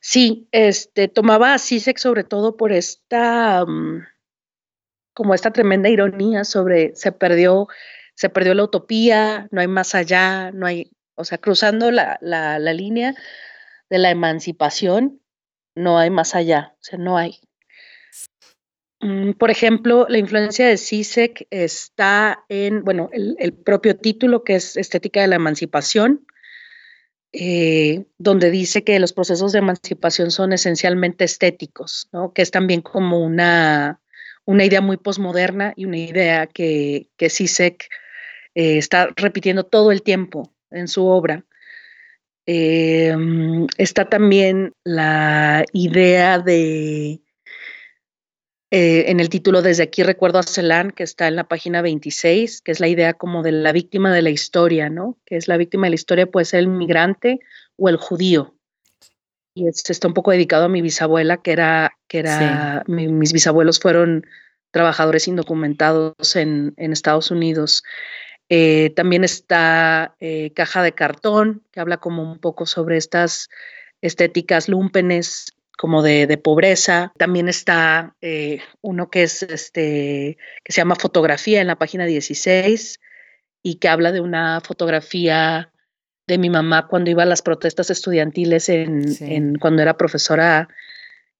Sí, 0.00 0.48
este, 0.50 1.08
tomaba 1.08 1.54
a 1.54 1.58
Sisek 1.58 1.98
sobre 1.98 2.24
todo 2.24 2.56
por 2.56 2.72
esta, 2.72 3.64
mm, 3.64 4.04
como 5.14 5.34
esta 5.34 5.52
tremenda 5.52 5.88
ironía 5.88 6.44
sobre 6.44 6.94
se 6.96 7.12
perdió, 7.12 7.68
se 8.14 8.28
perdió 8.28 8.54
la 8.54 8.64
utopía, 8.64 9.48
no 9.50 9.60
hay 9.60 9.68
más 9.68 9.94
allá, 9.94 10.50
no 10.50 10.66
hay, 10.66 10.90
o 11.22 11.24
sea, 11.24 11.38
cruzando 11.38 11.90
la, 11.90 12.18
la, 12.20 12.58
línea 12.72 13.14
de 13.88 13.98
la 13.98 14.10
emancipación, 14.10 15.20
no 15.76 15.98
hay 15.98 16.10
más 16.10 16.34
allá, 16.34 16.74
o 16.80 16.82
sea, 16.82 16.98
no 16.98 17.16
hay. 17.16 17.38
Mm, 19.00 19.32
por 19.32 19.50
ejemplo, 19.50 20.06
la 20.08 20.18
influencia 20.18 20.66
de 20.66 20.76
Sisek 20.76 21.46
está 21.50 22.44
en, 22.48 22.82
bueno, 22.84 23.08
el, 23.12 23.52
propio 23.54 23.96
título 23.96 24.42
que 24.42 24.56
es 24.56 24.76
Estética 24.76 25.20
de 25.20 25.28
la 25.28 25.36
Emancipación, 25.36 26.26
eh, 27.32 28.04
donde 28.18 28.50
dice 28.50 28.82
que 28.82 28.98
los 28.98 29.12
procesos 29.12 29.52
de 29.52 29.60
emancipación 29.60 30.32
son 30.32 30.52
esencialmente 30.52 31.24
estéticos, 31.24 32.08
¿no? 32.12 32.32
que 32.32 32.42
es 32.42 32.50
también 32.50 32.82
como 32.82 33.20
una, 33.20 34.02
una 34.44 34.64
idea 34.64 34.80
muy 34.80 34.96
posmoderna 34.96 35.72
y 35.76 35.84
una 35.84 35.98
idea 35.98 36.48
que, 36.48 37.08
que 37.16 37.30
Sisek 37.30 37.88
eh, 38.54 38.76
está 38.76 39.08
repitiendo 39.16 39.64
todo 39.64 39.92
el 39.92 40.02
tiempo 40.02 40.52
en 40.72 40.88
su 40.88 41.06
obra. 41.06 41.44
Eh, 42.46 43.14
está 43.78 44.08
también 44.08 44.74
la 44.84 45.64
idea 45.72 46.38
de 46.38 47.22
eh, 48.74 49.10
en 49.10 49.20
el 49.20 49.28
título 49.28 49.60
Desde 49.60 49.82
aquí 49.82 50.02
recuerdo 50.02 50.38
a 50.38 50.42
Celan, 50.42 50.92
que 50.92 51.02
está 51.02 51.28
en 51.28 51.36
la 51.36 51.44
página 51.44 51.82
26, 51.82 52.62
que 52.62 52.72
es 52.72 52.80
la 52.80 52.88
idea 52.88 53.12
como 53.12 53.42
de 53.42 53.52
la 53.52 53.70
víctima 53.70 54.10
de 54.14 54.22
la 54.22 54.30
historia, 54.30 54.88
¿no? 54.88 55.18
Que 55.26 55.36
es 55.36 55.46
la 55.46 55.58
víctima 55.58 55.86
de 55.86 55.90
la 55.90 55.96
historia 55.96 56.26
puede 56.26 56.46
ser 56.46 56.60
el 56.60 56.68
migrante 56.68 57.40
o 57.76 57.90
el 57.90 57.98
judío. 57.98 58.54
Y 59.54 59.68
este 59.68 59.92
está 59.92 60.08
un 60.08 60.14
poco 60.14 60.30
dedicado 60.30 60.64
a 60.64 60.68
mi 60.70 60.80
bisabuela, 60.80 61.42
que 61.42 61.52
era, 61.52 61.98
que 62.08 62.20
era, 62.20 62.82
mis 62.86 63.34
bisabuelos 63.34 63.78
fueron 63.78 64.26
trabajadores 64.70 65.28
indocumentados 65.28 66.34
en, 66.34 66.72
en 66.78 66.92
Estados 66.92 67.30
Unidos. 67.30 67.82
Eh, 68.54 68.90
también 68.90 69.24
está 69.24 70.14
eh, 70.20 70.52
Caja 70.54 70.82
de 70.82 70.92
Cartón, 70.92 71.62
que 71.72 71.80
habla 71.80 71.96
como 71.96 72.22
un 72.22 72.38
poco 72.38 72.66
sobre 72.66 72.98
estas 72.98 73.48
estéticas 74.02 74.68
lúmpenes 74.68 75.54
como 75.78 76.02
de, 76.02 76.36
pobreza. 76.36 77.14
También 77.16 77.48
está 77.48 78.14
eh, 78.20 78.60
uno 78.82 79.08
que 79.08 79.22
es 79.22 79.42
este 79.42 80.36
que 80.64 80.70
se 80.70 80.82
llama 80.82 80.96
Fotografía 80.96 81.62
en 81.62 81.66
la 81.66 81.76
página 81.76 82.04
16 82.04 83.00
y 83.62 83.76
que 83.76 83.88
habla 83.88 84.12
de 84.12 84.20
una 84.20 84.60
fotografía 84.60 85.72
de 86.26 86.36
mi 86.36 86.50
mamá 86.50 86.88
cuando 86.88 87.08
iba 87.08 87.22
a 87.22 87.26
las 87.26 87.40
protestas 87.40 87.88
estudiantiles 87.88 88.68
en, 88.68 89.56
cuando 89.60 89.80
era 89.80 89.96
profesora 89.96 90.68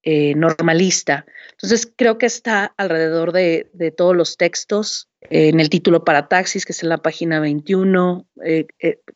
eh, 0.01 0.33
normalista. 0.35 1.27
Entonces 1.51 1.89
creo 1.95 2.17
que 2.17 2.25
está 2.25 2.73
alrededor 2.75 3.33
de, 3.33 3.93
todos 3.95 4.15
los 4.15 4.35
textos, 4.35 5.09
en 5.29 5.59
el 5.59 5.69
título 5.69 6.03
para 6.03 6.27
taxis, 6.27 6.65
que 6.65 6.71
es 6.71 6.83
en 6.83 6.89
la 6.89 6.97
página 6.97 7.39
21, 7.39 8.27
eh, 8.45 8.67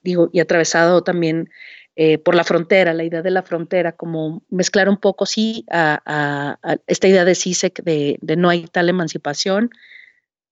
digo, 0.03 0.29
y 0.31 0.39
atravesado 0.39 1.03
también 1.03 1.49
eh, 1.95 2.19
por 2.19 2.35
la 2.35 2.43
frontera, 2.43 2.93
la 2.93 3.03
idea 3.03 3.23
de 3.23 3.31
la 3.31 3.41
frontera, 3.41 3.91
como 3.91 4.43
mezclar 4.49 4.87
un 4.87 4.97
poco, 4.97 5.25
sí, 5.25 5.65
a, 5.71 6.59
esta 6.85 7.07
idea 7.07 7.25
de 7.25 7.33
CISEC 7.33 7.81
de, 7.83 8.19
no 8.37 8.49
hay 8.49 8.67
tal 8.67 8.87
emancipación, 8.89 9.71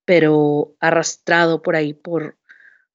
pero 0.06 0.76
arrastrado 0.80 1.62
por 1.62 1.76
ahí 1.76 1.94
por, 1.94 2.36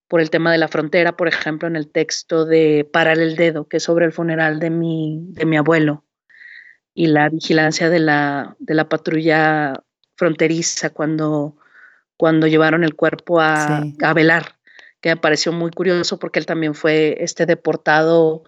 por 0.08 0.20
el 0.20 0.30
tema 0.30 0.50
de 0.50 0.58
la 0.58 0.66
frontera, 0.66 1.16
por 1.16 1.28
ejemplo, 1.28 1.68
en 1.68 1.76
el 1.76 1.92
texto 1.92 2.44
de 2.44 2.88
Parar 2.92 3.20
el 3.20 3.36
Dedo, 3.36 3.68
que 3.68 3.76
es 3.76 3.84
sobre 3.84 4.06
el 4.06 4.12
funeral 4.12 4.58
de 4.58 4.70
mi, 4.70 5.20
de 5.28 5.46
mi 5.46 5.56
abuelo 5.56 6.04
y 6.92 7.06
la 7.06 7.28
vigilancia 7.28 7.88
de 7.88 8.00
la, 8.00 8.56
de 8.58 8.74
la 8.74 8.88
patrulla 8.88 9.84
fronteriza 10.16 10.90
cuando, 10.90 11.56
cuando 12.20 12.46
llevaron 12.46 12.84
el 12.84 12.94
cuerpo 12.94 13.40
a, 13.40 13.82
a 14.02 14.12
velar 14.12 14.60
que 15.00 15.08
me 15.08 15.16
pareció 15.16 15.52
muy 15.52 15.70
curioso 15.70 16.18
porque 16.18 16.38
él 16.38 16.44
también 16.44 16.74
fue 16.74 17.16
este 17.20 17.46
deportado 17.46 18.44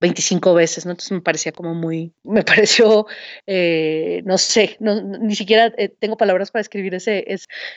25 0.00 0.54
veces, 0.54 0.86
¿no? 0.86 0.92
Entonces 0.92 1.12
me 1.12 1.20
parecía 1.20 1.52
como 1.52 1.74
muy, 1.74 2.14
me 2.24 2.42
pareció, 2.42 3.06
eh, 3.46 4.22
no 4.24 4.38
sé, 4.38 4.78
ni 4.80 5.36
siquiera 5.36 5.70
eh, 5.76 5.90
tengo 5.90 6.16
palabras 6.16 6.50
para 6.50 6.62
escribir 6.62 6.94
ese, 6.94 7.26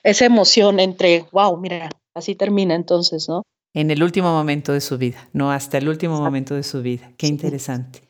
esa 0.03 0.25
emoción 0.25 0.79
entre, 0.79 1.25
wow, 1.33 1.59
mira, 1.59 1.89
así 2.15 2.35
termina 2.35 2.73
entonces, 2.73 3.27
¿no? 3.27 3.43
En 3.75 3.91
el 3.91 4.03
último 4.03 4.31
momento 4.31 4.71
de 4.71 4.79
su 4.79 4.97
vida, 4.97 5.27
no 5.33 5.51
hasta 5.51 5.79
el 5.79 5.89
último 5.89 6.21
momento 6.21 6.53
de 6.53 6.61
su 6.61 6.83
vida. 6.83 7.11
Qué 7.17 7.25
interesante. 7.25 8.03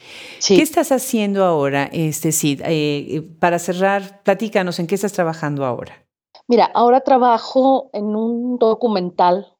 ¿Qué 0.45 0.61
estás 0.61 0.91
haciendo 0.91 1.45
ahora, 1.45 1.89
este 1.93 2.33
Sid? 2.33 2.61
Eh, 2.65 3.23
para 3.39 3.57
cerrar, 3.59 4.21
platícanos 4.23 4.79
en 4.79 4.87
qué 4.87 4.95
estás 4.95 5.13
trabajando 5.13 5.63
ahora. 5.65 6.02
Mira, 6.47 6.69
ahora 6.73 7.01
trabajo 7.01 7.89
en 7.93 8.15
un 8.15 8.57
documental 8.59 9.55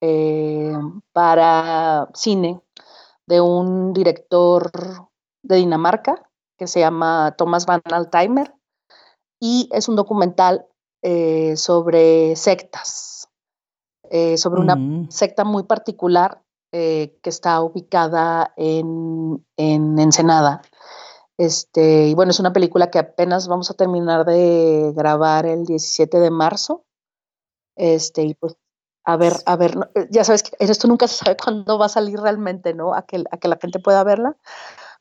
eh, 0.00 0.72
para 1.12 2.08
cine 2.14 2.60
de 3.26 3.40
un 3.40 3.92
director 3.92 4.70
de 5.42 5.56
Dinamarca 5.56 6.28
que 6.58 6.66
se 6.66 6.80
llama 6.80 7.34
Thomas 7.36 7.66
Van 7.66 7.82
Altheimer 7.84 8.54
y 9.40 9.68
es 9.72 9.88
un 9.88 9.96
documental 9.96 10.66
eh, 11.02 11.56
sobre 11.56 12.36
sectas, 12.36 13.28
eh, 14.10 14.36
sobre 14.38 14.60
una 14.60 14.76
mm. 14.76 15.10
secta 15.10 15.44
muy 15.44 15.64
particular 15.64 16.42
que 16.70 17.20
está 17.24 17.60
ubicada 17.60 18.54
en, 18.56 19.44
en 19.58 19.98
Ensenada. 19.98 20.62
Este, 21.38 22.08
y 22.08 22.14
bueno, 22.14 22.30
es 22.30 22.40
una 22.40 22.52
película 22.52 22.90
que 22.90 22.98
apenas 22.98 23.48
vamos 23.48 23.70
a 23.70 23.74
terminar 23.74 24.24
de 24.24 24.92
grabar 24.94 25.46
el 25.46 25.64
17 25.64 26.18
de 26.18 26.30
marzo. 26.30 26.84
Este, 27.76 28.22
y 28.22 28.34
pues 28.34 28.56
a 29.04 29.16
ver, 29.16 29.32
a 29.46 29.56
ver, 29.56 29.76
eh, 29.94 30.06
ya 30.10 30.24
sabes 30.24 30.44
que 30.44 30.52
esto 30.58 30.86
nunca 30.88 31.08
se 31.08 31.24
sabe 31.24 31.36
cuándo 31.42 31.78
va 31.78 31.86
a 31.86 31.88
salir 31.88 32.20
realmente, 32.20 32.74
¿no? 32.74 32.94
A 32.94 33.02
que, 33.02 33.24
a 33.30 33.36
que 33.36 33.48
la 33.48 33.58
gente 33.60 33.80
pueda 33.80 34.04
verla. 34.04 34.36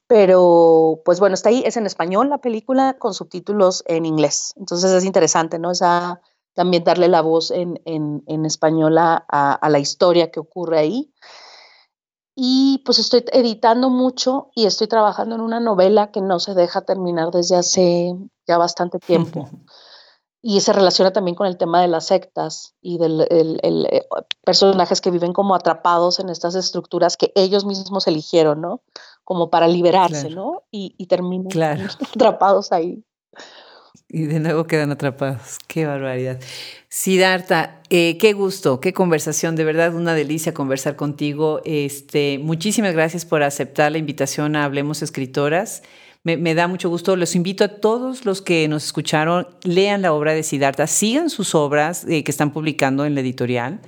Pero, 0.07 1.01
pues 1.05 1.19
bueno, 1.19 1.35
está 1.35 1.49
ahí, 1.49 1.63
es 1.65 1.77
en 1.77 1.85
español 1.85 2.29
la 2.29 2.39
película 2.39 2.97
con 2.99 3.13
subtítulos 3.13 3.83
en 3.87 4.05
inglés. 4.05 4.53
Entonces 4.57 4.91
es 4.91 5.05
interesante, 5.05 5.57
¿no? 5.57 5.71
Esa, 5.71 6.21
también 6.53 6.83
darle 6.83 7.07
la 7.07 7.21
voz 7.21 7.51
en, 7.51 7.79
en, 7.85 8.23
en 8.27 8.45
español 8.45 8.97
a, 8.97 9.15
a, 9.15 9.69
la 9.69 9.79
historia 9.79 10.31
que 10.31 10.39
ocurre 10.39 10.79
ahí. 10.79 11.13
Y 12.43 12.79
pues 12.79 12.97
estoy 12.97 13.23
editando 13.33 13.91
mucho 13.91 14.49
y 14.55 14.65
estoy 14.65 14.87
trabajando 14.87 15.35
en 15.35 15.41
una 15.41 15.59
novela 15.59 16.09
que 16.09 16.21
no 16.21 16.39
se 16.39 16.55
deja 16.55 16.81
terminar 16.81 17.29
desde 17.29 17.55
hace 17.55 18.15
ya 18.47 18.57
bastante 18.57 18.97
tiempo. 18.97 19.47
y 20.41 20.59
se 20.61 20.73
relaciona 20.73 21.13
también 21.13 21.35
con 21.35 21.45
el 21.45 21.57
tema 21.57 21.83
de 21.83 21.87
las 21.87 22.07
sectas 22.07 22.73
y 22.81 22.97
de 22.97 23.05
el, 23.05 23.87
eh, 23.91 24.07
personajes 24.43 25.01
que 25.01 25.11
viven 25.11 25.33
como 25.33 25.53
atrapados 25.53 26.19
en 26.19 26.29
estas 26.29 26.55
estructuras 26.55 27.15
que 27.15 27.31
ellos 27.35 27.63
mismos 27.63 28.07
eligieron, 28.07 28.59
¿no? 28.59 28.81
Como 29.23 29.51
para 29.51 29.67
liberarse, 29.67 30.31
¿no? 30.31 30.63
Y, 30.71 30.95
y 30.97 31.05
terminan 31.05 31.51
atrapados 32.15 32.71
ahí. 32.71 33.05
Y 34.13 34.25
de 34.25 34.41
nuevo 34.41 34.65
quedan 34.65 34.91
atrapados. 34.91 35.57
Qué 35.67 35.85
barbaridad. 35.85 36.37
Siddhartha, 36.89 37.79
eh, 37.89 38.17
qué 38.17 38.33
gusto, 38.33 38.81
qué 38.81 38.91
conversación, 38.91 39.55
de 39.55 39.63
verdad 39.63 39.95
una 39.95 40.13
delicia 40.13 40.53
conversar 40.53 40.97
contigo. 40.97 41.61
Este, 41.63 42.37
muchísimas 42.37 42.93
gracias 42.93 43.23
por 43.23 43.41
aceptar 43.41 43.89
la 43.93 43.99
invitación 43.99 44.57
a 44.57 44.65
Hablemos 44.65 45.01
Escritoras. 45.01 45.83
Me, 46.23 46.53
da 46.53 46.67
mucho 46.67 46.89
gusto. 46.89 47.15
Los 47.15 47.35
invito 47.35 47.63
a 47.63 47.69
todos 47.69 48.25
los 48.25 48.41
que 48.41 48.67
nos 48.67 48.83
escucharon, 48.83 49.47
lean 49.63 50.01
la 50.01 50.11
obra 50.13 50.33
de 50.33 50.43
Siddhartha, 50.43 50.87
sigan 50.87 51.29
sus 51.29 51.55
obras 51.55 52.05
eh, 52.07 52.25
que 52.25 52.31
están 52.31 52.51
publicando 52.51 53.05
en 53.05 53.15
la 53.15 53.21
editorial 53.21 53.79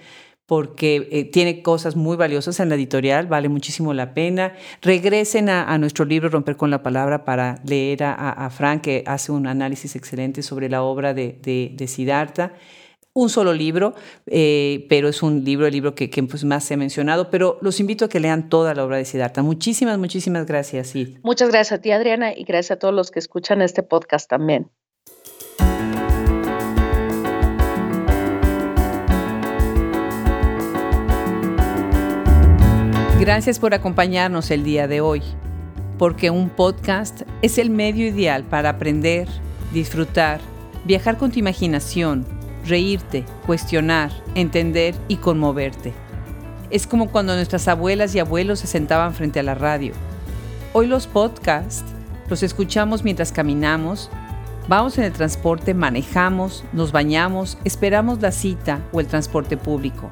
porque 0.45 1.07
eh, 1.11 1.25
tiene 1.25 1.61
cosas 1.61 1.95
muy 1.95 2.17
valiosas 2.17 2.59
en 2.59 2.69
la 2.69 2.75
editorial, 2.75 3.27
vale 3.27 3.49
muchísimo 3.49 3.93
la 3.93 4.13
pena. 4.13 4.53
Regresen 4.81 5.49
a, 5.49 5.77
nuestro 5.77 6.05
libro 6.05 6.29
Romper 6.29 6.57
con 6.57 6.69
la 6.69 6.83
Palabra 6.83 7.23
para 7.23 7.61
leer 7.65 8.03
a, 8.03 8.49
Frank, 8.49 8.81
que 8.81 9.03
hace 9.07 9.31
un 9.31 9.47
análisis 9.47 9.95
excelente 9.95 10.41
sobre 10.41 10.69
la 10.69 10.83
obra 10.83 11.13
de, 11.13 11.39
de, 11.41 11.75
un 13.15 13.29
solo 13.29 13.53
libro, 13.53 13.93
eh, 14.25 14.87
pero 14.89 15.07
es 15.07 15.21
un 15.21 15.43
libro, 15.43 15.67
el 15.67 15.73
libro 15.73 15.93
que, 15.93 16.09
pues 16.29 16.43
más 16.43 16.63
se 16.63 16.73
ha 16.73 16.77
mencionado, 16.77 17.29
pero 17.29 17.59
los 17.61 17.79
invito 17.79 18.05
a 18.05 18.09
que 18.09 18.19
lean 18.19 18.49
toda 18.49 18.73
la 18.73 18.83
obra 18.83 18.97
de 18.97 19.05
Siddhartha. 19.05 19.43
Muchísimas, 19.43 19.99
muchísimas 19.99 20.47
gracias, 20.47 20.87
Sid. 20.87 21.19
Muchas 21.23 21.49
gracias 21.49 21.79
a 21.79 21.81
ti, 21.81 21.91
Adriana, 21.91 22.33
y 22.35 22.43
gracias 22.43 22.71
a 22.71 22.79
todos 22.79 22.93
los 22.93 23.11
que 23.11 23.19
escuchan 23.19 23.61
este 23.61 23.83
podcast 23.83 24.27
también. 24.29 24.71
Gracias 33.25 33.57
por 33.57 33.73
acompañarnos 33.73 34.51
el 34.51 34.65
día 34.65 34.85
de 34.89 34.99
hoy, 34.99 35.21
porque 35.97 36.29
un 36.29 36.49
podcast 36.49 37.21
es 37.41 37.57
el 37.57 37.69
medio 37.69 38.05
ideal 38.05 38.43
para 38.43 38.71
aprender, 38.71 39.29
disfrutar, 39.71 40.41
viajar 40.83 41.17
con 41.17 41.31
tu 41.31 41.39
imaginación 41.39 42.25
reírte, 42.65 43.23
cuestionar, 43.45 44.11
entender 44.35 44.93
y 45.07 45.15
conmoverte. 45.15 45.93
Es 46.69 46.85
como 46.85 47.11
cuando 47.11 47.33
nuestras 47.33 47.69
abuelas 47.69 48.13
y 48.13 48.19
abuelos 48.19 48.59
se 48.59 48.67
sentaban 48.67 49.13
frente 49.13 49.39
a 49.39 49.43
la 49.43 49.55
radio. 49.55 49.93
Hoy 50.73 50.87
los 50.87 51.07
podcasts 51.07 51.85
los 52.27 52.43
escuchamos 52.43 53.05
mientras 53.05 53.31
caminamos, 53.31 54.09
vamos 54.67 54.97
en 54.97 55.05
el 55.05 55.13
transporte, 55.13 55.73
manejamos, 55.73 56.65
nos 56.73 56.91
bañamos, 56.91 57.57
esperamos 57.63 58.21
la 58.21 58.33
cita 58.33 58.81
o 58.91 58.99
el 58.99 59.07
transporte 59.07 59.55
público. 59.55 60.09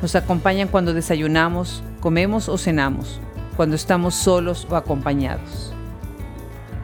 Nos 0.00 0.14
acompañan 0.14 0.68
cuando 0.68 0.94
desayunamos, 0.94 1.82
comemos 2.06 2.48
o 2.48 2.56
cenamos, 2.56 3.18
cuando 3.56 3.74
estamos 3.74 4.14
solos 4.14 4.64
o 4.70 4.76
acompañados. 4.76 5.72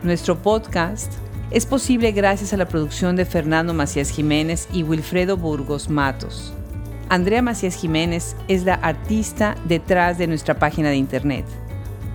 Nuestro 0.02 0.42
podcast 0.42 1.12
es 1.52 1.64
posible 1.64 2.10
gracias 2.10 2.52
a 2.52 2.56
la 2.56 2.66
producción 2.66 3.14
de 3.14 3.24
Fernando 3.24 3.72
Macías 3.72 4.10
Jiménez 4.10 4.66
y 4.72 4.82
Wilfredo 4.82 5.36
Burgos 5.36 5.88
Matos. 5.88 6.52
Andrea 7.08 7.40
Macías 7.40 7.76
Jiménez 7.76 8.34
es 8.48 8.64
la 8.64 8.74
artista 8.74 9.54
detrás 9.68 10.18
de 10.18 10.26
nuestra 10.26 10.58
página 10.58 10.88
de 10.88 10.96
internet. 10.96 11.44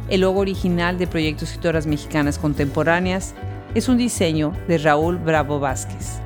El 0.09 0.19
logo 0.19 0.41
original 0.41 0.97
de 0.97 1.07
Proyecto 1.07 1.45
Escritoras 1.45 1.87
Mexicanas 1.87 2.37
Contemporáneas 2.37 3.35
es 3.73 3.87
un 3.87 3.95
diseño 3.95 4.51
de 4.67 4.79
Raúl 4.79 5.17
Bravo 5.17 5.61
Vázquez. 5.61 6.19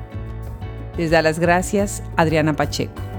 Les 0.98 1.12
da 1.12 1.22
las 1.22 1.38
gracias 1.38 2.02
Adriana 2.16 2.56
Pacheco. 2.56 3.11